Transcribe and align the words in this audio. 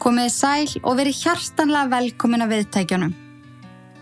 Komiði 0.00 0.30
sæl 0.32 0.80
og 0.80 0.94
verið 0.96 1.18
hjartanlega 1.26 1.90
velkomin 1.92 2.40
að 2.40 2.54
viðtækjunum. 2.54 3.10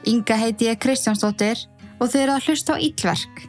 Inga 0.07 0.37
heiti 0.39 0.69
ég 0.69 0.79
Kristjánsdóttir 0.79 1.65
og 1.99 2.13
þau 2.13 2.21
eru 2.21 2.35
að 2.37 2.45
hlusta 2.47 2.77
á 2.79 2.83
Íllverk. 2.87 3.41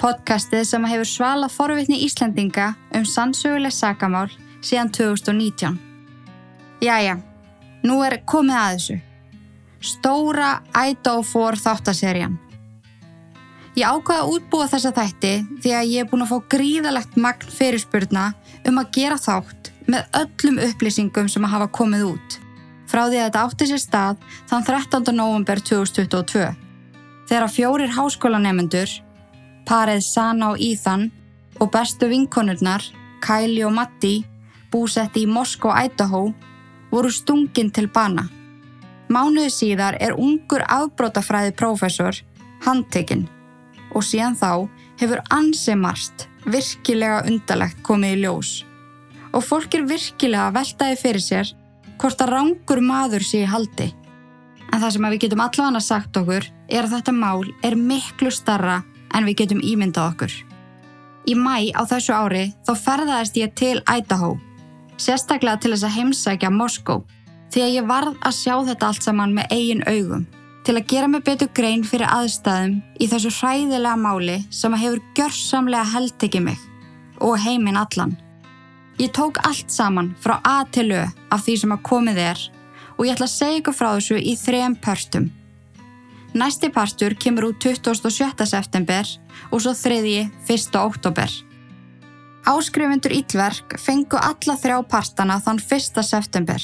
Podcastið 0.00 0.64
sem 0.68 0.86
hefur 0.88 1.10
svalað 1.10 1.52
forvitni 1.52 1.98
Íslandinga 2.06 2.70
um 2.96 3.04
sannsöguleg 3.04 3.74
sakamál 3.76 4.30
síðan 4.64 4.92
2019. 4.96 5.76
Jæja, 6.80 7.18
nú 7.84 8.00
er 8.08 8.22
komið 8.24 8.56
að 8.62 8.72
þessu. 8.78 8.98
Stóra 9.92 10.50
4 10.72 11.60
þáttaserjan. 11.60 12.40
Ég 13.76 13.84
ákvaða 13.84 14.24
að 14.24 14.32
útbúa 14.32 14.66
þessa 14.72 14.94
þætti 14.96 15.32
því 15.60 15.72
að 15.76 15.90
ég 15.92 16.00
er 16.00 16.08
búin 16.08 16.24
að 16.24 16.32
fá 16.32 16.52
gríðalegt 16.56 17.16
magn 17.20 17.50
fyrirspurna 17.52 18.30
um 18.64 18.80
að 18.80 18.92
gera 18.96 19.20
þátt 19.20 19.55
með 19.86 20.18
öllum 20.20 20.60
upplýsingum 20.66 21.30
sem 21.30 21.46
hafa 21.46 21.70
komið 21.70 22.10
út 22.10 22.38
frá 22.90 23.06
því 23.08 23.18
að 23.18 23.26
þetta 23.26 23.42
átti 23.46 23.68
sér 23.70 23.82
stað 23.82 24.22
þann 24.50 24.66
13. 24.68 25.12
november 25.16 25.60
2022 25.60 26.46
þegar 27.26 27.50
fjórir 27.50 27.92
háskólanemendur, 27.96 28.90
parið 29.66 30.02
Sana 30.06 30.52
og 30.54 30.62
Ethan 30.62 31.08
og 31.58 31.70
bestu 31.74 32.08
vinkonurnar, 32.10 32.84
Kylie 33.24 33.66
og 33.66 33.74
Matti, 33.74 34.20
búsetti 34.70 35.24
í 35.24 35.30
Moskó, 35.30 35.72
Idaho, 35.74 36.28
voru 36.92 37.10
stungin 37.10 37.72
til 37.74 37.88
bana. 37.90 38.28
Mánuði 39.10 39.50
síðar 39.54 39.98
er 40.02 40.14
ungur 40.18 40.62
afbrótafræði 40.66 41.54
prófessor 41.58 42.22
handtekinn 42.66 43.26
og 43.94 44.04
síðan 44.06 44.38
þá 44.38 44.50
hefur 45.00 45.22
ansimarst 45.34 46.26
virkilega 46.46 47.22
undalegt 47.26 47.82
komið 47.86 48.16
í 48.16 48.22
ljós 48.24 48.50
og 49.36 49.44
fólk 49.44 49.76
er 49.76 49.84
virkilega 49.88 50.48
veltaði 50.54 50.96
fyrir 51.00 51.22
sér 51.22 51.52
hvort 52.00 52.20
að 52.24 52.32
rángur 52.32 52.82
maður 52.84 53.24
sé 53.24 53.42
í 53.44 53.48
haldi. 53.48 53.90
En 54.72 54.80
það 54.80 54.92
sem 54.94 55.06
við 55.06 55.22
getum 55.24 55.42
allavega 55.44 55.82
sagt 55.84 56.18
okkur 56.20 56.48
er 56.68 56.84
að 56.84 56.94
þetta 56.96 57.14
mál 57.16 57.44
er 57.64 57.76
miklu 57.76 58.32
starra 58.32 58.80
en 59.14 59.28
við 59.28 59.42
getum 59.42 59.62
ímyndað 59.64 60.10
okkur. 60.12 60.32
Í 61.26 61.34
mæ 61.34 61.72
á 61.74 61.82
þessu 61.88 62.14
ári 62.14 62.44
þá 62.66 62.72
ferðaðist 62.84 63.38
ég 63.40 63.54
til 63.58 63.76
Idaho, 63.82 64.36
sérstaklega 64.96 65.60
til 65.62 65.72
þess 65.74 65.86
að 65.88 65.96
heimsækja 65.96 66.52
Moskó, 66.54 67.00
því 67.52 67.64
að 67.64 67.74
ég 67.76 67.88
varð 67.88 68.18
að 68.20 68.36
sjá 68.40 68.54
þetta 68.68 68.90
allt 68.90 69.06
saman 69.06 69.34
með 69.36 69.56
eigin 69.56 69.86
augum, 69.86 70.26
til 70.66 70.76
að 70.76 70.86
gera 70.92 71.10
mig 71.10 71.24
betur 71.26 71.50
grein 71.54 71.82
fyrir 71.86 72.10
aðstæðum 72.10 72.78
í 73.00 73.08
þessu 73.10 73.32
hræðilega 73.40 73.96
máli 74.00 74.38
sem 74.50 74.78
hefur 74.78 75.02
gjörsamlega 75.18 75.90
heldtekið 75.94 76.46
mig 76.50 76.70
og 77.22 77.38
heiminn 77.42 77.80
allan. 77.80 78.14
Ég 78.96 79.10
tók 79.10 79.36
allt 79.36 79.70
saman 79.70 80.16
frá 80.20 80.40
A 80.42 80.64
til 80.70 80.90
Ö 80.90 81.04
af 81.28 81.42
því 81.44 81.54
sem 81.60 81.72
að 81.72 81.82
komið 81.84 82.18
er 82.18 82.38
og 82.96 83.04
ég 83.04 83.12
ætla 83.12 83.26
að 83.28 83.34
segja 83.36 83.58
ykkur 83.60 83.74
frá 83.76 83.88
þessu 83.92 84.16
í 84.16 84.32
þrejum 84.40 84.76
pörstum. 84.80 85.26
Næsti 86.32 86.70
parstur 86.72 87.12
kemur 87.14 87.50
út 87.50 87.60
27. 87.60 88.46
september 88.48 89.04
og 89.50 89.60
svo 89.60 89.72
þriðji 89.76 90.30
1. 90.48 90.78
oktober. 90.80 91.28
Áskrifundur 92.48 93.12
Íllverk 93.12 93.76
fengu 93.80 94.16
alla 94.16 94.56
þrjá 94.56 94.78
partana 94.88 95.36
þann 95.44 95.60
1. 95.60 96.00
september. 96.00 96.62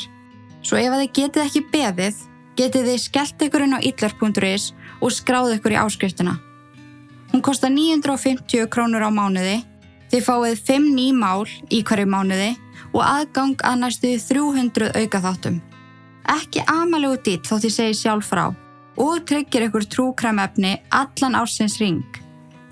Svo 0.62 0.78
ef 0.80 0.94
þið 0.94 1.12
getið 1.18 1.44
ekki 1.44 1.62
beðið, 1.72 2.16
getið 2.56 2.88
þið 2.88 3.02
skellt 3.02 3.44
ykkur 3.44 3.66
inn 3.66 3.76
á 3.76 3.84
íllverk.is 3.84 4.72
og 5.02 5.12
skráð 5.12 5.58
ykkur 5.58 5.76
í 5.76 5.80
áskriftina. 5.84 6.38
Hún 7.32 7.44
kostar 7.44 7.72
950 7.72 8.68
krónur 8.72 9.04
á 9.04 9.10
mánuði 9.12 9.60
Þið 10.12 10.24
fáið 10.26 10.58
5 10.68 10.86
ný 10.92 11.06
mál 11.16 11.46
í 11.72 11.78
hverju 11.88 12.04
mánuði 12.12 12.50
og 12.92 13.00
aðgang 13.00 13.62
að 13.64 13.78
næstu 13.80 14.10
300 14.20 14.90
auka 15.00 15.20
þáttum. 15.24 15.54
Ekki 16.28 16.64
amalegu 16.68 17.16
dýtt 17.24 17.48
þó 17.48 17.54
þið 17.62 17.72
segið 17.78 17.96
sjálf 17.96 18.28
frá 18.28 18.42
og 19.00 19.22
tryggir 19.24 19.64
ykkur 19.70 19.88
trúkræmefni 19.88 20.74
allan 20.92 21.38
ársins 21.40 21.78
ring 21.80 22.04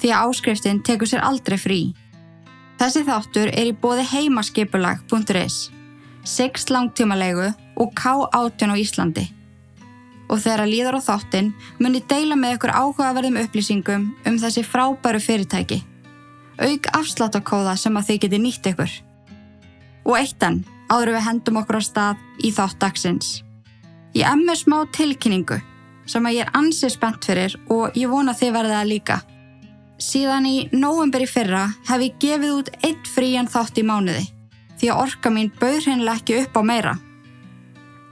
því 0.03 0.13
að 0.13 0.29
áskriftin 0.29 0.85
tekur 0.85 1.09
sér 1.09 1.25
aldrei 1.25 1.57
frí. 1.57 1.81
Þessi 2.77 3.07
þáttur 3.09 3.49
er 3.57 3.73
í 3.73 3.77
bóði 3.77 4.05
heimaskipulag.is, 4.13 5.57
6 6.29 6.71
langtímalegu 6.77 7.51
og 7.81 7.95
K18 7.97 8.69
á 8.69 8.77
Íslandi. 8.77 9.31
Og 10.29 10.45
þegar 10.45 10.67
að 10.67 10.75
líðar 10.75 11.01
á 11.01 11.09
þáttin 11.09 11.55
muni 11.81 12.05
deila 12.05 12.37
með 12.37 12.59
ykkur 12.59 12.77
áhugaverðum 12.77 13.41
upplýsingum 13.47 14.11
um 14.29 14.39
þessi 14.45 14.65
frábæru 14.65 15.25
fyrirtæki 15.25 15.87
auk 16.61 16.91
afsláttakóða 16.97 17.77
sem 17.81 17.97
að 17.97 18.11
þið 18.11 18.21
geti 18.25 18.41
nýtt 18.41 18.69
ykkur. 18.73 18.93
Og 20.09 20.17
eittan, 20.19 20.63
áður 20.93 21.15
við 21.17 21.27
hendum 21.27 21.61
okkur 21.61 21.81
á 21.81 21.83
stað 21.85 22.23
í 22.45 22.53
þátt 22.55 22.81
dagsins. 22.83 23.29
Ég 24.17 24.27
emmi 24.27 24.57
smá 24.59 24.83
tilkynningu 24.93 25.61
sem 26.11 26.27
að 26.27 26.41
ég 26.41 26.47
er 26.47 26.57
ansið 26.59 26.95
spennt 26.97 27.27
fyrir 27.27 27.55
og 27.71 27.97
ég 27.99 28.11
vona 28.11 28.35
þið 28.35 28.55
verðið 28.57 28.79
að 28.81 28.91
líka. 28.91 29.21
Síðan 30.01 30.49
í 30.49 30.57
nóvember 30.73 31.23
í 31.23 31.29
fyrra 31.31 31.67
hef 31.89 32.05
ég 32.07 32.21
gefið 32.23 32.55
út 32.57 32.71
eitt 32.81 33.11
frían 33.15 33.51
þátt 33.51 33.79
í 33.79 33.87
mánuði 33.87 34.27
því 34.81 34.89
að 34.89 35.03
orka 35.03 35.31
mín 35.31 35.51
bauð 35.61 35.87
hennilega 35.87 36.23
ekki 36.23 36.39
upp 36.41 36.57
á 36.57 36.63
meira. 36.65 36.95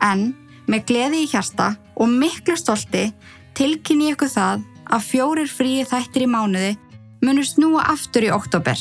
En 0.05 0.35
með 0.69 0.85
gleði 0.91 1.23
í 1.25 1.31
hjarta 1.31 1.73
og 1.97 2.13
miklu 2.13 2.59
stolti 2.61 3.09
tilkynni 3.57 4.13
ykkur 4.13 4.31
það 4.31 4.67
að 4.89 5.07
fjórir 5.09 5.49
fríi 5.51 5.87
þættir 5.89 6.27
í 6.27 6.31
mánuði 6.31 6.75
munur 7.25 7.47
snúa 7.47 7.85
aftur 7.93 8.29
í 8.29 8.33
oktober. 8.35 8.79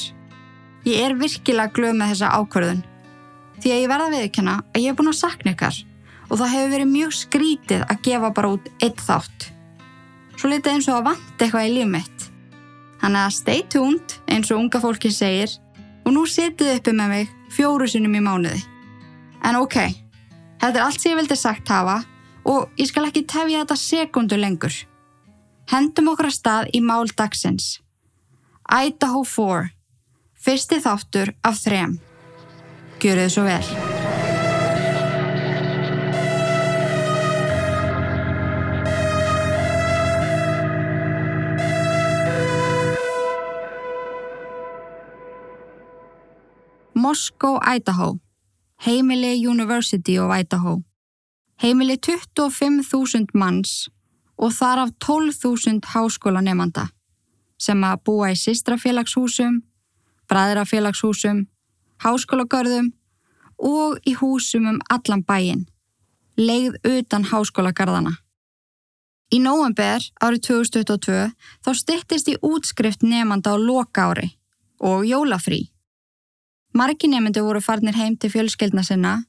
Ég 0.88 1.04
er 1.04 1.18
virkilega 1.20 1.74
glöð 1.76 1.98
með 1.98 2.14
þessa 2.14 2.34
ákvörðun 2.38 2.84
því 3.58 3.74
að 3.74 3.82
ég 3.82 3.92
verða 3.92 4.10
viðkjöna 4.14 4.56
að 4.62 4.82
ég 4.82 4.92
hef 4.92 4.98
búin 5.00 5.12
að 5.12 5.20
sakna 5.20 5.54
ykkar 5.56 5.78
og 6.28 6.40
það 6.40 6.54
hefur 6.54 6.74
verið 6.76 6.92
mjög 6.92 7.14
skrítið 7.18 7.86
að 7.88 8.02
gefa 8.08 8.34
bara 8.38 8.52
út 8.56 8.68
eitt 8.84 9.04
þátt. 9.04 9.48
Svo 10.38 10.52
litið 10.52 10.74
eins 10.74 10.90
og 10.92 11.00
að 11.00 11.08
vant 11.10 11.42
eitthvað 11.42 11.68
í 11.68 11.72
líf 11.74 11.90
mitt. 11.92 12.28
Þannig 13.02 13.24
að 13.24 13.38
stay 13.38 13.64
tuned 13.74 14.18
eins 14.30 14.52
og 14.52 14.62
unga 14.62 14.82
fólki 14.84 15.12
segir 15.14 15.56
og 16.06 16.14
nú 16.14 16.26
setið 16.30 16.76
uppi 16.78 16.94
með 16.96 17.14
mig 17.14 17.34
fjóru 17.54 17.88
sinum 17.90 18.16
í 18.18 18.22
mánuði. 18.24 18.62
En 19.48 19.58
ok, 19.60 19.78
þetta 20.62 20.76
er 20.76 20.84
allt 20.86 21.02
sem 21.02 21.14
ég 21.14 21.20
vildi 21.22 21.40
sagt 21.40 21.72
hafa 21.72 22.02
og 22.48 22.70
ég 22.80 22.90
skal 22.90 23.08
ekki 23.10 23.26
tefja 23.28 23.64
þetta 23.64 23.80
sekundu 23.82 24.40
lengur. 24.40 24.76
Hendum 25.72 26.14
okkur 26.14 26.30
að 26.30 26.38
stað 26.38 26.72
í 26.76 26.82
mál 26.84 27.10
dagsins. 27.12 27.78
Idaho 28.68 29.24
4 29.24 29.70
Fyrsti 30.36 30.82
þáttur 30.84 31.30
af 31.48 31.56
þrem. 31.64 31.94
Gjör 33.00 33.22
þið 33.22 33.30
svo 33.32 33.44
vel. 33.48 33.68
Moscow, 46.92 47.56
Idaho. 47.64 48.18
Heimili 48.84 49.48
University 49.48 50.20
of 50.20 50.36
Idaho. 50.36 50.82
Heimili 51.64 51.96
25.000 51.96 53.32
manns 53.34 53.88
og 54.36 54.52
þar 54.60 54.84
af 54.84 54.94
12.000 55.00 55.88
háskólanemanda 55.96 56.90
sem 57.58 57.84
að 57.84 58.04
búa 58.06 58.32
í 58.34 58.38
sistrafélagshúsum, 58.38 59.62
bræðrafélagshúsum, 60.30 61.46
háskólagörðum 62.04 62.92
og 63.58 63.98
í 64.06 64.14
húsum 64.20 64.70
um 64.70 64.80
allan 64.94 65.24
bæin, 65.26 65.66
leið 66.38 66.78
utan 66.86 67.26
háskólagarðana. 67.32 68.14
Í 69.34 69.42
nóvember 69.44 70.04
árið 70.24 70.44
2022 70.48 71.32
þá 71.66 71.72
stittist 71.76 72.30
í 72.32 72.38
útskrift 72.40 73.04
nefnda 73.04 73.52
á 73.52 73.56
loka 73.60 74.06
ári 74.12 74.30
og 74.80 75.04
jólafrí. 75.04 75.66
Margi 76.78 77.10
nefndu 77.10 77.44
voru 77.44 77.60
farnir 77.64 77.98
heim 77.98 78.16
til 78.16 78.32
fjölskeldna 78.32 78.86
sinna, 78.86 79.26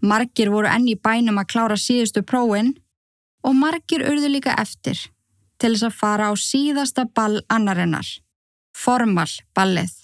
margir 0.00 0.52
voru 0.52 0.68
enni 0.68 0.94
bænum 0.94 1.40
að 1.40 1.50
klára 1.50 1.78
síðustu 1.80 2.22
prófin 2.22 2.74
og 3.42 3.56
margir 3.56 4.04
urðu 4.04 4.30
líka 4.36 4.54
eftir 4.60 5.00
til 5.64 5.72
þess 5.72 5.86
að 5.88 5.94
fara 5.96 6.26
á 6.28 6.32
síðasta 6.36 7.06
ball 7.16 7.38
annarinnar, 7.48 8.04
formal 8.76 9.30
ballið, 9.56 9.94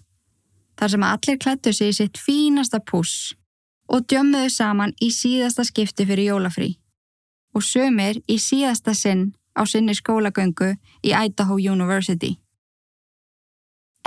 þar 0.80 0.92
sem 0.94 1.02
allir 1.04 1.40
klættu 1.42 1.72
sig 1.76 1.92
í 1.92 1.96
sitt 1.98 2.16
fínasta 2.16 2.80
pús 2.80 3.34
og 3.92 4.06
djömmuðu 4.08 4.48
saman 4.54 4.94
í 5.04 5.10
síðasta 5.12 5.66
skipti 5.68 6.06
fyrir 6.08 6.30
jólafrí 6.30 6.70
og 7.52 7.66
sömur 7.66 8.22
í 8.24 8.38
síðasta 8.40 8.94
sinn 8.96 9.34
á 9.52 9.68
sinni 9.68 9.92
skólagöngu 9.98 10.70
í 11.04 11.12
Idaho 11.12 11.58
University. 11.60 12.38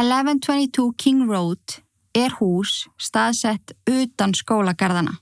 1122 0.01 0.89
King 0.97 1.29
Road 1.29 1.77
er 2.17 2.33
hús 2.39 2.87
staðsett 2.97 3.77
utan 3.85 4.33
skólagarðana 4.33 5.19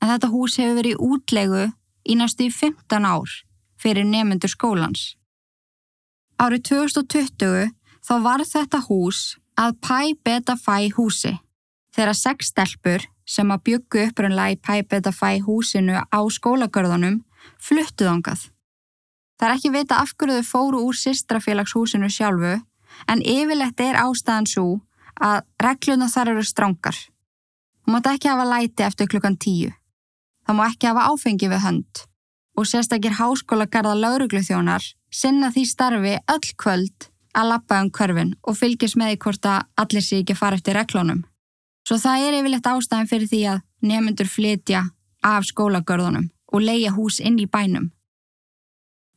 en 0.00 0.08
þetta 0.08 0.32
hús 0.32 0.56
hefur 0.56 0.80
verið 0.80 1.04
útlegu 1.04 1.68
í 2.08 2.16
næstu 2.16 2.48
15 2.48 3.04
ár 3.04 3.40
fyrir 3.76 4.08
nefnendur 4.08 4.48
skólans. 4.48 5.19
Árið 6.40 6.62
2020 6.70 7.66
þá 8.00 8.12
var 8.24 8.40
þetta 8.48 8.78
hús 8.86 9.34
að 9.60 9.74
Pi 9.84 10.14
Beta 10.24 10.54
Phi 10.56 10.86
húsi 10.96 11.34
þegar 11.92 12.16
sex 12.16 12.48
stelpur 12.48 13.02
sem 13.28 13.50
að 13.52 13.64
byggu 13.66 14.04
upprunlega 14.06 14.54
í 14.54 14.56
Pi 14.56 14.86
Beta 14.88 15.12
Phi 15.12 15.42
húsinu 15.44 15.98
á 16.00 16.20
skólagörðunum 16.32 17.18
fluttuð 17.60 18.08
ángað. 18.14 18.46
Það 19.36 19.46
er 19.48 19.54
ekki 19.58 19.72
vita 19.74 19.98
af 20.00 20.14
hverju 20.16 20.38
þau 20.38 20.48
fóru 20.48 20.80
úr 20.86 20.96
sýstrafélagshúsinu 20.96 22.08
sjálfu 22.08 22.54
en 23.12 23.20
yfirlegt 23.20 23.82
er 23.84 24.00
ástæðan 24.00 24.48
svo 24.48 24.64
að 25.20 25.42
regluna 25.60 26.08
þar 26.08 26.30
eru 26.32 26.44
strángar. 26.48 26.96
Hún 27.84 27.98
mátt 27.98 28.08
ekki 28.14 28.30
hafa 28.32 28.48
læti 28.48 28.86
eftir 28.86 29.10
klukkan 29.12 29.36
tíu. 29.36 29.74
Það 30.48 30.56
má 30.56 30.64
ekki 30.70 30.88
hafa 30.88 31.04
áfengi 31.12 31.52
við 31.52 31.62
hönd 31.66 32.02
og 32.56 32.68
sérstakir 32.72 33.18
háskólagarða 33.20 33.92
laurugluþjónar 34.00 34.88
sinna 35.10 35.50
því 35.54 35.64
starfi 35.66 36.14
öll 36.30 36.52
kvöld 36.56 37.10
að 37.34 37.50
lappa 37.52 37.80
um 37.82 37.90
körfin 37.94 38.34
og 38.42 38.58
fylgjast 38.58 38.98
með 38.98 39.12
því 39.12 39.18
hvort 39.24 39.46
að 39.46 39.66
allir 39.82 40.04
sé 40.06 40.20
ekki 40.22 40.36
fara 40.38 40.58
eftir 40.58 40.76
reglunum. 40.78 41.24
Svo 41.86 41.98
það 41.98 42.26
er 42.26 42.36
yfirlegt 42.40 42.68
ástæðan 42.70 43.10
fyrir 43.10 43.30
því 43.30 43.40
að 43.52 43.62
nefnendur 43.90 44.30
flytja 44.30 44.82
af 45.26 45.46
skólagörðunum 45.48 46.30
og 46.52 46.62
leia 46.62 46.92
hús 46.94 47.20
inn 47.20 47.38
í 47.38 47.46
bænum. 47.46 47.90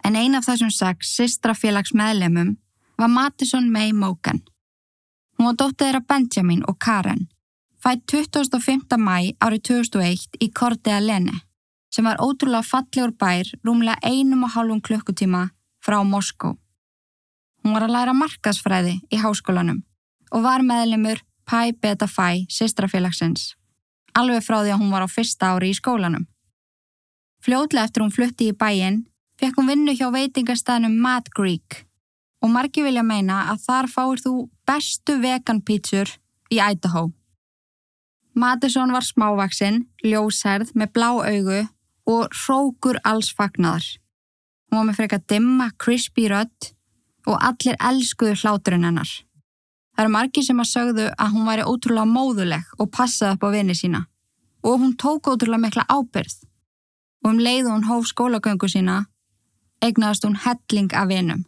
En 0.04 0.16
ein 0.20 0.36
af 0.36 0.48
þessum 0.48 0.72
sex 0.74 1.14
sistrafélags 1.18 1.94
meðlemum 1.96 2.58
var 2.98 3.10
Mattisson 3.10 3.70
May 3.72 3.94
Mogan. 3.94 4.44
Hún 5.38 5.50
var 5.50 5.58
dóttið 5.60 5.88
þeirra 5.88 6.04
Benjamin 6.08 6.66
og 6.68 6.78
Karen, 6.80 7.28
fætt 7.82 8.06
25. 8.12 8.98
mæ 8.98 9.34
árið 9.40 9.64
2001 9.70 10.38
í 10.44 10.52
Cortea 10.54 11.00
Lene 11.02 11.42
sem 11.94 12.06
var 12.06 12.22
ótrúlega 12.26 12.66
fallegur 12.66 13.12
bær 13.22 13.50
rúmlega 13.66 14.02
einum 14.02 14.46
og 14.48 14.56
hálfum 14.56 14.82
klukkutíma 14.82 15.44
frá 15.84 16.00
Moskó. 16.08 16.56
Hún 17.64 17.76
var 17.76 17.86
að 17.88 17.96
læra 17.96 18.14
markasfræði 18.16 18.98
í 19.12 19.20
háskólanum 19.20 19.84
og 20.34 20.44
var 20.44 20.64
meðlemur 20.66 21.22
Pi 21.48 21.74
Beta 21.76 22.08
Phi 22.08 22.46
sýstrafélagsins, 22.52 23.54
alveg 24.16 24.44
frá 24.44 24.62
því 24.62 24.74
að 24.74 24.82
hún 24.82 24.94
var 24.96 25.06
á 25.06 25.10
fyrsta 25.12 25.54
ári 25.54 25.72
í 25.74 25.78
skólanum. 25.78 26.28
Fljóðlega 27.44 27.88
eftir 27.88 28.04
hún 28.04 28.16
flutti 28.16 28.52
í 28.52 28.56
bæin 28.56 29.04
fekk 29.40 29.60
hún 29.60 29.72
vinnu 29.72 29.96
hjá 29.98 30.08
veitingastæðnum 30.14 30.96
Mad 31.04 31.28
Greek 31.36 31.84
og 32.44 32.52
margi 32.52 32.84
vilja 32.84 33.04
meina 33.08 33.44
að 33.52 33.66
þar 33.68 33.90
fáir 33.92 34.24
þú 34.24 34.34
bestu 34.68 35.18
vegan 35.24 35.62
pítsur 35.64 36.12
í 36.52 36.60
Idaho. 36.60 37.10
Madison 38.34 38.92
var 38.92 39.06
smávaksinn, 39.06 39.84
ljósherð 40.04 40.74
með 40.76 40.94
blá 40.96 41.10
augu 41.14 41.60
og 42.10 42.34
hrókur 42.34 43.00
alls 43.06 43.30
fagnar. 43.36 43.84
Hún 44.74 44.80
var 44.80 44.88
með 44.88 44.98
freka 44.98 45.20
dimma, 45.30 45.68
crispy 45.78 46.26
rödd 46.32 46.72
og 47.30 47.38
allir 47.38 47.76
elskuðu 47.78 48.40
hláturinn 48.42 48.88
hennar. 48.88 49.12
Það 49.94 50.02
eru 50.02 50.14
margi 50.16 50.42
sem 50.42 50.64
að 50.64 50.70
sögðu 50.72 51.06
að 51.14 51.36
hún 51.36 51.46
væri 51.46 51.68
ótrúlega 51.70 52.10
móðuleg 52.10 52.72
og 52.82 52.90
passaði 52.98 53.38
upp 53.38 53.46
á 53.46 53.50
vini 53.54 53.76
sína 53.78 54.02
og 54.66 54.82
hún 54.82 54.98
tók 54.98 55.30
ótrúlega 55.30 55.62
mikla 55.62 55.86
ábyrð 55.86 56.40
og 57.22 57.30
um 57.30 57.44
leið 57.46 57.70
hún 57.70 57.86
hóf 57.86 58.10
skólagöngu 58.10 58.72
sína 58.74 58.98
egnaðast 59.86 60.26
hún 60.26 60.42
helling 60.42 60.90
af 60.98 61.08
vinum. 61.14 61.46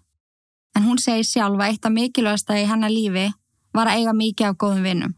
En 0.77 0.85
hún 0.85 1.01
segi 1.01 1.25
sjálfa 1.25 1.71
eitt 1.71 1.89
af 1.89 1.97
mikilvægasta 1.97 2.61
í 2.61 2.69
hennar 2.69 2.93
lífi 2.93 3.31
var 3.73 3.89
að 3.89 4.03
eiga 4.03 4.13
mikið 4.13 4.51
af 4.51 4.57
góðum 4.61 4.85
vinum. 4.85 5.17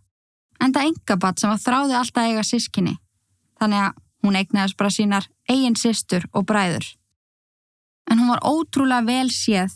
En 0.64 0.72
það 0.72 0.94
engabatt 0.94 1.42
sem 1.42 1.52
að 1.52 1.64
þráði 1.66 2.00
alltaf 2.00 2.24
að 2.24 2.32
eiga 2.32 2.44
sískinni. 2.48 3.00
Þannig 3.60 3.90
að 3.90 4.04
Hún 4.28 4.36
eignaðist 4.36 4.78
bara 4.78 4.92
sínar 4.92 5.28
eigin 5.50 5.78
sýstur 5.80 6.26
og 6.34 6.48
bræður. 6.50 6.86
En 8.12 8.20
hún 8.20 8.32
var 8.32 8.44
ótrúlega 8.44 9.06
vel 9.06 9.30
séð 9.34 9.74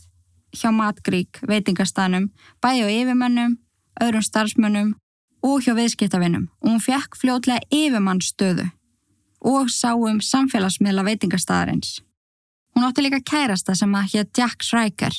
hjá 0.55 0.71
Matgrík 0.71 1.39
veitingastanum, 1.47 2.29
bæði 2.63 2.83
á 2.83 2.89
yfirmönnum, 2.91 3.57
öðrum 4.01 4.23
starfsmönnum 4.25 4.93
og 5.41 5.63
hjá 5.65 5.73
viðskiptavinnum 5.77 6.47
og 6.61 6.69
hún 6.69 6.83
fekk 6.83 7.17
fljótlega 7.19 7.65
yfirmannstöðu 7.73 8.67
og 9.51 9.71
sá 9.73 9.95
um 9.95 10.21
samfélagsmiðla 10.21 11.05
veitingastadarins. 11.07 12.01
Hún 12.75 12.85
átti 12.87 13.03
líka 13.03 13.21
kærasta 13.25 13.75
sem 13.75 13.95
að 13.95 14.13
hér 14.13 14.27
Jack 14.37 14.63
Schreiker 14.63 15.15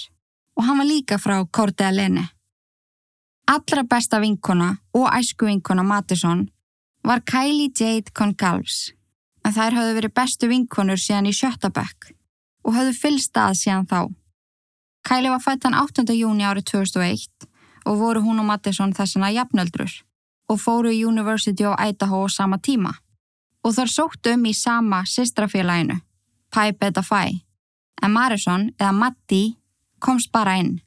og 0.57 0.65
hann 0.67 0.79
var 0.79 0.89
líka 0.89 1.19
frá 1.19 1.41
Cortea 1.51 1.91
Lene. 1.93 2.29
Allra 3.51 3.83
besta 3.83 4.21
vinkona 4.23 4.77
og 4.95 5.09
æsku 5.11 5.49
vinkona 5.49 5.83
Mattisson 5.83 6.47
var 7.05 7.25
Kylie 7.27 7.73
Jade 7.75 8.15
Concalves 8.15 8.93
en 9.43 9.53
þær 9.53 9.75
hafðu 9.79 9.95
verið 9.99 10.15
bestu 10.15 10.49
vinkonur 10.49 11.01
síðan 11.01 11.29
í 11.29 11.35
Sjötabæk 11.35 12.13
og 12.63 12.75
hafðu 12.77 12.95
fylst 12.97 13.37
að 13.37 13.59
síðan 13.61 13.89
þá. 13.91 14.01
Kæli 15.03 15.31
var 15.33 15.43
fættan 15.43 15.75
8. 15.75 16.07
júni 16.15 16.47
árið 16.47 16.69
2001 16.71 17.49
og 17.87 17.99
voru 17.99 18.23
hún 18.23 18.43
og 18.43 18.47
Mattisson 18.47 18.95
þessana 18.95 19.33
jafnöldrur 19.35 20.03
og 20.51 20.61
fóru 20.61 20.93
í 20.93 21.03
University 21.07 21.67
of 21.67 21.79
Idaho 21.81 22.29
sama 22.29 22.59
tíma 22.59 22.95
og 23.63 23.75
þar 23.77 23.91
sóttu 23.91 24.35
um 24.35 24.47
í 24.47 24.53
sama 24.59 25.03
sistrafélaginu, 25.07 26.01
Pi 26.51 26.73
Beta 26.79 27.03
Phi, 27.03 27.43
en 28.03 28.11
Marisson 28.11 28.71
eða 28.79 28.93
Matti 28.93 29.43
komst 30.03 30.33
bara 30.35 30.57
inn. 30.59 30.81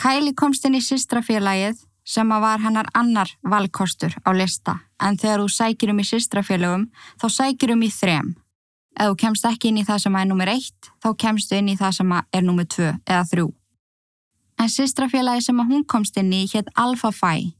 Kæli 0.00 0.32
komst 0.34 0.64
inn 0.64 0.78
í 0.78 0.80
sistrafélagið 0.80 1.82
sem 2.04 2.32
að 2.32 2.44
var 2.44 2.62
hennar 2.64 2.88
annar 2.98 3.30
valkostur 3.44 4.16
á 4.26 4.30
lista 4.34 4.80
en 5.00 5.18
þegar 5.20 5.44
þú 5.44 5.50
sækir 5.56 5.92
um 5.92 6.00
í 6.02 6.06
sýstrafélögum 6.06 6.88
þá 7.20 7.26
sækir 7.30 7.74
um 7.76 7.84
í 7.84 7.90
þrem. 7.92 8.32
Ef 8.92 9.08
þú 9.08 9.16
kemst 9.22 9.46
ekki 9.48 9.70
inn 9.70 9.80
í 9.80 9.86
það 9.88 10.04
sem 10.04 10.16
er 10.20 10.28
nummer 10.28 10.50
eitt 10.52 10.90
þá 11.02 11.08
kemst 11.18 11.50
þú 11.50 11.58
inn 11.58 11.72
í 11.72 11.76
það 11.80 11.98
sem 11.98 12.14
er 12.20 12.44
nummer 12.44 12.68
tvö 12.68 12.92
eða 13.06 13.24
þrjú. 13.30 13.48
En 14.60 14.70
sýstrafélagi 14.70 15.42
sem 15.46 15.62
hún 15.68 15.84
komst 15.88 16.16
inn 16.20 16.32
í 16.32 16.44
hétt 16.52 16.68
Phi. 16.76 17.52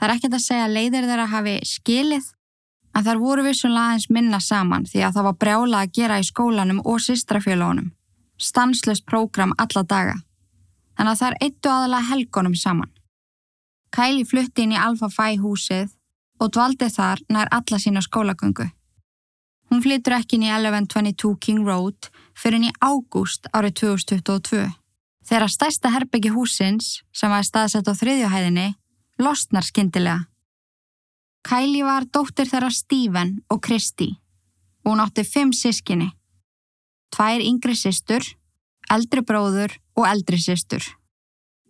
Það 0.00 0.08
er 0.08 0.14
ekkert 0.14 0.34
að 0.34 0.44
segja 0.46 0.64
að 0.64 0.76
leiðir 0.76 1.08
þeirra 1.08 1.26
hafi 1.28 1.56
skilið 1.66 2.30
en 2.96 3.04
þar 3.04 3.18
voru 3.20 3.42
vissunlega 3.44 3.90
aðeins 3.90 4.08
minna 4.10 4.40
saman 4.40 4.86
því 4.88 5.02
að 5.04 5.14
það 5.16 5.26
var 5.28 5.36
brjála 5.42 5.82
að 5.82 5.92
gera 5.98 6.18
í 6.20 6.24
skólanum 6.24 6.80
og 6.84 7.02
sýstrafélagunum. 7.04 7.90
Stanslöst 8.40 9.04
prógram 9.04 9.52
alla 9.58 9.82
daga. 9.84 10.16
Þannig 10.96 11.12
að 11.12 11.20
það 11.20 11.28
er 11.28 11.38
eittu 11.44 11.68
aðalega 11.68 12.08
helgonum 12.10 12.56
saman. 12.56 12.90
Kæli 13.92 14.24
flutti 14.24 14.64
inn 14.64 14.72
í 14.72 14.80
Alfa 14.80 15.10
Phi 15.12 15.36
húsið 15.42 15.90
og 16.40 16.52
dvaldi 16.54 16.88
þar 16.88 17.20
nær 17.28 17.50
alla 17.52 17.78
sína 17.78 18.00
skólagöngu. 18.00 18.70
Hún 19.70 19.82
flyttur 19.84 20.16
ekki 20.16 20.36
inn 20.36 20.48
í 20.48 20.50
1122 20.50 21.36
King 21.40 21.66
Road 21.66 22.10
fyrir 22.34 22.58
inn 22.58 22.68
í 22.70 22.72
ágúst 22.82 23.46
árið 23.54 23.76
2022. 23.82 24.66
Þegar 25.30 25.52
stærsta 25.52 25.92
herbyggi 25.94 26.32
húsins, 26.34 27.00
sem 27.14 27.30
var 27.30 27.46
staðsett 27.46 27.86
á 27.86 27.94
þriðjuhæðinni, 27.94 28.74
losnar 29.22 29.66
skindilega. 29.66 30.26
Kæli 31.46 31.84
var 31.86 32.04
dóttir 32.10 32.50
þeirra 32.50 32.70
Stephen 32.74 33.38
og 33.48 33.62
Kristi 33.64 34.10
og 34.84 34.92
hún 34.92 35.02
átti 35.04 35.24
fimm 35.24 35.52
sískinni. 35.56 36.10
Tvær 37.14 37.40
yngri 37.44 37.76
sýstur, 37.78 38.24
eldri 38.90 39.22
bróður 39.24 39.76
og 39.96 40.08
eldri 40.08 40.40
sýstur 40.40 40.82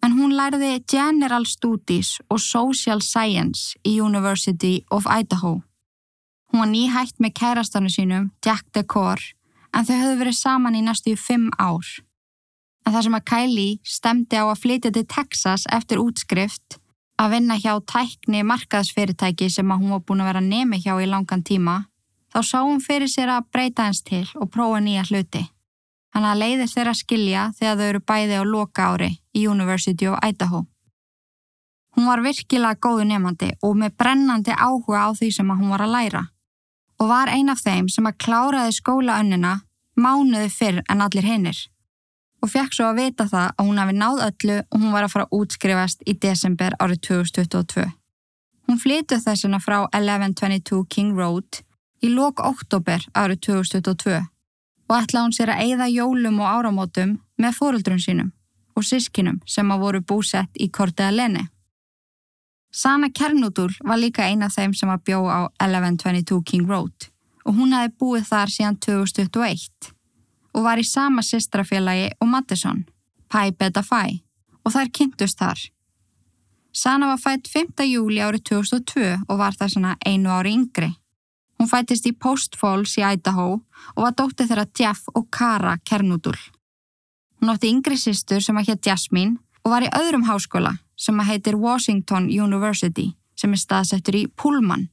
en 0.05 0.17
hún 0.17 0.35
lærði 0.37 0.81
General 0.89 1.45
Studies 1.47 2.19
og 2.29 2.41
Social 2.41 3.03
Science 3.05 3.77
í 3.85 4.01
University 4.01 4.81
of 4.91 5.07
Idaho. 5.07 5.61
Hún 6.51 6.65
var 6.65 6.71
nýhægt 6.71 7.21
með 7.23 7.37
kærastanu 7.39 7.91
sínum, 7.95 8.31
Jack 8.43 8.67
DeCore, 8.75 9.23
en 9.71 9.85
þau 9.87 9.95
höfðu 9.95 10.17
verið 10.19 10.35
saman 10.35 10.75
í 10.75 10.83
næstu 10.83 11.13
fimm 11.15 11.47
ár. 11.63 11.87
En 12.83 12.95
það 12.95 13.05
sem 13.07 13.19
að 13.19 13.27
Kylie 13.31 13.79
stemdi 13.87 14.41
á 14.41 14.45
að 14.51 14.63
flytja 14.65 14.91
til 14.91 15.05
Texas 15.07 15.67
eftir 15.71 16.03
útskrift 16.03 16.81
að 17.23 17.37
vinna 17.37 17.55
hjá 17.61 17.77
tækni 17.87 18.43
markaðsfyrirtæki 18.49 19.47
sem 19.53 19.71
að 19.71 19.85
hún 19.85 19.95
var 19.95 20.03
búin 20.09 20.25
að 20.25 20.31
vera 20.33 20.43
nemi 20.43 20.81
hjá 20.83 20.97
í 20.99 21.07
langan 21.07 21.45
tíma, 21.47 21.77
þá 22.35 22.41
sá 22.43 22.59
hún 22.65 22.83
fyrir 22.83 23.13
sér 23.13 23.31
að 23.31 23.47
breyta 23.55 23.87
hans 23.87 24.03
til 24.03 24.25
og 24.35 24.51
prófa 24.51 24.83
nýja 24.83 25.07
hluti. 25.07 25.45
Hann 26.11 26.27
að 26.27 26.43
leiðir 26.43 26.73
þeirra 26.73 26.97
skilja 26.99 27.47
þegar 27.61 27.79
þau 27.79 27.87
eru 27.93 28.03
bæði 28.11 28.43
á 28.43 28.45
loka 28.49 28.91
ári 28.91 29.13
í 29.37 29.47
University 29.47 30.11
of 30.11 30.19
Idaho. 30.27 30.65
Hún 31.95 32.11
var 32.11 32.27
virkilega 32.27 32.75
góðu 32.83 33.07
nefandi 33.07 33.55
og 33.63 33.79
með 33.79 33.95
brennandi 34.03 34.51
áhuga 34.51 35.07
á 35.07 35.09
því 35.15 35.31
sem 35.37 35.55
hún 35.55 35.71
var 35.71 35.87
að 35.87 35.95
læra 35.95 36.27
og 37.01 37.09
var 37.09 37.33
ein 37.33 37.49
af 37.49 37.63
þeim 37.65 37.89
sem 37.89 38.07
að 38.07 38.19
kláraði 38.25 38.77
skólaönnina 38.77 39.61
mánuði 39.97 40.51
fyrr 40.53 40.83
en 40.89 41.05
allir 41.05 41.27
hinnir 41.27 41.61
og 42.41 42.49
fekk 42.53 42.75
svo 42.77 42.91
að 42.91 43.01
vita 43.03 43.27
það 43.29 43.49
að 43.53 43.67
hún 43.69 43.81
hafi 43.81 43.97
náð 43.97 44.23
öllu 44.27 44.59
og 44.63 44.77
hún 44.81 44.93
var 44.95 45.07
að 45.07 45.13
fara 45.15 45.27
að 45.29 45.41
útskrifast 45.41 46.05
í 46.09 46.15
desember 46.17 46.77
árið 46.81 47.03
2022. 47.09 47.87
Hún 48.69 48.81
flyttuð 48.81 49.25
þessuna 49.27 49.61
frá 49.61 49.79
1122 49.93 50.85
King 50.89 51.19
Road 51.19 51.61
í 52.01 52.13
lok 52.15 52.41
oktober 52.41 53.05
árið 53.13 53.43
2022 53.51 54.21
og 54.91 54.97
ætla 54.97 55.25
hún 55.25 55.37
sér 55.37 55.53
að 55.53 55.65
eigða 55.67 55.91
jólum 55.93 56.41
og 56.41 56.49
áramótum 56.51 57.19
með 57.41 57.57
fóruldrun 57.59 58.03
sínum 58.03 58.33
og 58.77 58.87
sískinum 58.87 59.41
sem 59.47 59.69
að 59.71 59.85
voru 59.85 60.01
búsett 60.01 60.51
í 60.57 60.71
Kortega 60.73 61.13
Leni. 61.13 61.45
Sana 62.71 63.11
Kernudúl 63.11 63.73
var 63.83 63.99
líka 63.99 64.29
eina 64.31 64.47
af 64.47 64.55
þeim 64.55 64.75
sem 64.79 64.91
að 64.93 65.03
bjó 65.09 65.25
á 65.27 65.41
1122 65.59 66.43
King 66.47 66.69
Road 66.71 67.09
og 67.43 67.57
hún 67.57 67.73
hefði 67.75 67.97
búið 67.99 68.29
þar 68.29 68.53
síðan 68.55 68.77
2021 68.87 69.91
og 70.55 70.63
var 70.67 70.79
í 70.79 70.87
sama 70.87 71.25
sýstrafélagi 71.27 72.13
og 72.21 72.29
Mattisson, 72.31 72.85
Pi 73.31 73.51
Beta 73.59 73.83
Phi 73.83 74.21
og 74.63 74.75
þær 74.75 74.91
kynntust 74.95 75.41
þar. 75.41 75.59
Sana 76.71 77.09
var 77.11 77.19
fætt 77.19 77.51
5. 77.51 77.83
júli 77.91 78.21
árið 78.23 78.45
2002 78.53 79.09
og 79.27 79.41
var 79.41 79.57
það 79.59 79.73
svona 79.75 79.97
einu 80.07 80.31
ári 80.31 80.53
yngri. 80.55 80.93
Hún 81.59 81.69
fættist 81.69 82.07
í 82.07 82.15
Post 82.15 82.55
Falls 82.57 82.95
í 83.01 83.03
Idaho 83.03 83.49
og 83.97 84.05
var 84.05 84.15
dóttið 84.15 84.53
þeirra 84.53 84.69
Jeff 84.79 85.11
og 85.15 85.27
Kara 85.35 85.75
Kernudul. 85.83 86.39
Hún 87.41 87.51
átti 87.51 87.73
yngri 87.73 87.99
sýstur 87.99 88.45
sem 88.45 88.57
að 88.57 88.71
hétt 88.71 88.87
Jasmine 88.87 89.41
og 89.65 89.75
var 89.75 89.83
í 89.83 89.91
öðrum 89.91 90.29
háskóla 90.29 90.77
sem 91.01 91.21
að 91.21 91.31
heitir 91.33 91.57
Washington 91.57 92.29
University 92.29 93.11
sem 93.39 93.55
er 93.57 93.63
staðsettur 93.63 94.19
í 94.19 94.27
Pullman 94.37 94.89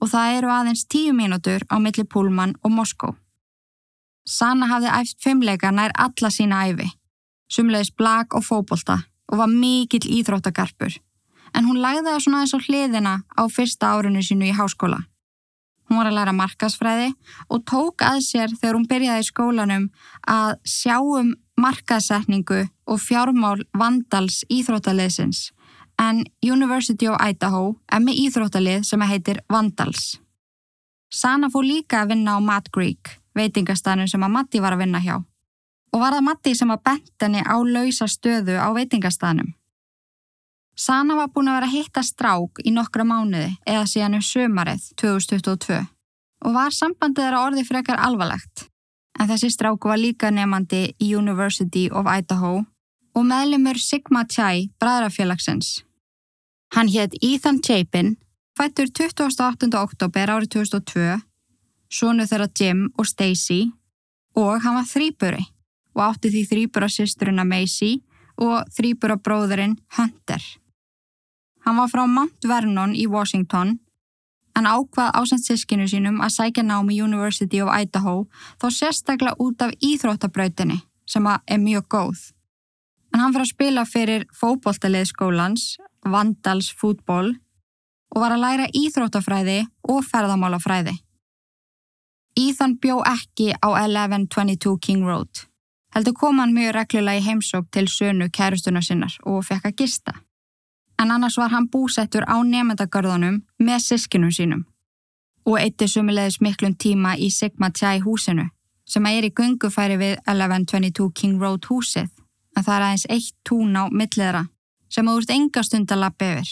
og 0.00 0.08
það 0.12 0.36
eru 0.38 0.52
aðeins 0.54 0.86
tíu 0.88 1.12
mínútur 1.16 1.66
á 1.68 1.76
milli 1.76 2.06
Pullman 2.08 2.56
og 2.64 2.72
Moskó. 2.72 3.12
Sana 4.24 4.70
hafði 4.70 4.94
æft 4.96 5.20
fimmleika 5.20 5.72
nær 5.74 5.92
alla 5.98 6.30
sína 6.32 6.64
æfi, 6.70 6.88
sumleis 7.52 7.92
blag 7.92 8.32
og 8.36 8.46
fóbolta 8.46 9.02
og 9.30 9.42
var 9.42 9.52
mikill 9.52 10.08
íþróttakarpur 10.08 10.96
en 11.56 11.66
hún 11.66 11.80
lagði 11.82 12.06
það 12.06 12.24
svona 12.24 12.42
eins 12.44 12.56
og 12.56 12.66
hliðina 12.66 13.14
á 13.26 13.42
fyrsta 13.50 13.94
árinu 13.94 14.22
sínu 14.24 14.50
í 14.50 14.56
háskóla. 14.56 15.02
Hún 15.90 15.98
var 15.98 16.10
að 16.10 16.18
læra 16.20 16.34
markasfræði 16.36 17.08
og 17.50 17.64
tók 17.66 18.04
að 18.06 18.20
sér 18.22 18.52
þegar 18.54 18.76
hún 18.78 18.88
byrjaði 18.90 19.24
í 19.24 19.26
skólanum 19.26 19.86
að 20.22 20.52
sjá 20.62 21.00
um 21.02 21.32
markasetningu 21.60 22.64
og 22.90 23.00
fjármál 23.00 23.64
vandals 23.76 24.42
íþróttaliðsins 24.48 25.50
en 26.00 26.24
University 26.42 27.08
of 27.08 27.20
Idaho 27.20 27.74
er 27.92 28.00
með 28.00 28.20
íþróttalið 28.24 28.84
sem 28.88 29.02
heitir 29.04 29.42
Vandals. 29.52 30.16
Sana 31.12 31.50
fór 31.52 31.66
líka 31.66 32.00
að 32.00 32.14
vinna 32.14 32.38
á 32.38 32.40
Matt 32.40 32.70
Greek, 32.72 33.18
veitingastanum 33.36 34.08
sem 34.08 34.22
að 34.24 34.34
Matti 34.36 34.62
var 34.62 34.76
að 34.76 34.86
vinna 34.86 35.02
hjá. 35.04 35.18
Og 35.90 36.00
var 36.00 36.14
það 36.14 36.26
Matti 36.28 36.54
sem 36.54 36.70
að 36.70 36.84
bent 36.86 37.24
henni 37.24 37.42
á 37.44 37.56
lausa 37.58 38.06
stöðu 38.08 38.56
á 38.56 38.68
veitingastanum. 38.72 39.52
Sana 40.78 41.18
var 41.18 41.28
búin 41.34 41.50
að 41.50 41.58
vera 41.58 41.72
hitta 41.74 42.02
strák 42.06 42.62
í 42.64 42.72
nokkra 42.72 43.04
mánuði 43.04 43.50
eða 43.68 43.84
síðan 43.90 44.16
um 44.16 44.24
sömarið 44.24 44.86
2022 45.02 45.80
og 46.40 46.54
var 46.56 46.72
sambandið 46.72 47.26
þeirra 47.26 47.42
orði 47.50 47.66
frekar 47.68 48.00
alvarlegt. 48.00 48.69
En 49.20 49.28
þessi 49.28 49.50
strák 49.52 49.84
var 49.84 50.00
líka 50.00 50.30
nefandi 50.32 50.94
í 50.96 51.10
University 51.12 51.88
of 51.92 52.08
Idaho 52.08 52.62
og 53.12 53.26
meðlumur 53.28 53.76
Sigma 53.76 54.24
Chai 54.24 54.70
bræðrafélagsins. 54.80 55.82
Hann 56.72 56.88
hétt 56.88 57.18
Ethan 57.20 57.58
Chapin, 57.60 58.14
fættur 58.56 58.88
28. 58.88 59.68
oktober 59.76 60.32
árið 60.32 60.54
2002, 60.54 61.18
sonu 61.90 62.24
þeirra 62.30 62.48
Jim 62.56 62.86
og 62.96 63.10
Stacy 63.10 63.66
og 64.38 64.62
hann 64.64 64.78
var 64.78 64.88
þrýburi 64.88 65.44
og 65.98 66.04
átti 66.06 66.30
því 66.32 66.46
þrýbura 66.52 66.88
sýsturina 66.88 67.44
Macy 67.44 67.98
og 68.40 68.70
þrýbura 68.72 69.18
bróðurinn 69.20 69.76
Hunter. 69.98 70.40
Hann 71.66 71.76
var 71.76 71.90
frá 71.92 72.06
Mount 72.08 72.46
Vernon 72.48 72.94
í 72.96 73.04
Washington 73.10 73.76
en 74.58 74.66
ákvað 74.66 75.14
ásend 75.16 75.44
sískinu 75.44 75.86
sínum 75.90 76.20
að 76.24 76.34
sækja 76.36 76.64
nám 76.66 76.90
í 76.90 77.00
University 77.02 77.60
of 77.62 77.70
Idaho 77.74 78.26
þó 78.60 78.66
sérstaklega 78.74 79.38
út 79.38 79.62
af 79.62 79.74
íþróttabrautinni 79.78 80.80
sem 81.08 81.26
er 81.26 81.58
mjög 81.58 81.86
góð. 81.88 82.20
En 83.14 83.20
hann 83.20 83.34
fyrir 83.34 83.46
að 83.46 83.52
spila 83.52 83.84
fyrir 83.86 84.26
fókbóltalið 84.34 85.08
skólans, 85.10 85.76
Vandals 86.06 86.70
fútból 86.72 87.34
og 88.14 88.22
var 88.22 88.34
að 88.34 88.44
læra 88.44 88.70
íþróttafræði 88.74 89.60
og 89.90 90.02
ferðamálafræði. 90.06 90.96
Ethan 92.40 92.78
bjó 92.80 93.00
ekki 93.06 93.50
á 93.58 93.68
1122 93.74 94.78
King 94.80 95.06
Road. 95.06 95.46
Heldur 95.94 96.14
kom 96.14 96.38
hann 96.38 96.54
mjög 96.54 96.74
reglulega 96.78 97.18
í 97.18 97.26
heimsók 97.26 97.70
til 97.74 97.88
sönu 97.90 98.30
kærustuna 98.30 98.82
sinnar 98.82 99.16
og 99.26 99.42
fekk 99.46 99.72
að 99.72 99.78
gista 99.82 100.14
en 101.00 101.10
annars 101.10 101.38
var 101.40 101.50
hann 101.54 101.68
búsettur 101.72 102.26
á 102.28 102.36
nefndagörðunum 102.44 103.40
með 103.58 103.84
sískinum 103.88 104.32
sínum 104.36 104.66
og 105.48 105.58
eitti 105.58 105.88
sumilegis 105.88 106.40
miklum 106.44 106.74
tíma 106.76 107.16
í 107.16 107.30
Sigma 107.32 107.70
Chai 107.72 108.00
húsinu 108.04 108.50
sem 108.90 109.06
er 109.06 109.24
í 109.24 109.32
gungufæri 109.32 109.96
við 110.00 110.16
1122 110.28 111.10
King 111.16 111.40
Road 111.42 111.68
húsið 111.70 112.08
en 112.56 112.64
það 112.64 112.74
er 112.76 112.86
aðeins 112.86 113.06
eitt 113.16 113.36
tún 113.46 113.76
á 113.78 113.88
milliðra 113.88 114.44
sem 114.90 115.08
ert 115.08 115.32
enga 115.32 115.62
stund 115.62 115.92
að 115.94 116.02
lappa 116.04 116.32
yfir. 116.32 116.50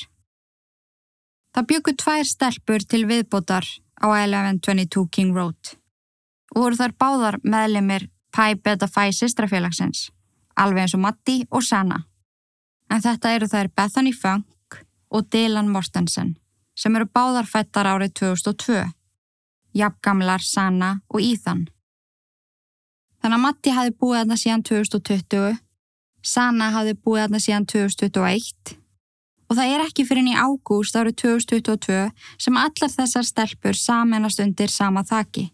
Það 1.54 1.68
byggur 1.72 1.96
tvær 1.98 2.28
stelpur 2.28 2.84
til 2.86 3.02
viðbótar 3.10 3.66
á 3.98 4.06
1122 4.14 5.08
King 5.12 5.34
Road 5.36 5.74
og 6.54 6.62
voru 6.62 6.78
þar 6.78 6.94
báðar 7.02 7.40
meðlemið 7.42 8.08
Pi 8.32 8.54
Beta 8.62 8.86
Phi 8.86 9.10
sýstrafélagsins, 9.12 10.08
alveg 10.56 10.86
eins 10.86 10.94
og 10.94 11.02
Matti 11.02 11.40
og 11.50 11.64
Sanna 11.66 12.04
en 12.88 13.02
þetta 13.04 13.32
eru 13.36 13.48
þær 13.50 13.70
Bethany 13.76 14.12
Funk 14.12 14.78
og 15.10 15.28
Dylan 15.32 15.70
Mortensen 15.72 16.36
sem 16.78 16.94
eru 16.94 17.08
báðar 17.10 17.48
fættar 17.48 17.88
árið 17.90 18.12
2002, 18.20 18.84
jafngamlar 19.74 20.44
Sanna 20.46 21.00
og 21.10 21.22
Ethan. 21.24 21.64
Þannig 23.18 23.38
að 23.38 23.42
Matti 23.42 23.72
hafi 23.74 23.94
búið 23.98 24.20
aðna 24.20 24.36
síðan 24.38 24.62
2020, 24.68 25.56
Sanna 26.22 26.68
hafi 26.76 26.94
búið 26.94 27.24
aðna 27.24 27.40
síðan 27.42 27.66
2021 27.66 28.78
og 29.48 29.56
það 29.56 29.72
er 29.72 29.84
ekki 29.86 30.04
fyrir 30.04 30.28
í 30.28 30.36
ágúst 30.36 30.96
árið 30.98 31.16
2022 31.24 32.00
sem 32.38 32.58
allar 32.60 32.92
þessar 32.92 33.26
stelpur 33.26 33.78
samanast 33.78 34.42
undir 34.44 34.70
sama 34.70 35.02
þaki 35.08 35.48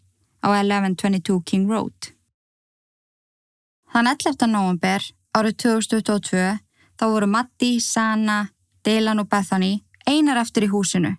á 0.44 0.50
1122 0.50 1.40
King 1.46 1.70
Road. 1.70 2.10
Þann 3.94 4.10
11. 4.10 4.48
november 4.50 5.06
árið 5.38 5.56
2022 5.62 6.63
þá 6.98 7.04
voru 7.10 7.28
Matti, 7.30 7.78
Sana, 7.80 8.44
Dylan 8.84 9.22
og 9.22 9.28
Bethany 9.28 9.78
einar 10.06 10.40
eftir 10.42 10.66
í 10.68 10.72
húsinu 10.72 11.14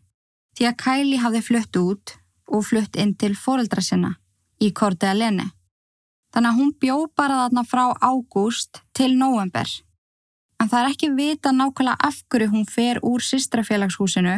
því 0.56 0.70
að 0.70 0.78
Kylie 0.84 1.22
hafði 1.24 1.42
flutt 1.44 1.80
út 1.82 2.16
og 2.48 2.66
flutt 2.70 2.96
inn 2.96 3.16
til 3.20 3.34
foreldra 3.36 3.82
sinna 3.84 4.14
í 4.62 4.72
Kortea 4.72 5.14
Lene. 5.14 5.50
Þannig 6.32 6.52
að 6.52 6.60
hún 6.60 6.72
bjó 6.80 6.98
bara 7.18 7.42
þarna 7.44 7.64
frá 7.68 7.86
ágúst 8.00 8.82
til 8.96 9.16
november. 9.18 9.68
En 10.62 10.70
það 10.72 10.82
er 10.82 10.92
ekki 10.94 11.10
vita 11.16 11.52
nákvæmlega 11.52 12.08
af 12.08 12.22
hverju 12.30 12.52
hún 12.54 12.68
fer 12.70 13.02
úr 13.04 13.24
sýstrafélagshúsinu 13.24 14.38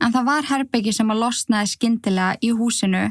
en 0.00 0.12
það 0.12 0.28
var 0.28 0.48
herbyggi 0.48 0.92
sem 0.96 1.12
að 1.12 1.22
losnaði 1.24 1.72
skindilega 1.74 2.36
í 2.44 2.52
húsinu 2.56 3.06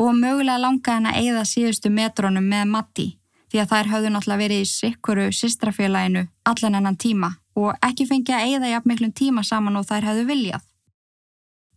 og 0.00 0.16
mögulega 0.16 0.60
langaði 0.60 0.96
henn 0.96 1.08
að 1.10 1.18
eigða 1.20 1.46
síðustu 1.48 1.92
metrónum 1.92 2.46
með 2.52 2.68
Matti 2.74 3.06
því 3.50 3.60
að 3.62 3.70
þær 3.72 3.90
höfðu 3.90 4.10
náttúrulega 4.14 4.42
verið 4.44 4.62
í 4.62 4.70
sikkuru 4.70 5.28
sýstrafélaginu 5.34 6.26
allan 6.46 6.78
ennan 6.78 6.98
tíma 7.00 7.32
og 7.58 7.74
ekki 7.86 8.06
fengið 8.06 8.36
að 8.36 8.46
eigða 8.46 8.72
jafn 8.74 8.90
miklum 8.90 9.14
tíma 9.20 9.44
saman 9.46 9.78
og 9.80 9.88
þær 9.88 10.06
höfðu 10.10 10.26
viljað. 10.28 10.62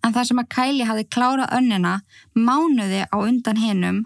En 0.03 0.13
þar 0.13 0.27
sem 0.29 0.41
að 0.41 0.49
Kæli 0.53 0.87
hafi 0.87 1.05
klárað 1.15 1.53
önnina 1.57 1.93
mánuði 2.35 3.05
á 3.09 3.15
undan 3.17 3.59
hinnum 3.59 4.01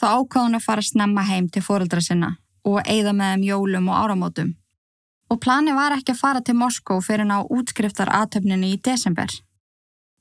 þá 0.00 0.06
ákváði 0.18 0.46
hún 0.46 0.58
að 0.58 0.66
fara 0.66 0.84
snemma 0.84 1.24
heim 1.28 1.48
til 1.48 1.62
fóröldra 1.66 2.02
sinna 2.04 2.36
og 2.64 2.80
eigða 2.88 3.12
með 3.12 3.34
þeim 3.34 3.48
jólum 3.50 3.90
og 3.90 3.98
áramótum. 4.00 4.54
Og 5.32 5.40
plani 5.40 5.74
var 5.76 5.96
ekki 5.96 6.14
að 6.14 6.20
fara 6.20 6.40
til 6.44 6.56
Moskó 6.56 7.00
fyrir 7.04 7.28
ná 7.28 7.42
útskriftar 7.42 8.12
aðtöfninu 8.12 8.70
í 8.72 8.80
desember. 8.80 9.28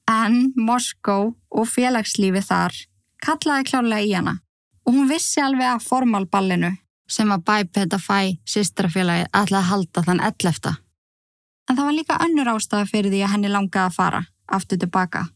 En 0.10 0.52
Moskó 0.58 1.36
og 1.52 1.70
félagslífi 1.70 2.44
þar 2.44 2.76
kallaði 3.24 3.70
klárlega 3.70 4.08
í 4.08 4.16
hana 4.18 4.40
og 4.86 4.96
hún 4.96 5.10
vissi 5.10 5.42
alveg 5.42 5.70
að 5.76 5.86
formalballinu 5.88 6.74
sem 7.10 7.32
að 7.32 7.46
Bæpeta 7.48 8.00
Fæ 8.00 8.40
sýstrafélagi 8.48 9.28
ætlaði 9.30 9.62
að 9.62 9.70
halda 9.70 10.04
þann 10.08 10.24
ellefta. 10.30 10.76
En 11.70 11.78
það 11.78 11.88
var 11.88 11.98
líka 11.98 12.20
önnur 12.26 12.52
ástæða 12.54 12.90
fyrir 12.90 13.14
því 13.14 13.24
að 13.24 13.34
henni 13.36 13.52
langaði 13.52 13.86
að 13.88 13.98
fara 13.98 14.22
aftur 14.54 14.80
tilbaka. 14.82 15.28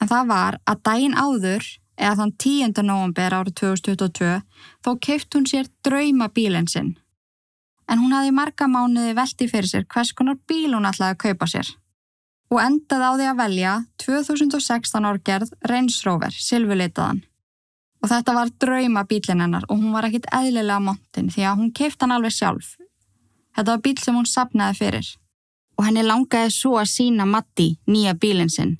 En 0.00 0.10
það 0.10 0.28
var 0.30 0.58
að 0.66 0.82
daginn 0.88 1.14
áður, 1.14 1.66
eða 2.00 2.16
þann 2.20 2.34
10. 2.44 2.82
november 2.88 3.36
árið 3.38 3.58
2022, 3.60 4.32
þó 4.82 4.90
keift 5.06 5.36
hún 5.36 5.46
sér 5.46 5.68
drauma 5.84 6.28
bílinn 6.32 6.70
sinn. 6.70 6.94
En 7.90 8.00
hún 8.00 8.14
hafði 8.16 8.32
marga 8.34 8.68
mánuði 8.70 9.12
veldi 9.18 9.48
fyrir 9.50 9.68
sér 9.68 9.86
hvers 9.92 10.14
konar 10.16 10.38
bíl 10.48 10.72
hún 10.72 10.88
ætlaði 10.88 11.16
að 11.16 11.22
kaupa 11.26 11.50
sér. 11.50 11.68
Og 12.52 12.60
endaði 12.60 13.08
á 13.08 13.12
því 13.16 13.28
að 13.28 13.42
velja 13.42 13.74
2016 14.04 15.08
árgerð 15.08 15.52
Range 15.68 16.00
Rover, 16.06 16.34
silvuleitaðan. 16.36 17.22
Og 18.02 18.10
þetta 18.10 18.34
var 18.34 18.50
drauma 18.60 19.04
bílinn 19.06 19.42
hennar 19.44 19.66
og 19.68 19.78
hún 19.78 19.92
var 19.94 20.08
ekkit 20.08 20.26
eðlilega 20.34 20.80
montin 20.82 21.30
því 21.30 21.44
að 21.46 21.58
hún 21.60 21.74
keift 21.76 22.02
hann 22.02 22.14
alveg 22.14 22.34
sjálf. 22.34 22.76
Þetta 23.54 23.74
var 23.74 23.82
bíl 23.84 23.98
sem 24.02 24.16
hún 24.16 24.26
sapnaði 24.26 24.78
fyrir. 24.78 25.10
Og 25.78 25.86
henni 25.86 26.02
langaði 26.04 26.50
svo 26.54 26.74
að 26.80 26.90
sína 26.92 27.26
Matti 27.28 27.68
nýja 27.86 28.14
bílinn 28.18 28.50
sinn. 28.52 28.74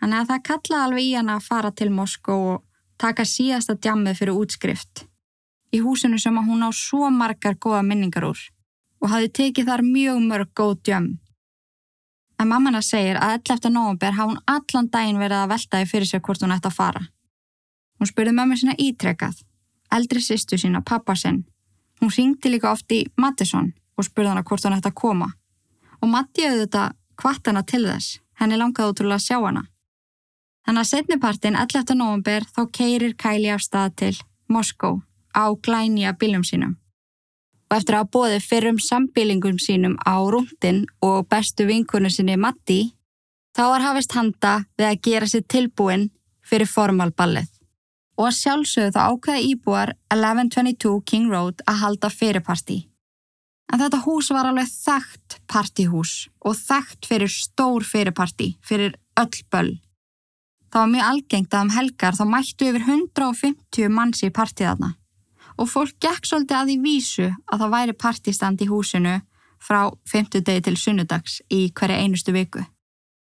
Þannig 0.00 0.18
að 0.18 0.32
það 0.32 0.42
kallaði 0.48 0.82
alveg 0.86 1.06
í 1.06 1.14
hann 1.14 1.30
að 1.32 1.46
fara 1.46 1.70
til 1.74 1.90
Moskó 1.94 2.38
og 2.54 2.64
taka 2.98 3.24
síðasta 3.26 3.78
djammið 3.78 4.20
fyrir 4.20 4.40
útskrift. 4.42 5.04
Í 5.74 5.82
húsinu 5.84 6.18
sem 6.18 6.36
hún 6.36 6.64
á 6.64 6.70
svo 6.74 7.10
margar 7.14 7.58
góða 7.60 7.82
minningar 7.86 8.26
úr 8.30 8.40
og 8.98 9.12
hafi 9.12 9.28
tekið 9.30 9.68
þar 9.70 9.82
mjög 9.86 10.22
mörg 10.26 10.48
góð 10.58 10.78
djömm. 10.88 11.10
En 12.38 12.48
mammana 12.50 12.80
segir 12.82 13.18
að 13.18 13.36
11. 13.38 13.70
november 13.74 14.14
hafa 14.14 14.30
hún 14.30 14.42
allan 14.46 14.90
daginn 14.90 15.20
verið 15.22 15.42
að 15.42 15.52
veltaði 15.54 15.88
fyrir 15.90 16.10
sér 16.10 16.22
hvort 16.22 16.42
hún 16.42 16.54
ætti 16.54 16.70
að 16.70 16.76
fara. 16.78 17.02
Hún 17.98 18.10
spurði 18.10 18.32
mömmu 18.36 18.56
sína 18.56 18.76
ítrekað, 18.78 19.42
eldri 19.92 20.22
sýstu 20.22 20.58
sína, 20.58 20.82
pappa 20.86 21.16
sinn. 21.16 21.44
Hún 22.00 22.14
ringdi 22.14 22.52
líka 22.52 22.72
oft 22.72 22.92
í 22.94 23.04
Mattisson 23.16 23.72
og 23.98 24.06
spurði 24.06 24.32
hana 24.32 24.46
hvort 24.46 24.64
hann 24.64 24.78
ætti 24.78 24.92
að 24.92 25.00
koma 25.02 25.32
og 26.02 26.10
Matti 26.12 26.46
auðvitað 26.46 26.94
hvart 27.18 27.50
hana 27.50 27.64
til 27.66 27.84
þess. 27.86 28.18
Henni 28.38 28.58
langaði 28.58 28.92
útrúlega 28.92 29.18
að 29.18 29.26
sjá 29.26 29.38
hana. 29.42 29.64
Þannig 30.66 30.84
að 30.84 30.90
setnipartin 30.92 31.56
11. 31.58 31.94
november 31.98 32.44
þá 32.54 32.60
keirir 32.78 33.16
Kylie 33.18 33.54
af 33.54 33.64
stað 33.64 33.96
til 34.02 34.12
Moskó 34.52 35.00
á 35.34 35.44
glænja 35.64 36.14
bílum 36.20 36.44
sínum. 36.46 36.76
Og 37.68 37.76
eftir 37.76 37.98
að 37.98 38.10
bóði 38.14 38.38
fyrrum 38.40 38.78
sambílingum 38.80 39.58
sínum 39.60 39.98
á 40.06 40.16
rúndin 40.22 40.84
og 41.04 41.26
bestu 41.28 41.66
vinkunni 41.68 42.10
sinni 42.12 42.36
Matti, 42.36 42.94
þá 43.56 43.62
var 43.72 43.84
hafist 43.84 44.14
handa 44.16 44.54
við 44.78 44.88
að 44.88 45.00
gera 45.08 45.28
sér 45.28 45.44
tilbúin 45.48 46.08
fyrir 46.46 46.70
formalballið. 46.70 47.50
Og 48.18 48.28
að 48.28 48.38
sjálfsögðu 48.40 48.94
þá 48.96 49.00
ákveða 49.12 49.42
íbúar 49.46 49.94
1122 50.10 50.94
King 51.06 51.30
Road 51.30 51.62
að 51.70 51.82
halda 51.84 52.10
fyrirparti. 52.10 52.78
En 53.68 53.82
þetta 53.82 54.00
hús 54.06 54.30
var 54.34 54.48
alveg 54.48 54.70
þekkt 54.72 55.38
partihús 55.50 56.14
og 56.40 56.56
þekkt 56.56 57.06
fyrir 57.06 57.30
stór 57.30 57.84
fyrirparti, 57.86 58.56
fyrir 58.64 58.96
öll 59.20 59.42
böll. 59.52 59.74
Það 60.72 60.80
var 60.82 60.90
mjög 60.92 61.10
algengt 61.10 61.54
að 61.54 61.66
um 61.66 61.74
helgar 61.76 62.16
þá 62.16 62.24
mættu 62.28 62.68
yfir 62.68 62.86
150 62.88 63.92
manns 63.92 64.24
í 64.24 64.32
partiðarna 64.34 64.94
og 65.58 65.66
fólk 65.66 65.96
gekk 66.02 66.26
svolítið 66.28 66.56
að 66.58 66.68
því 66.70 66.76
vísu 66.84 67.28
að 67.28 67.62
það 67.62 67.72
væri 67.74 67.94
partistand 68.04 68.62
í 68.62 68.68
húsinu 68.70 69.14
frá 69.58 69.80
50 70.06 70.44
degi 70.46 70.64
til 70.68 70.76
sunnudags 70.78 71.40
í 71.50 71.64
hverja 71.74 72.02
einustu 72.04 72.34
viku. 72.36 72.62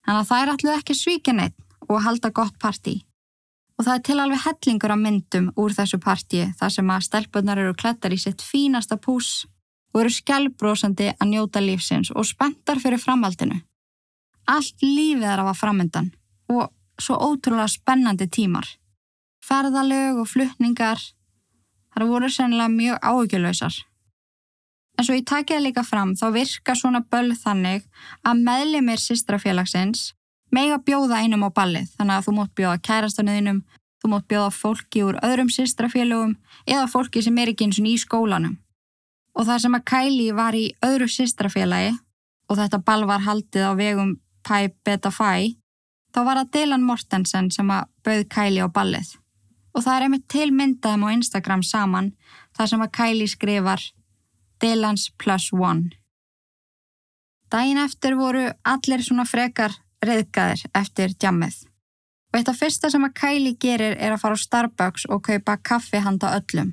Þannig 0.06 0.20
að 0.22 0.30
það 0.30 0.44
er 0.44 0.52
alltaf 0.54 0.82
ekki 0.82 0.98
svíkja 0.98 1.34
neitt 1.38 1.58
og 1.88 2.04
halda 2.06 2.30
gott 2.36 2.60
parti. 2.62 3.00
Og 3.82 3.86
það 3.88 3.96
er 3.98 4.02
til 4.06 4.20
alveg 4.22 4.42
hellingur 4.44 4.92
af 4.94 5.00
myndum 5.02 5.46
úr 5.58 5.74
þessu 5.74 5.98
parti 5.98 6.44
þar 6.60 6.74
sem 6.76 6.90
að 6.94 7.06
stelpunar 7.08 7.58
eru 7.64 7.72
klættar 7.74 8.14
í 8.14 8.20
sitt 8.22 8.44
fínasta 8.46 9.00
pús 9.02 9.48
og 9.96 10.04
eru 10.04 10.12
skjálbrósandi 10.14 11.08
að 11.16 11.32
njóta 11.32 11.64
lífsins 11.66 12.12
og 12.14 12.28
spenntar 12.30 12.78
fyrir 12.84 13.02
framhaldinu. 13.02 13.58
Allt 14.46 14.86
lífið 14.86 15.26
er 15.26 15.42
að 15.42 15.50
var 15.50 15.58
framöndan 15.58 16.12
og 16.54 16.70
svo 17.02 17.18
ótrúlega 17.26 17.74
spennandi 17.74 18.30
tímar. 18.30 18.70
Ferðalög 19.42 20.22
og 20.22 20.30
flutningar, 20.30 21.02
þar 21.90 22.10
voru 22.14 22.30
sennilega 22.30 22.70
mjög 22.78 23.02
áhugjulösar. 23.02 23.82
En 24.94 25.10
svo 25.10 25.18
ég 25.18 25.26
takiði 25.26 25.72
líka 25.72 25.82
fram 25.82 26.14
þá 26.14 26.28
virka 26.38 26.78
svona 26.78 27.02
böll 27.02 27.34
þannig 27.34 27.90
að 28.22 28.46
meðlimir 28.46 29.02
sýstrafélagsins 29.02 30.12
mega 30.56 30.80
bjóða 30.86 31.22
einum 31.24 31.46
á 31.48 31.50
ballið 31.50 31.92
þannig 31.98 32.18
að 32.18 32.26
þú 32.28 32.34
mótt 32.38 32.54
bjóða 32.58 32.82
kærastanuðinum, 32.88 33.62
þú 34.02 34.12
mótt 34.12 34.28
bjóða 34.32 34.52
fólki 34.56 35.04
úr 35.06 35.20
öðrum 35.26 35.52
sýstrafélagum 35.54 36.36
eða 36.66 36.90
fólki 36.92 37.24
sem 37.24 37.38
er 37.38 37.54
ekki 37.54 37.68
eins 37.68 37.80
og 37.82 37.88
í 37.90 37.96
skólanum. 38.02 38.58
Og 39.38 39.48
það 39.48 39.64
sem 39.64 39.78
að 39.78 39.88
Kylie 39.92 40.36
var 40.36 40.58
í 40.58 40.66
öðru 40.84 41.08
sýstrafélagi 41.08 41.94
og 42.52 42.60
þetta 42.60 42.82
ball 42.84 43.06
var 43.08 43.24
haldið 43.24 43.68
á 43.68 43.74
vegum 43.80 44.18
Pi 44.44 44.72
Beta 44.84 45.12
Phi, 45.14 45.56
þá 46.12 46.20
var 46.26 46.42
það 46.42 46.52
Dylan 46.56 46.86
Mortensen 46.86 47.50
sem 47.54 47.72
að 47.72 47.88
bauð 48.04 48.28
Kylie 48.34 48.66
á 48.66 48.70
ballið. 48.74 49.16
Og 49.72 49.86
það 49.86 49.96
er 49.96 50.06
einmitt 50.08 50.28
tilmyndaðum 50.32 51.06
á 51.08 51.14
Instagram 51.16 51.64
saman 51.64 52.12
þar 52.58 52.72
sem 52.74 52.84
að 52.84 52.94
Kylie 52.98 53.32
skrifar 53.32 53.86
Dylans 54.62 55.08
plus 55.18 55.48
one. 55.54 55.94
Dægin 57.52 57.80
eftir 57.84 58.16
voru 58.16 58.50
allir 58.64 59.04
svona 59.04 59.26
frekar 59.28 59.74
reyðgæðir 60.06 60.64
eftir 60.78 61.14
djammið. 61.18 61.58
Og 62.32 62.40
eitt 62.40 62.52
af 62.52 62.60
fyrsta 62.62 62.90
sem 62.92 63.04
að 63.04 63.18
Kylie 63.20 63.58
gerir 63.60 63.98
er 64.00 64.16
að 64.16 64.22
fara 64.24 64.38
á 64.40 64.44
Starbucks 64.44 65.08
og 65.12 65.24
kaupa 65.28 65.58
kaffi 65.60 66.00
handa 66.00 66.32
öllum. 66.38 66.72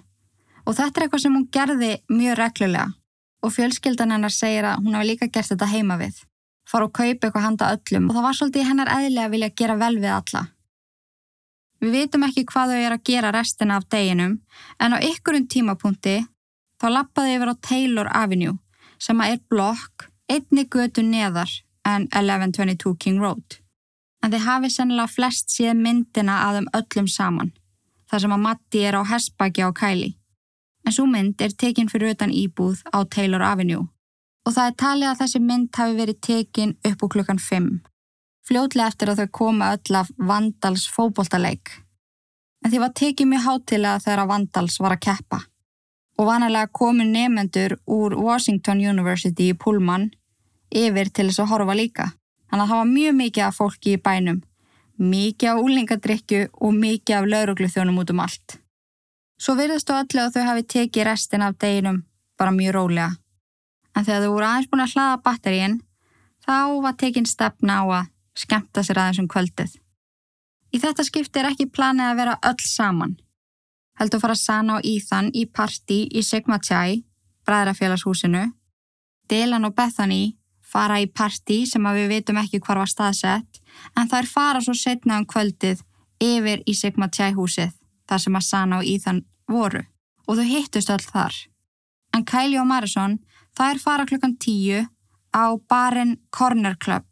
Og 0.67 0.77
þetta 0.79 1.01
er 1.01 1.07
eitthvað 1.07 1.25
sem 1.25 1.35
hún 1.35 1.49
gerði 1.53 1.93
mjög 2.13 2.39
reglulega 2.39 2.87
og 3.43 3.55
fjölskyldan 3.55 4.13
hennar 4.15 4.35
segir 4.35 4.67
að 4.67 4.85
hún 4.85 4.97
hafi 4.99 5.11
líka 5.13 5.29
gert 5.31 5.51
þetta 5.53 5.71
heima 5.71 5.99
við. 5.99 6.15
Fara 6.69 6.89
og 6.89 6.95
kaupa 6.95 7.29
eitthvað 7.29 7.45
handa 7.47 7.73
öllum 7.75 8.09
og 8.09 8.17
það 8.17 8.27
var 8.27 8.39
svolítið 8.39 8.69
hennar 8.69 8.93
eðlega 8.93 9.27
að 9.27 9.35
vilja 9.37 9.51
gera 9.61 9.77
vel 9.81 9.95
við 9.99 10.15
alla. 10.15 10.43
Við 11.79 11.95
vitum 11.95 12.27
ekki 12.27 12.45
hvað 12.51 12.73
þau 12.75 12.81
er 12.83 12.97
að 12.97 13.05
gera 13.07 13.31
restina 13.35 13.79
af 13.79 13.87
deginum 13.91 14.41
en 14.83 14.95
á 14.95 14.99
ykkurum 14.99 15.47
tímapunkti 15.47 16.17
þá 16.83 16.87
lappaði 16.91 17.37
yfir 17.37 17.53
á 17.55 17.63
Taylor 17.69 18.11
Avenue 18.11 18.59
sem 18.99 19.21
að 19.23 19.37
er 19.37 19.45
blokk 19.51 20.09
einni 20.29 20.67
götu 20.67 21.05
neðar 21.07 21.51
en 21.89 22.07
1122 22.13 22.95
King 23.01 23.21
Road. 23.23 23.59
En 24.23 24.33
þið 24.33 24.47
hafi 24.47 24.71
sennilega 24.75 25.15
flest 25.15 25.53
síðan 25.55 25.83
myndina 25.85 26.41
að 26.47 26.59
þeim 26.59 26.71
öllum 26.81 27.11
saman 27.11 27.53
þar 28.09 28.25
sem 28.25 28.35
að 28.35 28.45
Matti 28.45 28.81
er 28.89 28.97
á 28.97 29.03
hessbæki 29.05 29.65
á 29.65 29.71
Kylie. 29.77 30.17
En 30.87 30.95
svo 30.97 31.05
mynd 31.07 31.43
er 31.45 31.53
tekin 31.53 31.91
fyrir 31.93 32.15
utan 32.15 32.33
íbúð 32.33 32.81
á 32.89 33.05
Taylor 33.05 33.45
Avenue 33.45 33.87
og 34.49 34.55
það 34.57 34.71
er 34.71 34.77
talið 34.81 35.11
að 35.11 35.21
þessi 35.21 35.41
mynd 35.45 35.69
hafi 35.77 35.97
verið 35.99 36.21
tekin 36.25 36.71
upp 36.89 37.03
úr 37.05 37.13
klukkan 37.13 37.41
5. 37.43 37.69
Fljótlega 38.49 38.89
eftir 38.89 39.11
að 39.13 39.21
þau 39.21 39.35
koma 39.39 39.73
öll 39.77 39.99
af 40.01 40.09
Vandals 40.17 40.87
fókbóltaleik. 40.89 41.75
En 42.65 42.73
því 42.73 42.81
var 42.81 42.95
tekið 42.97 43.29
mjög 43.29 43.45
hátilega 43.45 44.03
þegar 44.05 44.23
að 44.23 44.31
Vandals 44.33 44.79
var 44.81 44.95
að 44.95 45.03
keppa. 45.05 45.41
Og 46.19 46.27
vanalega 46.27 46.73
komu 46.75 47.05
nefendur 47.07 47.77
úr 47.87 48.17
Washington 48.17 48.81
University 48.81 49.51
í 49.53 49.59
Pullman 49.59 50.09
yfir 50.71 51.11
til 51.11 51.29
þess 51.29 51.43
að 51.45 51.51
horfa 51.53 51.77
líka. 51.77 52.07
Þannig 52.49 52.65
að 52.65 52.71
það 52.71 52.81
var 52.81 52.93
mjög 52.93 53.19
mikið 53.19 53.45
af 53.45 53.59
fólki 53.59 53.95
í 53.95 54.03
bænum. 54.03 54.43
Mikið 54.99 55.51
af 55.51 55.63
úlingadrykju 55.63 56.43
og 56.59 56.75
mikið 56.75 57.17
af 57.19 57.29
lauruglu 57.33 57.69
þjónum 57.71 58.01
út 58.03 58.13
um 58.15 58.23
allt. 58.25 58.59
Svo 59.39 59.55
virðist 59.55 59.87
þú 59.89 59.99
öllu 60.03 60.23
að 60.25 60.33
þau 60.35 60.47
hafi 60.49 60.65
tekið 60.75 61.07
restin 61.07 61.45
af 61.47 61.59
deginum 61.63 62.03
bara 62.39 62.55
mjög 62.55 62.75
rólega. 62.75 63.11
En 63.95 64.07
þegar 64.07 64.25
þau 64.25 64.33
voru 64.33 64.47
aðeins 64.47 64.71
búin 64.71 64.85
að 64.85 64.95
hlaða 64.95 65.21
batterín, 65.27 65.77
þá 66.47 66.57
var 66.83 66.97
tekinn 66.99 67.27
stefna 67.27 67.81
á 67.83 67.85
að 67.87 68.11
skemmta 68.39 68.85
sér 68.87 69.01
aðeins 69.03 69.23
um 69.23 69.31
kvöldið. 69.31 69.73
Í 70.75 70.79
þetta 70.83 71.05
skipti 71.07 71.41
er 71.41 71.51
ekki 71.51 71.71
planið 71.71 72.11
að 72.11 72.21
vera 72.21 72.39
öll 72.51 72.65
saman. 72.67 73.17
Heldur 73.99 74.23
fara 74.23 74.37
Sana 74.39 74.79
og 74.79 74.87
Ethan 74.87 75.33
í 75.35 75.47
parti 75.51 76.05
í 76.15 76.23
Sigma 76.23 76.61
Chai, 76.63 77.03
bræðrafélagshúsinu. 77.49 78.45
Dylan 79.29 79.67
og 79.67 79.75
Bethany 79.75 80.38
fara 80.69 81.01
í 81.01 81.09
parti 81.09 81.63
sem 81.67 81.87
að 81.89 82.03
við 82.03 82.11
veitum 82.15 82.41
ekki 82.41 82.61
hvar 82.65 82.83
var 82.83 82.91
staðsett, 82.91 83.61
en 83.97 84.11
þær 84.11 84.29
fara 84.29 84.63
svo 84.65 84.75
setna 84.77 85.21
um 85.21 85.27
kvöldið 85.29 85.85
yfir 86.23 86.65
í 86.67 86.75
Sigma 86.75 87.09
Chai 87.09 87.33
húsið, 87.37 87.73
þar 88.09 88.25
sem 88.25 88.37
að 88.37 88.47
Sana 88.49 88.81
og 88.81 88.89
Ethan 88.89 89.23
voru. 89.49 89.85
Og 90.29 90.37
þau 90.37 90.45
hittust 90.45 90.91
öll 90.93 91.05
þar. 91.05 91.35
En 92.15 92.25
Kylie 92.29 92.61
og 92.61 92.69
Marison, 92.69 93.19
þær 93.57 93.81
fara 93.81 94.07
klukkan 94.09 94.37
tíu 94.37 94.85
á 95.33 95.45
barinn 95.69 96.19
Corner 96.31 96.77
Club 96.77 97.07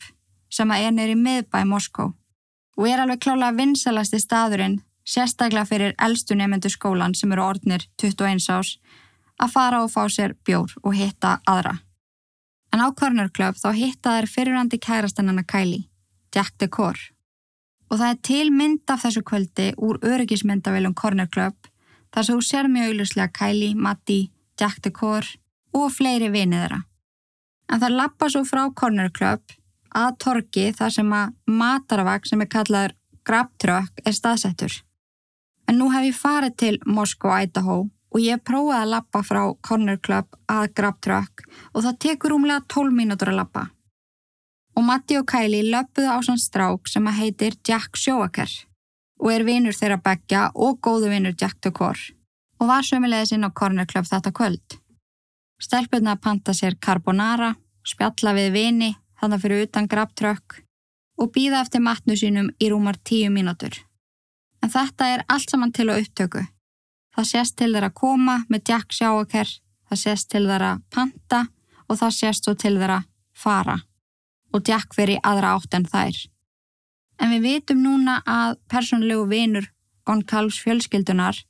sem 0.52 0.70
að 0.70 0.86
er 0.86 0.94
neyri 0.94 1.16
miðbæ 1.18 1.64
Moskó 1.68 2.12
og 2.76 2.88
er 2.88 3.00
alveg 3.00 3.22
klálega 3.24 3.56
vinsalasti 3.56 4.20
staðurinn, 4.20 4.80
sérstaklega 5.06 5.64
fyrir 5.68 5.94
eldstu 6.02 6.36
nefnendu 6.36 6.68
skólan 6.72 7.14
sem 7.16 7.32
eru 7.32 7.44
orðnir 7.44 7.86
21 7.96 8.50
ás, 8.52 8.76
að 9.40 9.52
fara 9.52 9.82
og 9.84 9.92
fá 9.92 10.04
sér 10.12 10.36
bjór 10.44 10.74
og 10.82 10.96
hitta 10.96 11.38
aðra. 11.48 11.78
En 12.72 12.82
á 12.82 12.88
Corner 12.98 13.30
Club 13.30 13.58
þá 13.60 13.68
hitta 13.76 14.16
þær 14.16 14.30
fyrirrandi 14.30 14.78
kærastannana 14.82 15.44
Kylie, 15.46 15.86
Jack 16.34 16.56
Decor. 16.60 16.98
Og 17.90 18.00
það 18.00 18.10
er 18.10 18.22
til 18.28 18.50
mynd 18.50 18.90
af 18.90 19.04
þessu 19.04 19.22
kvöldi 19.22 19.70
úr 19.78 20.00
öryggismyndavélum 20.02 20.96
Corner 20.98 21.28
Club 21.30 21.70
þar 22.14 22.26
sem 22.26 22.38
þú 22.38 22.46
sér 22.48 22.70
mjög 22.72 22.92
auðvuslega 22.92 23.34
Kylie, 23.38 23.74
Matti, 23.74 24.20
Jack 24.60 24.82
Decor 24.82 25.28
og 25.76 25.92
fleiri 25.94 26.32
vinið 26.32 26.64
þeirra. 26.64 26.80
En 27.72 27.82
það 27.82 27.96
lappa 28.00 28.28
svo 28.30 28.42
frá 28.46 28.62
Corner 28.74 29.10
Club 29.10 29.56
að 29.96 30.16
torki 30.22 30.70
þar 30.76 30.92
sem 30.92 31.12
að 31.12 31.34
mataravag 31.46 32.26
sem 32.28 32.42
er 32.42 32.50
kallaður 32.52 32.96
Grabtrökk 33.26 34.04
er 34.06 34.14
staðsettur. 34.14 34.74
En 35.66 35.80
nú 35.80 35.88
hef 35.90 36.04
ég 36.06 36.14
farið 36.14 36.56
til 36.62 36.76
Moskó, 36.86 37.32
Idaho 37.42 37.88
og 38.16 38.22
ég 38.24 38.40
prófaði 38.40 38.80
að 38.80 38.92
lappa 38.94 39.20
frá 39.20 39.42
Corner 39.68 39.98
Club 40.00 40.38
að 40.48 40.70
Grabtrökk 40.78 41.42
og 41.74 41.82
það 41.84 41.98
tekur 42.00 42.34
umlega 42.38 42.64
12 42.72 42.94
mínútur 42.96 43.28
að 43.28 43.42
lappa. 43.42 43.66
Og 44.76 44.84
Matti 44.86 45.18
og 45.20 45.26
Kylie 45.28 45.66
löpuðu 45.68 46.08
á 46.08 46.18
sann 46.24 46.40
strák 46.40 46.88
sem 46.88 47.04
að 47.08 47.18
heitir 47.20 47.58
Jack 47.68 48.00
Sjóaker 48.00 48.48
og 49.20 49.28
er 49.32 49.44
vinur 49.44 49.76
þeirra 49.76 50.00
begja 50.00 50.46
og 50.54 50.80
góðu 50.80 51.12
vinur 51.12 51.36
Jack 51.36 51.60
Decor 51.60 52.00
og 52.56 52.70
var 52.72 52.88
sömulegis 52.88 53.34
inn 53.36 53.44
á 53.44 53.52
Corner 53.52 53.84
Club 53.84 54.08
þetta 54.08 54.32
kvöld. 54.32 54.78
Stelpurna 55.60 56.16
panta 56.16 56.56
sér 56.56 56.80
carbonara, 56.80 57.52
spjalla 57.84 58.32
við 58.36 58.52
vini 58.56 58.90
þannig 59.20 59.44
fyrir 59.44 59.68
utan 59.68 59.92
grabtrökk 59.92 60.62
og 61.20 61.32
býða 61.36 61.60
eftir 61.64 61.84
matnu 61.84 62.16
sínum 62.16 62.48
í 62.56 62.72
rúmar 62.72 62.96
tíu 63.04 63.28
mínútur. 63.32 63.76
En 64.64 64.72
þetta 64.72 65.12
er 65.12 65.24
allt 65.28 65.52
saman 65.52 65.72
til 65.72 65.92
á 65.92 66.00
upptöku. 66.00 66.46
Það 67.16 67.28
sést 67.30 67.56
til 67.56 67.72
þeirra 67.72 67.92
koma 67.96 68.36
með 68.52 68.70
Jack 68.70 68.92
sjáaker, 68.92 69.48
það 69.88 70.00
sést 70.02 70.30
til 70.32 70.44
þeirra 70.44 70.72
panta 70.92 71.46
og 71.88 72.00
það 72.00 72.16
sést 72.18 72.44
svo 72.44 72.54
til 72.54 72.76
þeirra 72.76 73.02
fara 73.36 73.78
og 74.54 74.68
Jack 74.68 74.94
fyrir 74.96 75.20
aðra 75.24 75.56
átt 75.56 75.74
en 75.76 75.88
þær. 75.88 76.16
En 77.20 77.32
við 77.32 77.46
vitum 77.48 77.82
núna 77.84 78.20
að 78.28 78.56
persónlegu 78.72 79.26
vinur 79.30 79.68
Goncalves 80.06 80.60
fjölskyldunar 80.62 81.40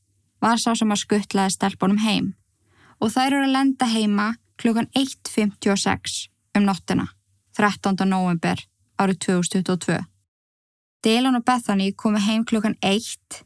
var 0.41 0.61
sá 0.63 0.73
sem 0.79 0.93
að 0.93 1.03
skuttlaði 1.03 1.55
stelpunum 1.57 2.03
heim 2.05 2.33
og 3.03 3.13
þær 3.13 3.27
eru 3.27 3.45
að 3.45 3.55
lenda 3.57 3.89
heima 3.91 4.29
klukkan 4.57 4.89
1.56 4.97 6.29
um 6.57 6.65
nóttina. 6.65 7.11
13. 7.57 7.97
november 8.09 8.61
árið 9.01 9.19
2022. 9.27 9.99
Dylan 11.05 11.39
og 11.39 11.45
Bethany 11.45 11.91
komu 11.93 12.21
heim 12.21 12.45
klukkan 12.45 12.77
1, 12.83 13.43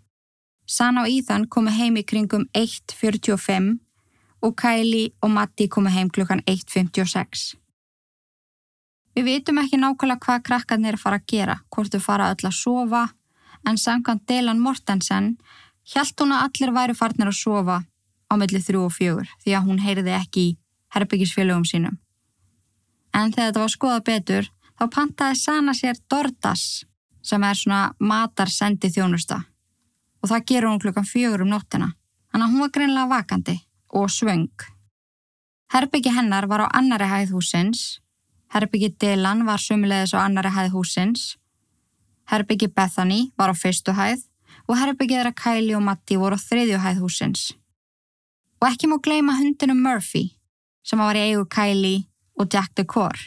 Sana 0.71 1.03
og 1.03 1.11
Ethan 1.11 1.49
komu 1.51 1.73
heim 1.75 1.97
í 1.99 2.05
kringum 2.07 2.45
1.45 2.55 3.73
og 4.47 4.53
Kylie 4.61 5.11
og 5.19 5.33
Matti 5.35 5.67
komu 5.67 5.91
heim 5.91 6.13
klukkan 6.15 6.45
1.56. 6.47 7.57
Við 9.19 9.27
vitum 9.27 9.59
ekki 9.59 9.81
nákvæmlega 9.83 10.23
hvað 10.23 10.45
krakkarnir 10.47 10.95
er 10.95 11.01
að 11.01 11.03
fara 11.03 11.19
að 11.19 11.27
gera, 11.33 11.57
hvort 11.75 11.91
þau 11.91 12.05
fara 12.05 12.31
öll 12.31 12.47
að 12.47 12.55
sofa, 12.61 13.03
en 13.67 13.83
samkvæmt 13.83 14.29
Dylan 14.31 14.63
Mortensen 14.63 15.33
hjælt 15.91 16.23
hún 16.23 16.37
að 16.37 16.47
allir 16.47 16.75
væri 16.79 16.99
farnir 17.03 17.33
að 17.33 17.41
sofa 17.41 17.83
á 18.31 18.33
milli 18.39 18.63
þrjú 18.63 18.87
og 18.87 18.95
fjögur 18.95 19.35
því 19.43 19.59
að 19.59 19.67
hún 19.67 19.83
heyriði 19.83 20.17
ekki 20.21 20.47
í 20.53 20.57
herbyggisfélögum 20.95 21.67
sínum. 21.67 21.99
En 23.11 23.35
þegar 23.35 23.51
þetta 23.51 23.67
var 23.67 23.75
skoða 23.75 24.07
betur, 24.07 24.53
þá 24.79 24.85
pantaði 24.95 25.43
Sana 25.43 25.75
sér 25.75 25.99
Dordas 26.07 26.85
sem 27.27 27.43
er 27.43 27.59
svona 27.59 27.89
matarsendi 27.99 28.95
þjónusta 28.95 29.43
og 30.21 30.31
það 30.31 30.47
gerur 30.47 30.71
hún 30.71 30.83
klukkan 30.83 31.09
fjögur 31.09 31.45
um 31.45 31.53
nóttina. 31.53 31.93
Þannig 32.31 32.47
að 32.47 32.53
hún 32.53 32.65
var 32.65 32.73
greinlega 32.77 33.11
vakandi 33.11 33.57
og 33.97 34.11
svöng. 34.13 34.67
Herbyggi 35.73 36.15
hennar 36.15 36.47
var 36.51 36.67
á 36.67 36.69
annari 36.75 37.07
hæð 37.07 37.35
húsins, 37.35 38.01
Herbyggi 38.51 38.95
Dylan 39.01 39.45
var 39.47 39.63
sumulegðis 39.63 40.15
á 40.15 40.27
annari 40.27 40.51
hæð 40.51 40.73
húsins, 40.75 41.37
Herbyggi 42.31 42.69
Bethany 42.71 43.31
var 43.39 43.51
á 43.51 43.55
fyrstu 43.55 43.95
hæð 43.95 44.27
og 44.71 44.79
herbyggi 44.79 45.17
þeirra 45.19 45.35
Kylie 45.35 45.75
og 45.75 45.83
Matti 45.83 46.19
voru 46.19 46.39
á 46.39 46.41
þriðju 46.41 46.79
hæð 46.79 47.03
húsins. 47.03 47.43
Og 48.63 48.69
ekki 48.69 48.91
má 48.91 48.99
gleima 49.03 49.35
hundinu 49.39 49.75
Murphy 49.75 50.37
sem 50.87 51.01
var 51.03 51.19
í 51.19 51.25
eigu 51.31 51.47
Kylie 51.51 52.05
og 52.39 52.51
Jack 52.53 52.77
Decor. 52.79 53.19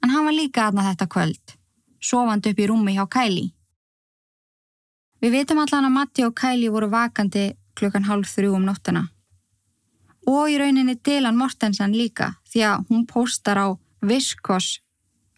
En 0.00 0.12
hann 0.12 0.24
var 0.24 0.36
líka 0.36 0.68
aðna 0.68 0.86
þetta 0.88 1.08
kvöld, 1.12 1.56
sofand 2.00 2.48
upp 2.48 2.60
í 2.60 2.68
rúmi 2.70 2.96
hjá 2.96 3.04
Kylie. 3.12 3.52
Við 5.20 5.34
vitum 5.36 5.58
allan 5.60 5.84
að 5.84 5.96
Matti 5.96 6.24
og 6.24 6.36
Kylie 6.36 6.72
voru 6.72 6.88
vakandi 6.88 7.50
klukkan 7.76 8.06
hálf 8.08 8.30
þrjú 8.32 8.54
um 8.56 8.64
nóttuna. 8.64 9.06
Og 10.28 10.52
í 10.52 10.58
rauninni 10.60 10.96
Dylan 10.96 11.36
Mortensen 11.36 11.92
líka 11.96 12.34
því 12.52 12.62
að 12.68 12.86
hún 12.88 13.06
postar 13.08 13.60
á 13.60 13.68
Viskos 14.00 14.78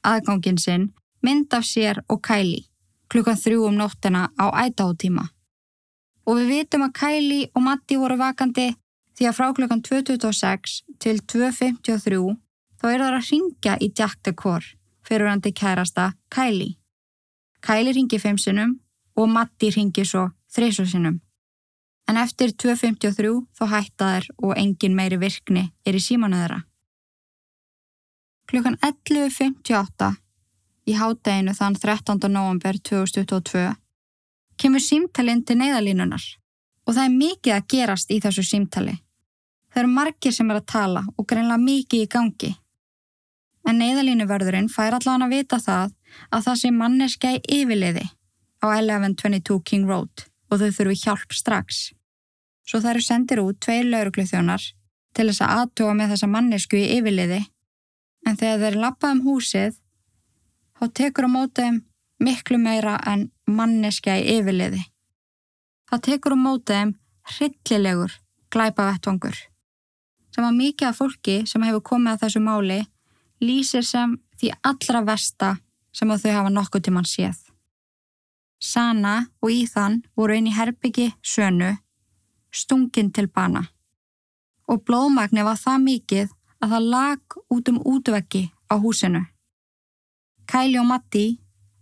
aðgangin 0.07 0.59
sinn 0.59 0.91
mynd 1.23 1.55
af 1.55 1.67
sér 1.67 2.03
og 2.09 2.23
Kylie 2.23 2.67
klukkan 3.11 3.39
þrjú 3.39 3.67
um 3.69 3.79
nóttuna 3.79 4.29
á 4.39 4.47
ætátíma. 4.65 5.27
Og 6.27 6.39
við 6.39 6.53
vitum 6.55 6.87
að 6.87 6.95
Kylie 7.01 7.51
og 7.55 7.67
Matti 7.67 7.99
voru 7.99 8.17
vakandi 8.21 8.69
því 9.19 9.29
að 9.29 9.37
frá 9.37 9.51
klukkan 9.57 9.83
2.26 9.83 10.79
til 11.03 11.19
2.53 11.27 12.37
þá 12.79 12.87
er 12.91 13.03
það 13.03 13.19
að 13.19 13.27
ringja 13.31 13.75
í 13.83 13.91
Jack 13.91 14.23
Decor 14.23 14.63
fyrirhandi 15.03 15.53
kærasta 15.53 16.13
Kylie. 16.31 16.79
Kylie 17.63 17.95
ringi 17.99 18.19
fimm 18.23 18.39
sinnum 18.39 18.79
og 19.17 19.29
Matti 19.29 19.71
ringi 19.75 20.05
svo 20.09 20.29
þreysu 20.53 20.87
sinnum. 20.89 21.21
En 22.09 22.19
eftir 22.19 22.53
2.53 22.59 23.33
þá 23.57 23.65
hætta 23.71 24.09
þær 24.13 24.29
og 24.43 24.57
engin 24.59 24.97
meiri 24.99 25.19
virkni 25.21 25.69
er 25.87 25.97
í 25.97 26.03
símanu 26.03 26.41
þeirra. 26.41 26.63
Klukkan 28.51 28.77
11.58 28.83 30.11
í 30.91 30.97
hádeginu 30.99 31.55
þann 31.57 31.79
13. 31.79 32.19
november 32.29 32.79
2022 32.91 33.69
kemur 34.61 34.83
símtalinn 34.83 35.45
til 35.47 35.57
neyðalínunar 35.61 36.25
og 36.87 36.97
það 36.97 37.05
er 37.05 37.15
mikið 37.15 37.55
að 37.57 37.69
gerast 37.75 38.11
í 38.11 38.19
þessu 38.21 38.45
símtali. 38.47 38.97
Það 39.73 39.85
eru 39.85 39.93
margir 39.95 40.35
sem 40.35 40.51
er 40.51 40.59
að 40.59 40.69
tala 40.73 41.05
og 41.17 41.29
greinlega 41.29 41.63
mikið 41.63 42.03
í 42.05 42.09
gangi. 42.11 42.51
En 43.69 43.79
neyðalínuverðurinn 43.79 44.69
fær 44.69 44.99
allavega 44.99 45.29
að 45.29 45.37
vita 45.37 45.61
það 45.63 45.95
að 46.35 46.45
það 46.49 46.59
sé 46.61 46.73
manneska 46.75 47.31
í 47.37 47.41
yfirliði 47.61 48.05
á 48.63 48.67
1122 48.71 49.59
King 49.67 49.91
Road 49.91 50.27
og 50.51 50.61
þau 50.61 50.71
þurfi 50.77 51.01
hjálp 51.03 51.35
strax. 51.35 51.91
Svo 52.63 52.81
það 52.81 52.95
eru 52.95 53.05
sendir 53.05 53.43
út 53.43 53.59
tveir 53.61 53.89
lauruglu 53.89 54.25
þjónar 54.29 54.65
til 55.17 55.29
þess 55.29 55.45
að 55.45 55.55
aðtóa 55.59 55.95
með 55.99 56.15
þessa 56.15 56.31
mannesku 56.31 56.79
í 56.79 56.91
yfirliði 56.99 57.41
en 58.29 58.39
þegar 58.39 58.63
þeir 58.63 58.81
lappað 58.85 59.17
um 59.17 59.23
húsið 59.27 59.79
þá 60.79 60.85
tekur 61.01 61.29
á 61.29 61.35
mótaðum 61.35 61.83
miklu 62.23 62.59
meira 62.63 62.97
en 63.11 63.29
manneska 63.51 64.15
í 64.21 64.39
yfirliði. 64.39 64.83
Það 65.91 66.05
tekur 66.09 66.37
á 66.39 66.45
mótaðum 66.47 66.95
hryllilegur 67.35 68.19
glæpavettvangur 68.53 69.37
sem 70.33 70.47
að 70.47 70.59
mikið 70.59 70.89
af 70.89 70.99
fólki 70.99 71.37
sem 71.49 71.65
hefur 71.67 71.85
komið 71.93 72.15
að 72.15 72.25
þessu 72.25 72.43
máli 72.45 72.81
lýsir 73.43 73.85
sem 73.85 74.17
því 74.41 74.53
allra 74.65 75.03
versta 75.07 75.57
sem 75.93 76.11
að 76.11 76.25
þau 76.25 76.37
hafa 76.39 76.53
nokkuð 76.55 76.87
tíman 76.89 77.09
séð. 77.09 77.52
Sana 78.63 79.17
og 79.43 79.51
Íðan 79.51 80.03
voru 80.15 80.37
inn 80.39 80.47
í 80.47 80.55
herbyggi 80.55 81.09
sönu, 81.27 81.73
stungin 82.55 83.11
til 83.11 83.27
bana. 83.27 83.65
Og 84.71 84.85
blóðmagni 84.87 85.43
var 85.43 85.59
það 85.59 85.83
mikið 85.89 86.29
að 86.63 86.75
það 86.75 86.91
lag 86.95 87.37
út 87.51 87.73
um 87.73 87.81
útveggi 87.95 88.45
á 88.71 88.75
húsinu. 88.79 89.25
Kæli 90.47 90.79
og 90.79 90.87
Matti 90.87 91.27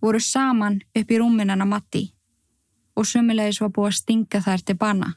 voru 0.00 0.20
saman 0.24 0.80
upp 0.96 1.12
í 1.12 1.20
rúminana 1.20 1.68
Matti 1.68 2.06
og 2.96 3.06
sömulegis 3.06 3.60
var 3.60 3.72
búið 3.76 3.92
að 3.92 3.98
stinga 4.00 4.40
þær 4.44 4.64
til 4.64 4.80
bana. 4.80 5.14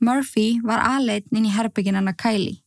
Murphy 0.00 0.60
var 0.60 0.84
aðleitn 0.84 1.40
inn 1.40 1.48
í 1.48 1.56
herbygginana 1.56 2.12
Kæli 2.12 2.58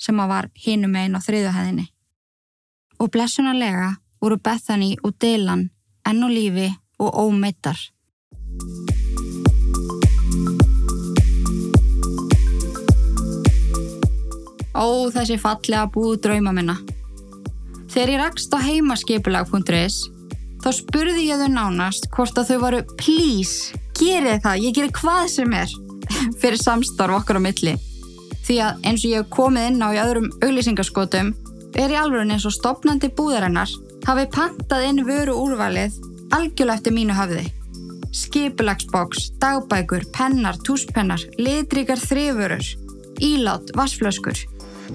sem 0.00 0.20
að 0.20 0.32
var 0.32 0.48
hinum 0.56 0.96
einn 0.96 1.16
á 1.16 1.20
þriðuhæðinni. 1.20 1.90
Og 3.00 3.12
blessunarlega 3.12 3.98
voru 4.20 4.40
Bethany 4.40 4.94
og 5.04 5.18
Dylan 5.20 5.68
enn 6.08 6.24
og 6.24 6.32
lífi 6.32 6.70
og 7.00 7.16
ómeittar. 7.16 7.80
Ó, 14.76 15.10
þessi 15.12 15.36
fallega 15.40 15.88
búið 15.92 16.22
drauma 16.24 16.54
minna. 16.56 16.78
Þegar 17.90 18.12
ég 18.14 18.20
rakst 18.22 18.54
á 18.54 18.58
heimaskipulag.is 18.62 19.96
þá 20.60 20.70
spurði 20.76 21.26
ég 21.26 21.40
þau 21.40 21.50
nánast 21.50 22.06
hvort 22.14 22.38
að 22.38 22.52
þau 22.52 22.58
varu 22.62 22.80
please, 23.00 23.74
gerið 23.98 24.44
það, 24.44 24.64
ég 24.66 24.76
gerir 24.76 24.94
hvað 25.00 25.22
sem 25.32 25.54
er 25.56 25.72
fyrir 26.40 26.60
samstarf 26.60 27.20
okkar 27.20 27.40
á 27.40 27.46
milli. 27.48 27.74
Því 28.46 28.58
að 28.64 28.86
eins 28.88 29.04
og 29.04 29.10
ég 29.10 29.22
hef 29.22 29.32
komið 29.34 29.68
inn 29.70 29.84
á 29.84 29.88
í 29.90 30.00
öðrum 30.04 30.30
auglýsingaskotum 30.40 31.32
er 31.74 31.92
ég 31.92 32.00
alveg 32.00 32.30
eins 32.30 32.46
og 32.48 32.54
stopnandi 32.54 33.10
búðarinnar 33.14 33.72
hafið 34.06 34.30
pantað 34.34 34.86
inn 34.88 35.04
vöru 35.06 35.36
úrvalið 35.38 35.98
algjörlega 36.34 36.78
eftir 36.78 36.94
mínu 36.94 37.16
höfði. 37.16 37.46
Skipulagsboks, 38.10 39.30
dagbækur, 39.42 40.06
pennar, 40.14 40.58
túspennar, 40.66 41.22
litrikar 41.38 42.00
þrifurur, 42.00 42.64
ílát, 43.22 43.70
vassflöskur, 43.78 44.38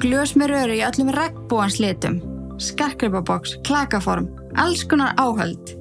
glös 0.03 0.35
með 0.35 0.51
röru 0.51 0.79
í 0.79 0.83
öllum 0.83 1.13
regnbúans 1.15 1.79
litum, 1.79 2.19
skarkripaboks, 2.59 3.55
klakaform, 3.67 4.27
alls 4.59 4.83
konar 4.83 5.15
áhöld. 5.21 5.75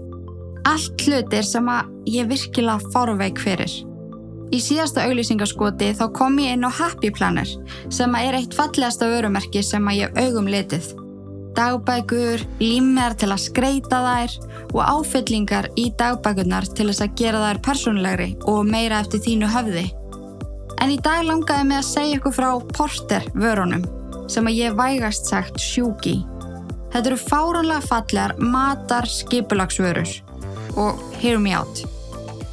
Allt 0.65 1.03
hlutir 1.05 1.45
sem 1.45 1.67
að 1.69 1.91
ég 2.09 2.31
virkilega 2.31 2.93
fárveik 2.95 3.43
fyrir. 3.43 3.73
Í 4.55 4.61
síðasta 4.63 5.05
auglýsingaskoti 5.09 5.91
þá 5.99 6.05
kom 6.15 6.39
ég 6.39 6.55
inn 6.55 6.65
á 6.65 6.71
Happy 6.71 7.11
Planner 7.13 7.49
sem 7.93 8.15
að 8.15 8.29
er 8.29 8.39
eitt 8.39 8.55
fallegasta 8.57 9.09
vörumerki 9.11 9.65
sem 9.67 9.91
að 9.91 10.05
ég 10.05 10.21
augum 10.23 10.49
litið 10.49 10.93
dagbækur, 11.57 12.45
límjar 12.61 13.17
til 13.19 13.31
að 13.33 13.43
skreita 13.47 14.01
þær 14.05 14.37
og 14.75 14.81
áfyllingar 14.85 15.71
í 15.81 15.89
dagbækurnar 15.99 16.67
til 16.75 16.89
þess 16.91 17.05
að 17.07 17.17
gera 17.21 17.43
þær 17.47 17.61
persónlegri 17.69 18.31
og 18.51 18.65
meira 18.69 19.01
eftir 19.05 19.23
þínu 19.25 19.51
höfði. 19.55 19.85
En 20.83 20.93
í 20.93 20.99
dag 21.01 21.23
langaði 21.25 21.69
mig 21.69 21.81
að 21.81 21.89
segja 21.89 22.19
ykkur 22.19 22.37
frá 22.37 22.51
Porter 22.75 23.27
vörunum 23.39 23.87
sem 24.31 24.47
að 24.49 24.59
ég 24.59 24.79
vægast 24.79 25.31
sagt 25.31 25.61
sjúki. 25.63 26.19
Þetta 26.93 27.11
eru 27.11 27.19
fáránlega 27.19 27.83
fallegar 27.89 28.37
matar 28.39 29.09
skipulagsvörur 29.11 30.15
og 30.79 31.03
hear 31.23 31.41
me 31.43 31.55
out. 31.57 31.85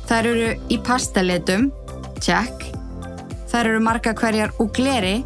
Þær 0.09 0.31
eru 0.31 0.49
í 0.73 0.79
pastalitum, 0.85 1.69
check. 2.19 2.65
Þær 3.51 3.73
eru 3.73 3.83
marga 3.83 4.15
hverjar 4.17 4.53
úr 4.59 4.71
gleri, 4.75 5.21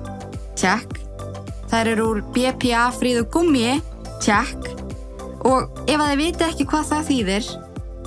check. 0.60 1.05
Þær 1.76 1.90
eru 1.92 2.04
úr 2.08 2.20
BPA 2.32 2.86
fríðu 2.96 3.26
gummi, 3.34 3.82
tjekk. 4.24 4.70
Og 5.44 5.82
ef 5.92 5.98
að 6.00 6.06
þið 6.14 6.22
viti 6.22 6.46
ekki 6.46 6.66
hvað 6.72 6.86
það 6.88 7.10
þýðir, 7.10 7.50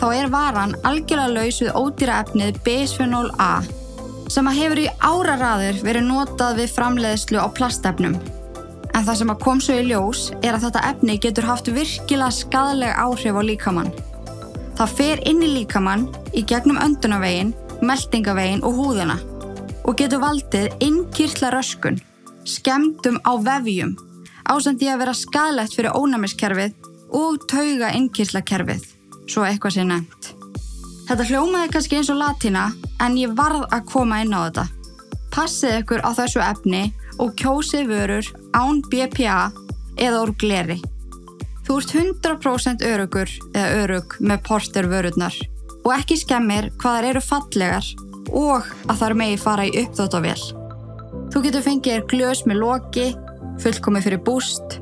þá 0.00 0.06
er 0.16 0.30
varan 0.32 0.72
algjörlega 0.88 1.34
laus 1.34 1.58
við 1.60 1.76
ódýra 1.76 2.22
efnið 2.24 2.62
bisphenol 2.64 3.28
A 3.36 3.50
sem 4.32 4.48
að 4.48 4.58
hefur 4.62 4.80
í 4.80 4.86
áraraður 5.04 5.82
verið 5.84 6.08
notað 6.08 6.62
við 6.62 6.74
framleiðslu 6.78 7.44
á 7.44 7.48
plastefnum. 7.60 8.16
En 8.96 9.04
það 9.04 9.20
sem 9.20 9.34
að 9.36 9.44
kom 9.44 9.60
svo 9.60 9.76
í 9.76 9.86
ljós 9.90 10.24
er 10.40 10.54
að 10.54 10.64
þetta 10.70 10.88
efni 10.94 11.20
getur 11.28 11.50
haft 11.52 11.68
virkilega 11.68 12.32
skadaleg 12.40 12.96
áhrif 13.04 13.36
á 13.36 13.42
líkamann. 13.52 13.94
Það 14.80 14.98
fer 15.02 15.26
inn 15.28 15.44
í 15.44 15.54
líkamann 15.58 16.08
í 16.32 16.40
gegnum 16.40 16.80
öndunavegin, 16.80 17.52
meldingavegin 17.84 18.64
og 18.64 18.80
húðuna 18.80 19.20
og 19.84 19.96
getur 20.00 20.24
valdið 20.24 20.72
innkýrtla 20.88 21.52
röskun 21.52 22.00
skemdum 22.48 23.20
á 23.22 23.32
vefjum 23.44 23.96
ásandi 24.48 24.88
að 24.88 25.02
vera 25.02 25.14
skadlegt 25.16 25.76
fyrir 25.76 25.96
ónæmiskerfið 25.96 26.88
og 27.16 27.44
tauga 27.48 27.92
innkýrslakerfið, 27.96 28.84
svo 29.28 29.44
eitthvað 29.44 29.76
sé 29.76 29.86
nefnt. 29.88 30.32
Þetta 31.08 31.26
hljómaði 31.30 31.72
kannski 31.72 31.98
eins 32.00 32.10
og 32.12 32.20
latína 32.20 32.66
en 33.04 33.16
ég 33.16 33.32
varð 33.36 33.64
að 33.72 33.86
koma 33.92 34.20
inn 34.24 34.34
á 34.36 34.44
þetta. 34.48 34.66
Passið 35.32 35.78
ykkur 35.82 36.04
á 36.04 36.10
þessu 36.16 36.42
efni 36.44 36.82
og 37.20 37.34
kjósið 37.40 37.88
vörur 37.92 38.28
án 38.56 38.82
BPA 38.88 39.48
eða 39.96 40.22
úr 40.24 40.34
gleri. 40.40 40.78
Þú 41.64 41.80
ert 41.80 41.94
100% 41.96 42.84
örugur 42.88 43.32
eða 43.52 43.82
örug 43.84 44.16
með 44.20 44.44
porter 44.48 44.88
vörurnar 44.88 45.36
og 45.84 45.90
ekki 45.96 46.16
skemmir 46.20 46.70
hvað 46.80 46.98
þær 46.98 47.10
eru 47.10 47.24
fallegar 47.24 47.90
og 48.28 48.72
að 48.88 49.00
þar 49.00 49.16
megi 49.20 49.40
fara 49.40 49.68
í 49.68 49.76
uppþóttavél. 49.84 50.67
Þú 51.28 51.42
getur 51.44 51.64
fengið 51.64 52.06
glös 52.08 52.44
með 52.48 52.62
loki, 52.62 53.06
fullkomi 53.60 54.00
fyrir 54.04 54.22
búst, 54.24 54.78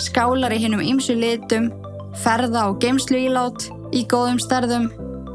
skálar 0.00 0.54
í 0.56 0.60
hinnum 0.62 0.80
ymsu 0.80 1.16
litum, 1.18 1.68
ferða 2.22 2.70
og 2.70 2.80
geimslu 2.80 3.20
ílát 3.26 3.66
í 3.92 4.06
góðum 4.08 4.40
stærðum, 4.40 4.88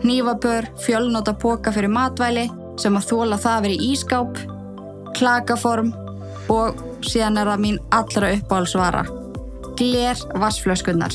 nývabör, 0.05 0.67
fjölnóta 0.81 1.35
póka 1.37 1.73
fyrir 1.75 1.93
matvæli 1.93 2.47
sem 2.81 2.97
að 2.97 3.07
þóla 3.11 3.39
það 3.41 3.69
í 3.71 3.77
ískáp, 3.91 4.41
klakaform 5.15 5.93
og 6.51 6.81
síðan 7.05 7.39
er 7.41 7.53
það 7.53 7.63
mín 7.63 7.79
allra 7.95 8.33
uppáhalsvara, 8.39 9.05
gler 9.77 10.27
vassflöskunnar. 10.41 11.13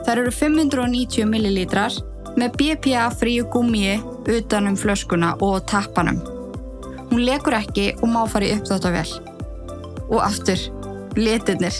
Það 0.00 0.12
eru 0.16 0.32
590 0.32 1.28
millilítrar 1.28 1.96
með 2.38 2.54
BPA 2.60 3.10
fríu 3.18 3.50
gummi 3.50 3.98
utanum 4.30 4.78
flöskuna 4.78 5.34
og 5.42 5.64
tappanum. 5.66 6.39
Hún 7.10 7.24
lekur 7.26 7.56
ekki 7.58 7.90
og 8.00 8.08
má 8.08 8.22
fara 8.30 8.46
í 8.46 8.54
uppþáttavél. 8.54 9.10
Og 10.10 10.20
aftur, 10.22 10.60
litirnir. 11.18 11.74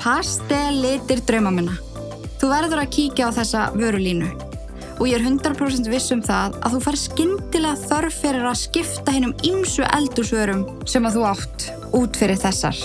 Pastellitir 0.00 1.20
drauma 1.28 1.52
minna. 1.52 1.76
Þú 2.40 2.48
verður 2.48 2.80
að 2.80 2.94
kíkja 2.96 3.28
á 3.28 3.36
þessa 3.36 3.66
vörulínu. 3.76 4.30
Og 5.00 5.08
ég 5.08 5.18
er 5.18 5.24
100% 5.24 5.88
viss 5.92 6.12
um 6.12 6.22
það 6.24 6.56
að 6.60 6.74
þú 6.74 6.80
fær 6.86 6.98
skindilega 7.00 7.82
þörf 7.88 8.16
fyrir 8.22 8.48
að 8.48 8.58
skipta 8.62 9.14
hennum 9.16 9.36
ymsu 9.48 9.84
eldursvörum 9.96 10.64
sem 10.88 11.08
að 11.08 11.16
þú 11.16 11.26
átt 11.28 11.68
út 11.96 12.16
fyrir 12.20 12.40
þessar. 12.40 12.80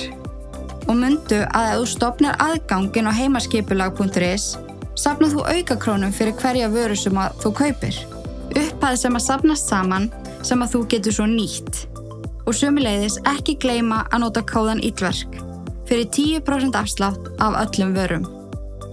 Og 0.85 0.95
myndu 0.99 1.41
að 1.47 1.69
ef 1.71 1.79
þú 1.79 1.87
stopnar 1.91 2.39
aðgangin 2.43 3.07
á 3.07 3.13
heimaskipulag.is 3.15 4.51
sapna 4.95 5.31
þú 5.31 5.43
aukakrónum 5.47 6.13
fyrir 6.15 6.35
hverja 6.39 6.69
vöru 6.71 6.95
sem 6.99 7.15
að 7.19 7.39
þú 7.43 7.53
kaupir. 7.59 8.03
Upphæði 8.55 9.01
sem 9.01 9.17
að 9.17 9.25
sapnast 9.25 9.71
saman 9.71 10.11
sem 10.45 10.61
að 10.61 10.75
þú 10.75 10.83
getur 10.93 11.17
svo 11.17 11.25
nýtt. 11.29 11.85
Og 12.45 12.53
sömuleiðis 12.53 13.17
ekki 13.25 13.57
gleima 13.61 14.03
að 14.11 14.27
nota 14.27 14.45
kóðan 14.45 14.83
Ítverk 14.85 15.41
fyrir 15.85 16.07
10% 16.09 16.75
afslátt 16.77 17.29
af 17.41 17.57
öllum 17.61 17.93
vörum. 17.93 18.25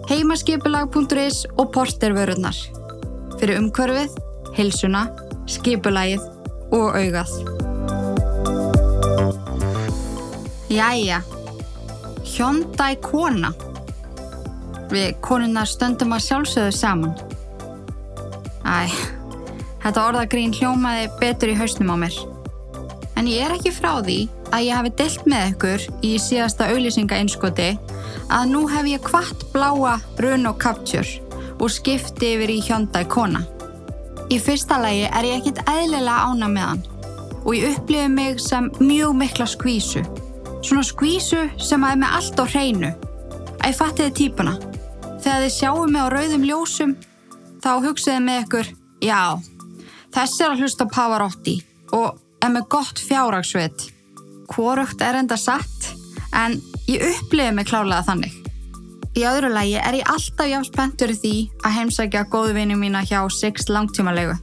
Heimaskipulag.is 0.09 1.47
og 1.57 1.73
portervörurnar. 1.73 2.57
Fyrir 3.41 3.61
umhverfið, 3.61 4.17
hilsuna, 4.57 5.07
skipulagið 5.49 6.25
og 6.73 6.97
augað. 6.99 7.33
Jæja, 10.73 11.21
Hyundai 12.35 12.97
Kona. 13.03 13.53
Við 14.93 15.17
konunnar 15.25 15.69
stöndum 15.69 16.13
að 16.13 16.27
sjálfsögðu 16.27 16.77
saman. 16.77 17.15
Æ, 18.65 18.89
Þetta 19.83 20.07
orðagrín 20.07 20.55
hljómaði 20.55 21.09
betur 21.19 21.51
í 21.51 21.59
hausnum 21.59 21.91
á 21.91 21.97
mér. 22.05 22.19
En 23.19 23.29
ég 23.31 23.45
er 23.45 23.57
ekki 23.57 23.73
frá 23.75 23.99
því 24.03 24.21
að 24.53 24.65
ég 24.67 24.79
hafi 24.79 24.93
deilt 24.99 25.27
með 25.31 25.49
ykkur 25.53 25.87
í 26.07 26.13
síðasta 26.23 26.69
auðlýsingainskoti 26.71 27.69
að 28.33 28.49
nú 28.53 28.63
hef 28.71 28.89
ég 28.89 29.03
kvart 29.05 29.45
bláa 29.53 29.99
Bruno 30.19 30.55
Capture 30.55 31.21
og 31.59 31.71
skipti 31.71 32.35
yfir 32.37 32.53
í 32.55 32.63
Hyundai 32.67 33.05
Kona. 33.11 33.43
Í 34.33 34.39
fyrsta 34.41 34.79
lagi 34.81 35.05
er 35.11 35.29
ég 35.29 35.43
ekkit 35.43 35.63
eðlilega 35.69 36.31
ána 36.31 36.49
með 36.51 36.69
hann 36.71 36.83
og 37.43 37.55
ég 37.59 37.77
upplifi 37.77 38.09
mig 38.09 38.41
sem 38.41 38.71
mjög 38.79 39.17
mikla 39.19 39.47
skvísu. 39.51 40.03
Svona 40.63 40.85
skvísu 40.87 41.49
sem 41.59 41.83
að 41.83 41.97
er 41.97 42.03
með 42.05 42.19
allt 42.19 42.43
á 42.43 42.45
hreinu. 42.55 42.93
Að 43.59 43.67
ég 43.67 43.79
fattiði 43.79 44.15
típuna. 44.19 44.59
Þegar 45.23 45.43
þið 45.45 45.55
sjáum 45.57 45.91
mig 45.91 46.07
á 46.07 46.09
rauðum 46.15 46.47
ljósum 46.47 46.95
þá 47.63 47.73
hugsiði 47.83 48.21
með 48.23 48.45
ykkur, 48.45 48.71
já, 49.03 49.21
Þessi 50.13 50.45
er 50.45 50.53
að 50.53 50.63
hlusta 50.63 50.87
Pavarotti 50.93 51.57
og 51.97 52.19
er 52.45 52.53
með 52.53 52.69
gott 52.75 53.01
fjárraksveit. 53.01 53.89
Hvorugt 54.53 55.01
er 55.01 55.17
enda 55.23 55.39
satt, 55.41 55.89
en 56.37 56.59
ég 56.91 57.05
upplifi 57.07 57.55
mig 57.57 57.69
klálega 57.71 58.05
þannig. 58.05 58.35
Í 59.17 59.25
öðru 59.29 59.51
lægi 59.53 59.79
er 59.81 59.97
ég 59.99 60.09
alltaf 60.09 60.49
jáfn 60.49 60.69
spenntur 60.69 61.13
í 61.13 61.17
því 61.21 61.35
að 61.65 61.75
heimsækja 61.79 62.27
góðu 62.33 62.55
vinni 62.57 62.77
mína 62.81 63.03
hjá 63.09 63.21
Six 63.33 63.69
langtímalegu. 63.73 64.37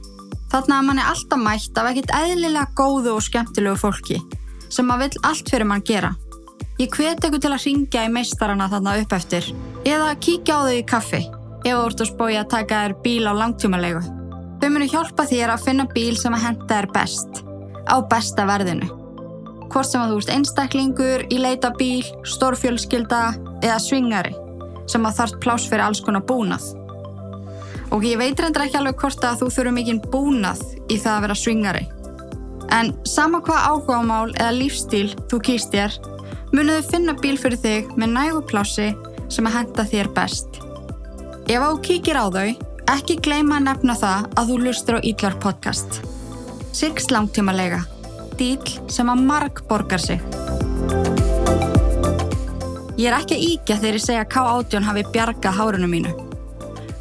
Þannig 0.50 0.76
að 0.76 0.86
mann 0.88 1.00
er 1.02 1.10
alltaf 1.10 1.42
mætt 1.42 1.78
af 1.78 1.90
ekkit 1.90 2.14
eðlilega 2.18 2.66
góðu 2.78 3.14
og 3.16 3.24
skemmtilegu 3.26 3.78
fólki 3.78 4.20
sem 4.70 4.86
maður 4.86 5.08
vill 5.08 5.24
allt 5.26 5.50
fyrir 5.50 5.66
mann 5.66 5.82
gera. 5.86 6.12
Ég 6.78 6.94
hveti 6.94 7.26
ykkur 7.28 7.42
til 7.42 7.50
að 7.50 7.66
ringja 7.66 8.06
í 8.06 8.14
meistarana 8.14 8.70
þarna 8.70 8.96
upp 9.02 9.18
eftir 9.18 9.50
eða 9.86 10.14
kíkja 10.22 10.58
á 10.58 10.60
þau 10.66 10.78
í 10.78 10.86
kaffi 10.86 11.22
ef 11.26 11.66
þú 11.66 11.82
ert 11.82 12.02
að 12.06 12.10
spója 12.14 12.44
að 12.44 12.50
taka 12.54 12.86
þér 12.86 12.96
bíl 13.04 13.26
á 13.26 13.32
langtímalegu. 13.42 14.19
Þau 14.60 14.68
munu 14.74 14.86
hjálpa 14.92 15.24
þér 15.24 15.54
að 15.54 15.62
finna 15.64 15.86
bíl 15.88 16.16
sem 16.20 16.34
að 16.36 16.42
henda 16.44 16.66
þér 16.68 16.88
best, 16.92 17.38
á 17.88 17.96
besta 18.04 18.44
verðinu. 18.44 18.90
Hvort 19.72 19.88
sem 19.88 20.02
að 20.02 20.12
þú 20.12 20.18
ert 20.20 20.32
einstaklingur, 20.34 21.24
í 21.32 21.38
leita 21.40 21.70
bíl, 21.78 22.02
stórfjölskylda 22.28 23.22
eða 23.62 23.78
svingari 23.80 24.34
sem 24.90 25.06
að 25.06 25.16
þarf 25.20 25.40
pláss 25.40 25.70
fyrir 25.70 25.84
alls 25.86 26.02
konar 26.04 26.26
búnað. 26.28 26.66
Og 27.94 28.04
ég 28.04 28.20
veit 28.20 28.36
reyndar 28.36 28.66
ekki 28.66 28.78
alveg 28.82 29.00
hvort 29.00 29.24
að 29.24 29.40
þú 29.40 29.50
þurfu 29.56 29.74
mikinn 29.78 30.04
búnað 30.12 30.60
í 30.90 30.98
það 30.98 31.14
að 31.14 31.24
vera 31.24 31.40
svingari. 31.40 31.84
En 32.74 32.92
sama 33.08 33.40
hvað 33.46 33.66
áhugamál 33.70 34.30
eða 34.34 34.54
lífstíl 34.58 35.14
þú 35.30 35.40
kýst 35.46 35.72
þér, 35.72 35.96
munuðu 36.52 36.84
finna 36.90 37.16
bíl 37.16 37.36
fyrir 37.40 37.62
þig 37.64 37.94
með 37.96 38.12
nægu 38.18 38.42
plássi 38.50 38.90
sem 39.30 39.48
að 39.48 39.56
henda 39.56 39.86
þér 39.88 40.12
best. 40.18 40.60
Ef 41.48 41.64
þú 41.64 41.78
kíkir 41.86 42.20
á 42.20 42.26
þau, 42.28 42.50
Ekki 42.90 43.20
gleyma 43.22 43.60
að 43.60 43.66
nefna 43.68 43.94
það 43.94 44.24
að 44.40 44.48
þú 44.48 44.54
lustur 44.64 44.96
á 44.98 45.00
Ídlar 45.06 45.34
podcast. 45.38 46.00
Six 46.74 47.06
langtíma 47.12 47.52
lega. 47.54 47.84
Díl 48.34 48.58
sem 48.90 49.12
að 49.12 49.22
marg 49.28 49.60
borgar 49.68 50.02
sig. 50.02 50.18
Ég 52.98 53.06
er 53.06 53.14
ekki 53.20 53.36
að 53.36 53.44
íkja 53.46 53.76
þegar 53.76 53.98
ég 54.00 54.04
segja 54.08 54.24
að 54.24 54.32
K18 54.34 54.88
hafi 54.88 55.06
bjargað 55.14 55.56
hárunum 55.60 55.94
mínu. 55.94 56.16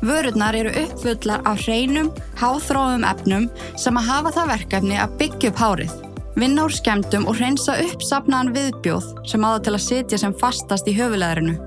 Vörurnar 0.05 0.59
eru 0.61 0.75
uppfullar 0.83 1.41
af 1.49 1.65
hreinum, 1.65 2.13
háþróðum 2.37 3.09
efnum 3.09 3.49
sem 3.73 3.97
að 3.97 4.09
hafa 4.11 4.35
það 4.37 4.53
verkefni 4.53 5.01
að 5.01 5.17
byggja 5.23 5.53
upp 5.55 5.65
hárið. 5.65 5.99
Vinna 6.37 6.69
úr 6.69 6.77
skemdum 6.77 7.25
og 7.25 7.41
hreinsa 7.41 7.81
upp 7.81 8.05
sapnaðan 8.05 8.53
viðbjóð 8.53 9.11
sem 9.33 9.43
aða 9.43 9.65
til 9.65 9.77
að 9.79 9.85
setja 9.89 10.21
sem 10.21 10.37
fastast 10.37 10.87
í 10.87 10.93
höfuleðrinu. 11.01 11.57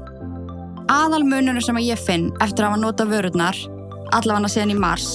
Aðal 0.92 1.24
mununum 1.26 1.64
sem 1.64 1.74
að 1.74 1.90
ég 1.90 2.06
finn 2.06 2.30
eftir 2.38 2.62
að 2.62 2.76
hafa 2.76 2.85
nota 2.87 3.11
vörurnar 3.11 3.58
allavega 4.16 4.51
síðan 4.53 4.75
í 4.75 4.79
mars, 4.79 5.11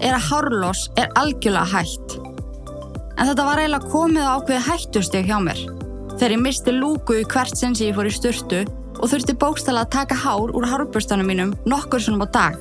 er 0.00 0.16
að 0.16 0.26
hárlós 0.30 0.86
er 0.98 1.10
algjörlega 1.18 1.68
hægt. 1.74 2.16
En 3.20 3.28
þetta 3.28 3.44
var 3.44 3.60
eiginlega 3.60 3.90
komið 3.92 4.24
á 4.26 4.32
ákveði 4.38 4.60
hættusteg 4.68 5.28
hjá 5.28 5.38
mér. 5.44 5.60
Þegar 6.14 6.34
ég 6.34 6.44
misti 6.44 6.72
lúku 6.74 7.18
í 7.20 7.26
hvert 7.28 7.56
sinn 7.56 7.76
sem 7.76 7.90
ég 7.90 7.96
fór 7.96 8.08
í 8.08 8.14
styrtu 8.14 8.62
og 9.00 9.10
þurfti 9.12 9.36
bókstala 9.40 9.84
að 9.84 9.92
taka 9.96 10.16
hár 10.22 10.52
úr 10.56 10.66
hárbustanum 10.68 11.28
mínum 11.28 11.52
nokkur 11.68 12.00
svonum 12.00 12.24
á 12.24 12.28
dag. 12.32 12.56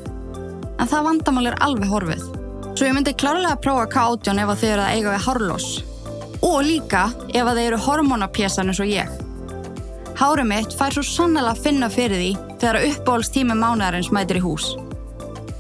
En 0.80 0.88
það 0.88 1.08
vandamál 1.08 1.50
er 1.52 1.58
alveg 1.64 1.92
horfið. 1.92 2.28
Svo 2.74 2.88
ég 2.88 2.96
myndi 2.96 3.16
klárlega 3.16 3.56
að 3.56 3.64
prófa 3.66 3.88
K18 3.96 4.44
ef 4.44 4.54
þið 4.62 4.74
eru 4.74 4.86
að 4.86 4.94
eiga 4.96 5.16
við 5.16 5.26
hárlós. 5.28 5.70
Og 6.40 6.60
líka 6.64 7.08
ef 7.34 7.44
að 7.44 7.56
þeir 7.60 7.66
eru 7.66 7.82
hormonapjæsan 7.88 8.72
eins 8.72 8.84
og 8.84 8.92
ég. 8.92 9.18
Hárið 10.20 10.52
mitt 10.52 10.76
fær 10.76 10.96
svo 10.96 11.04
sannlega 11.08 11.56
að 11.56 11.64
finna 11.64 11.92
fyrir 11.92 12.20
því 12.20 12.32
þegar 12.60 12.86
uppbólstími 12.92 13.56
mánadarins 13.56 14.12
mætir 14.16 14.40
í 14.40 14.44
hús 14.44 14.74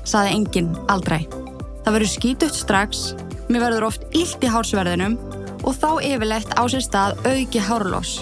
saði 0.09 0.35
enginn 0.37 0.73
aldrei. 0.91 1.21
Það 1.85 1.95
verður 1.95 2.11
skítutt 2.13 2.57
strax, 2.57 3.03
mér 3.49 3.65
verður 3.67 3.87
oft 3.89 4.05
illt 4.17 4.43
í 4.43 4.51
hársverðinum 4.51 5.17
og 5.63 5.75
þá 5.75 5.89
yfirlegt 6.05 6.53
á 6.55 6.63
sér 6.71 6.83
stað 6.85 7.23
auki 7.27 7.61
hárlós. 7.63 8.19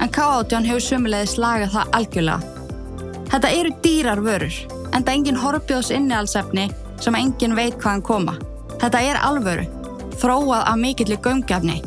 En 0.00 0.08
K18 0.08 0.68
hefur 0.68 0.84
sömulegði 0.84 1.32
slagað 1.34 1.74
það 1.74 1.98
algjörlega. 1.98 2.56
Þetta 3.30 3.50
eru 3.58 3.74
dýrar 3.84 4.22
vörur, 4.24 4.56
en 4.90 5.04
það 5.04 5.12
enginn 5.14 5.40
horfbjóðs 5.42 5.92
innihaldsefni 5.94 6.66
sem 7.00 7.18
enginn 7.18 7.54
veit 7.58 7.76
hvaðan 7.78 8.06
koma. 8.06 8.34
Þetta 8.80 9.04
er 9.06 9.20
alvöru, 9.22 9.68
þróað 10.18 10.64
af 10.64 10.80
mikillir 10.80 11.20
gömgefni. 11.22 11.78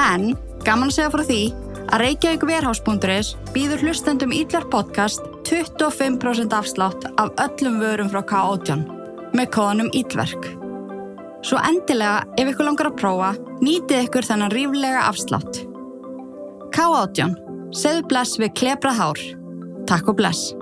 En, 0.00 0.32
gaman 0.64 0.90
að 0.90 0.96
segja 0.96 1.12
frá 1.12 1.24
því, 1.26 1.42
að 1.90 2.04
Reykjavík 2.04 2.48
Verhás.is 2.48 3.34
býður 3.52 3.84
hlustendum 3.84 4.32
Ídlar 4.34 4.68
podcast 4.72 5.33
25% 5.44 6.52
afslátt 6.56 7.04
af 7.20 7.32
öllum 7.44 7.78
vörum 7.80 8.08
frá 8.08 8.22
K18 8.24 8.84
með 9.36 9.50
kóðanum 9.52 9.90
Ílverk. 9.92 10.46
Svo 11.44 11.58
endilega, 11.60 12.24
ef 12.40 12.48
ykkur 12.48 12.68
langar 12.70 12.88
að 12.88 12.98
prófa, 13.02 13.30
nýtið 13.60 14.06
ykkur 14.06 14.24
þennan 14.24 14.54
ríflega 14.54 15.04
afslátt. 15.10 15.60
K18. 16.72 17.36
Segð 17.74 18.06
bless 18.08 18.38
við 18.40 18.54
klebrað 18.56 19.00
hár. 19.00 19.20
Takk 19.90 20.08
og 20.14 20.16
bless. 20.22 20.54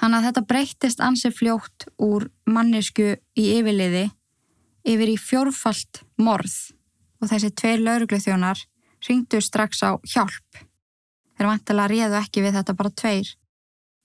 Þannig 0.00 0.18
að 0.18 0.26
þetta 0.28 0.46
breyttist 0.50 1.02
ansið 1.04 1.36
fljótt 1.36 1.86
úr 2.02 2.30
mannesku 2.48 3.12
í 3.38 3.48
yfirliði 3.58 4.08
yfir 4.88 5.12
í 5.12 5.18
fjórfalt 5.20 6.02
morð 6.18 6.56
og 7.22 7.30
þessi 7.30 7.52
tveir 7.54 7.84
lauruglu 7.84 8.18
þjónar 8.22 8.64
ringdu 9.08 9.40
strax 9.42 9.82
á 9.82 9.98
hjálp. 10.02 10.62
Þeir 11.36 11.48
vantilega 11.48 11.90
réðu 11.90 12.18
ekki 12.20 12.44
við 12.44 12.58
þetta 12.58 12.76
bara 12.78 12.94
tveir 13.02 13.32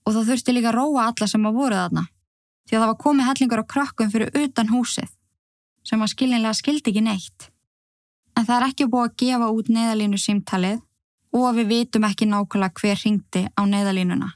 og 0.06 0.14
þá 0.16 0.20
þurfti 0.30 0.54
líka 0.54 0.72
að 0.72 0.78
róa 0.78 1.10
alla 1.10 1.28
sem 1.28 1.46
að 1.46 1.58
voru 1.60 1.78
þarna 1.78 2.04
því 2.68 2.76
að 2.76 2.82
það 2.82 2.90
var 2.90 2.98
komið 3.04 3.28
hellingur 3.28 3.62
á 3.64 3.70
krökkum 3.72 4.10
fyrir 4.12 4.42
utan 4.42 4.72
húsið 4.72 5.12
sem 5.88 6.02
að 6.04 6.12
skilinlega 6.12 6.56
skildi 6.56 6.92
ekki 6.92 7.04
neitt. 7.04 7.48
En 8.36 8.44
það 8.44 8.56
er 8.56 8.66
ekki 8.68 8.88
búið 8.92 9.06
að 9.08 9.16
gefa 9.22 9.48
út 9.56 9.70
neðalínu 9.72 10.20
símtalið 10.20 10.82
og 11.38 11.48
við 11.56 11.70
vitum 11.72 12.04
ekki 12.08 12.28
nákvæmlega 12.28 12.82
hver 12.82 13.00
ringdi 13.04 13.44
á 13.48 13.62
neðalínuna. 13.68 14.28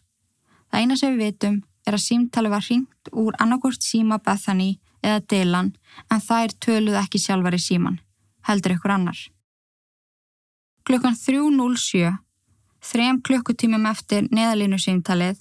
Það 0.71 0.81
eina 0.81 0.97
sem 0.97 1.13
við 1.13 1.27
vitum 1.27 1.61
er 1.87 1.97
að 1.97 2.05
símtalið 2.07 2.55
var 2.55 2.67
ringt 2.69 3.13
úr 3.13 3.37
annarkort 3.43 3.85
síma 3.85 4.19
Bethany 4.23 4.79
eða 5.03 5.21
Dylan 5.29 5.73
en 6.09 6.25
þær 6.25 6.57
töluð 6.63 6.99
ekki 7.03 7.21
sjálfar 7.21 7.57
í 7.59 7.61
síman, 7.61 8.01
heldur 8.49 8.77
ykkur 8.77 8.97
annar. 8.97 9.19
Klukkan 10.83 11.15
3.07, 11.15 12.11
þrem 12.83 13.21
klukkutímum 13.23 13.85
eftir 13.87 14.27
neðalínu 14.35 14.81
símtalið, 14.83 15.39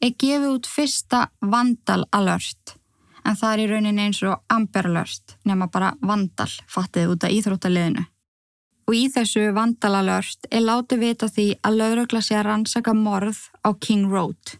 er 0.00 0.14
gefið 0.16 0.46
út 0.54 0.68
fyrsta 0.68 1.26
vandal 1.40 2.06
alert 2.16 2.76
en 3.20 3.36
það 3.36 3.52
er 3.52 3.60
í 3.60 3.66
rauninni 3.68 4.06
eins 4.06 4.22
og 4.24 4.40
amber 4.48 4.88
alert 4.88 5.34
nema 5.44 5.68
bara 5.68 5.90
vandal 6.00 6.48
fattið 6.72 7.12
út 7.12 7.26
af 7.28 7.34
íþróttaliðinu. 7.36 8.06
Og 8.88 8.96
í 8.96 9.04
þessu 9.12 9.50
vandal 9.54 9.92
alert 10.00 10.48
er 10.50 10.64
látið 10.64 11.04
vita 11.04 11.28
því 11.28 11.46
að 11.60 11.76
laurugla 11.82 12.24
sé 12.24 12.38
að 12.38 12.46
rannsaka 12.48 12.96
morð 12.96 13.44
á 13.60 13.76
King 13.76 14.08
Road 14.08 14.56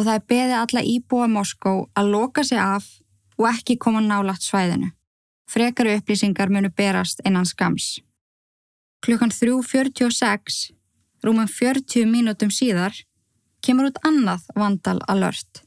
og 0.00 0.06
það 0.06 0.16
er 0.16 0.26
beðið 0.32 0.56
alla 0.56 0.82
íbúa 0.86 1.26
Moskó 1.28 1.72
að 1.98 2.12
loka 2.14 2.44
sig 2.46 2.60
af 2.60 2.86
og 3.40 3.48
ekki 3.50 3.76
koma 3.80 4.00
nálagt 4.04 4.44
svæðinu. 4.44 4.92
Frekari 5.50 5.96
upplýsingar 5.98 6.52
munu 6.52 6.70
berast 6.76 7.20
innan 7.26 7.48
skams. 7.48 7.98
Klukkan 9.00 9.30
3.46, 9.32 10.72
rúmum 11.24 11.48
40 11.48 12.04
mínútum 12.04 12.50
síðar, 12.52 12.92
kemur 13.64 13.88
út 13.88 14.00
annað 14.04 14.44
vandal 14.56 14.98
alert. 15.08 15.62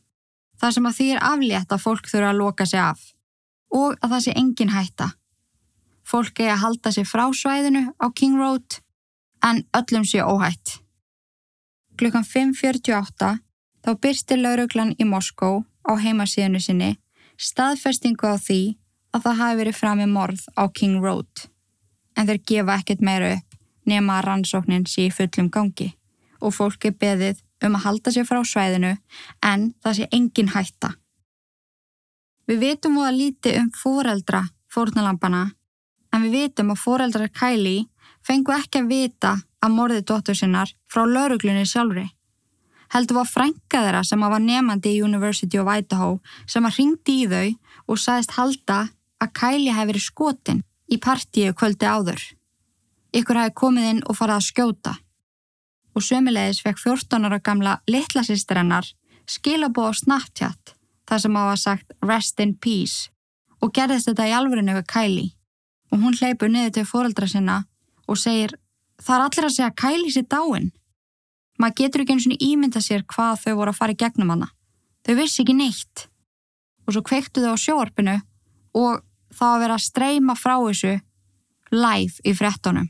Það 0.62 0.76
sem 0.76 0.88
að 0.90 0.98
því 0.98 1.08
er 1.14 1.24
aflétt 1.30 1.74
að 1.74 1.84
fólk 1.84 2.10
þurfa 2.12 2.30
að 2.30 2.40
loka 2.40 2.68
sig 2.70 2.80
af 2.80 3.02
og 3.74 3.98
að 4.06 4.14
það 4.14 4.24
sé 4.26 4.34
engin 4.38 4.74
hætta. 4.74 5.08
Fólk 6.06 6.40
eigi 6.40 6.52
að 6.54 6.62
halda 6.62 6.92
sig 6.94 7.08
frá 7.10 7.24
svæðinu 7.34 7.84
á 7.98 8.06
King 8.14 8.38
Road 8.38 8.78
en 9.44 9.64
öllum 9.74 10.06
sé 10.06 10.22
óhætt. 10.22 10.78
Klukkan 11.98 12.26
5.48 12.28 13.32
þá 13.84 13.92
byrstir 14.02 14.42
lauruglan 14.42 14.94
í 15.02 15.08
Moskó 15.10 15.64
á 15.90 15.92
heimasíðinu 15.98 16.62
sinni 16.62 16.92
staðfestingu 17.42 18.30
á 18.30 18.38
því 18.38 18.62
að 19.14 19.26
það 19.26 19.40
hafi 19.42 19.60
verið 19.62 19.80
fram 19.80 20.00
með 20.02 20.14
morð 20.14 20.46
á 20.54 20.64
King 20.70 21.02
Road 21.02 21.48
en 22.18 22.28
þeir 22.30 22.42
gefa 22.50 22.78
ekkert 22.80 23.02
meira 23.02 23.34
upp 23.38 23.60
nema 23.90 24.20
að 24.20 24.28
rannsóknin 24.28 24.86
sé 24.88 25.08
í 25.08 25.14
fullum 25.14 25.50
gangi 25.52 25.90
og 26.44 26.56
fólk 26.56 26.88
er 26.90 26.96
beðið 27.00 27.42
um 27.64 27.78
að 27.78 27.86
halda 27.88 28.14
sér 28.14 28.28
frá 28.28 28.42
svæðinu 28.44 28.94
en 29.48 29.70
það 29.84 29.98
sé 29.98 30.08
engin 30.12 30.52
hætta. 30.52 30.94
Við 32.48 32.60
vitum 32.60 33.00
og 33.00 33.08
að 33.08 33.20
líti 33.22 33.54
um 33.60 33.70
fóreldra 33.72 34.44
fórnalampana 34.74 35.46
en 36.14 36.26
við 36.26 36.36
vitum 36.40 36.74
að 36.74 36.82
fóreldrar 36.84 37.32
Kylie 37.32 37.88
fengu 38.28 38.56
ekki 38.56 38.84
að 38.84 38.92
vita 38.92 39.38
að 39.64 39.78
morðið 39.78 40.06
dóttur 40.12 40.38
sinnar 40.38 40.74
frá 40.92 41.06
lauruglunni 41.08 41.64
sjálfri. 41.68 42.10
Heldur 42.94 43.22
var 43.22 43.30
frænka 43.30 43.80
þeirra 43.82 44.04
sem 44.06 44.22
var 44.22 44.44
nefandi 44.44 44.92
í 44.94 45.02
University 45.02 45.58
of 45.58 45.72
Idaho 45.72 46.20
sem 46.46 46.66
að 46.68 46.78
ringdi 46.78 47.24
í 47.24 47.30
þau 47.32 47.48
og 47.88 48.00
sagðist 48.00 48.36
halda 48.38 48.80
að 49.24 49.34
Kylie 49.40 49.74
hefði 49.74 49.94
verið 49.94 50.06
skotin 50.06 50.62
í 50.94 51.00
partíu 51.02 51.54
kvöldi 51.58 51.90
áður. 51.90 52.22
Ykkur 53.14 53.40
hefði 53.40 53.58
komið 53.58 53.90
inn 53.92 54.04
og 54.10 54.18
farið 54.18 54.40
að 54.40 54.48
skjóta. 54.48 54.94
Og 55.94 56.06
sömulegis 56.06 56.62
fekk 56.66 56.80
14 56.82 57.28
ára 57.28 57.40
gamla 57.42 57.80
litla 57.90 58.24
sýstrennar 58.26 58.88
skilabóð 59.30 59.94
á 59.94 60.00
Snapchat 60.00 60.74
þar 61.10 61.22
sem 61.22 61.38
hafa 61.38 61.58
sagt 61.60 61.94
rest 62.02 62.40
in 62.44 62.56
peace 62.58 63.10
og 63.62 63.74
gerðist 63.76 64.10
þetta 64.10 64.28
í 64.28 64.36
alvörinu 64.36 64.76
við 64.80 64.90
Kylie. 64.92 65.32
Og 65.94 66.02
hún 66.02 66.18
hleypur 66.18 66.50
niður 66.50 66.74
til 66.78 66.88
fóreldra 66.90 67.30
sinna 67.30 67.64
og 68.10 68.20
segir 68.20 68.56
það 69.00 69.16
er 69.16 69.26
allir 69.28 69.48
að 69.48 69.56
segja 69.58 69.78
Kylie 69.84 70.14
sér 70.14 70.28
dáin. 70.28 70.72
Maður 71.62 71.78
getur 71.80 72.04
ekki 72.04 72.16
eins 72.16 72.28
og 72.28 72.44
ímynda 72.44 72.82
sér 72.82 73.06
hvað 73.14 73.44
þau 73.44 73.54
voru 73.60 73.72
að 73.74 73.80
fara 73.80 73.94
í 73.94 74.00
gegnum 74.02 74.34
hana. 74.34 74.50
Þau 75.06 75.16
vissi 75.20 75.44
ekki 75.44 75.56
neitt. 75.56 76.08
Og 76.88 76.96
svo 76.96 77.04
kveiktu 77.06 77.44
þau 77.44 77.54
á 77.54 77.64
sjóarpinu 77.64 78.16
og 78.74 79.04
það 79.34 79.56
að 79.56 79.64
vera 79.64 79.78
að 79.78 79.86
streyma 79.88 80.36
frá 80.40 80.56
þessu 80.62 80.94
live 81.74 82.24
í 82.24 82.34
frettunum 82.38 82.90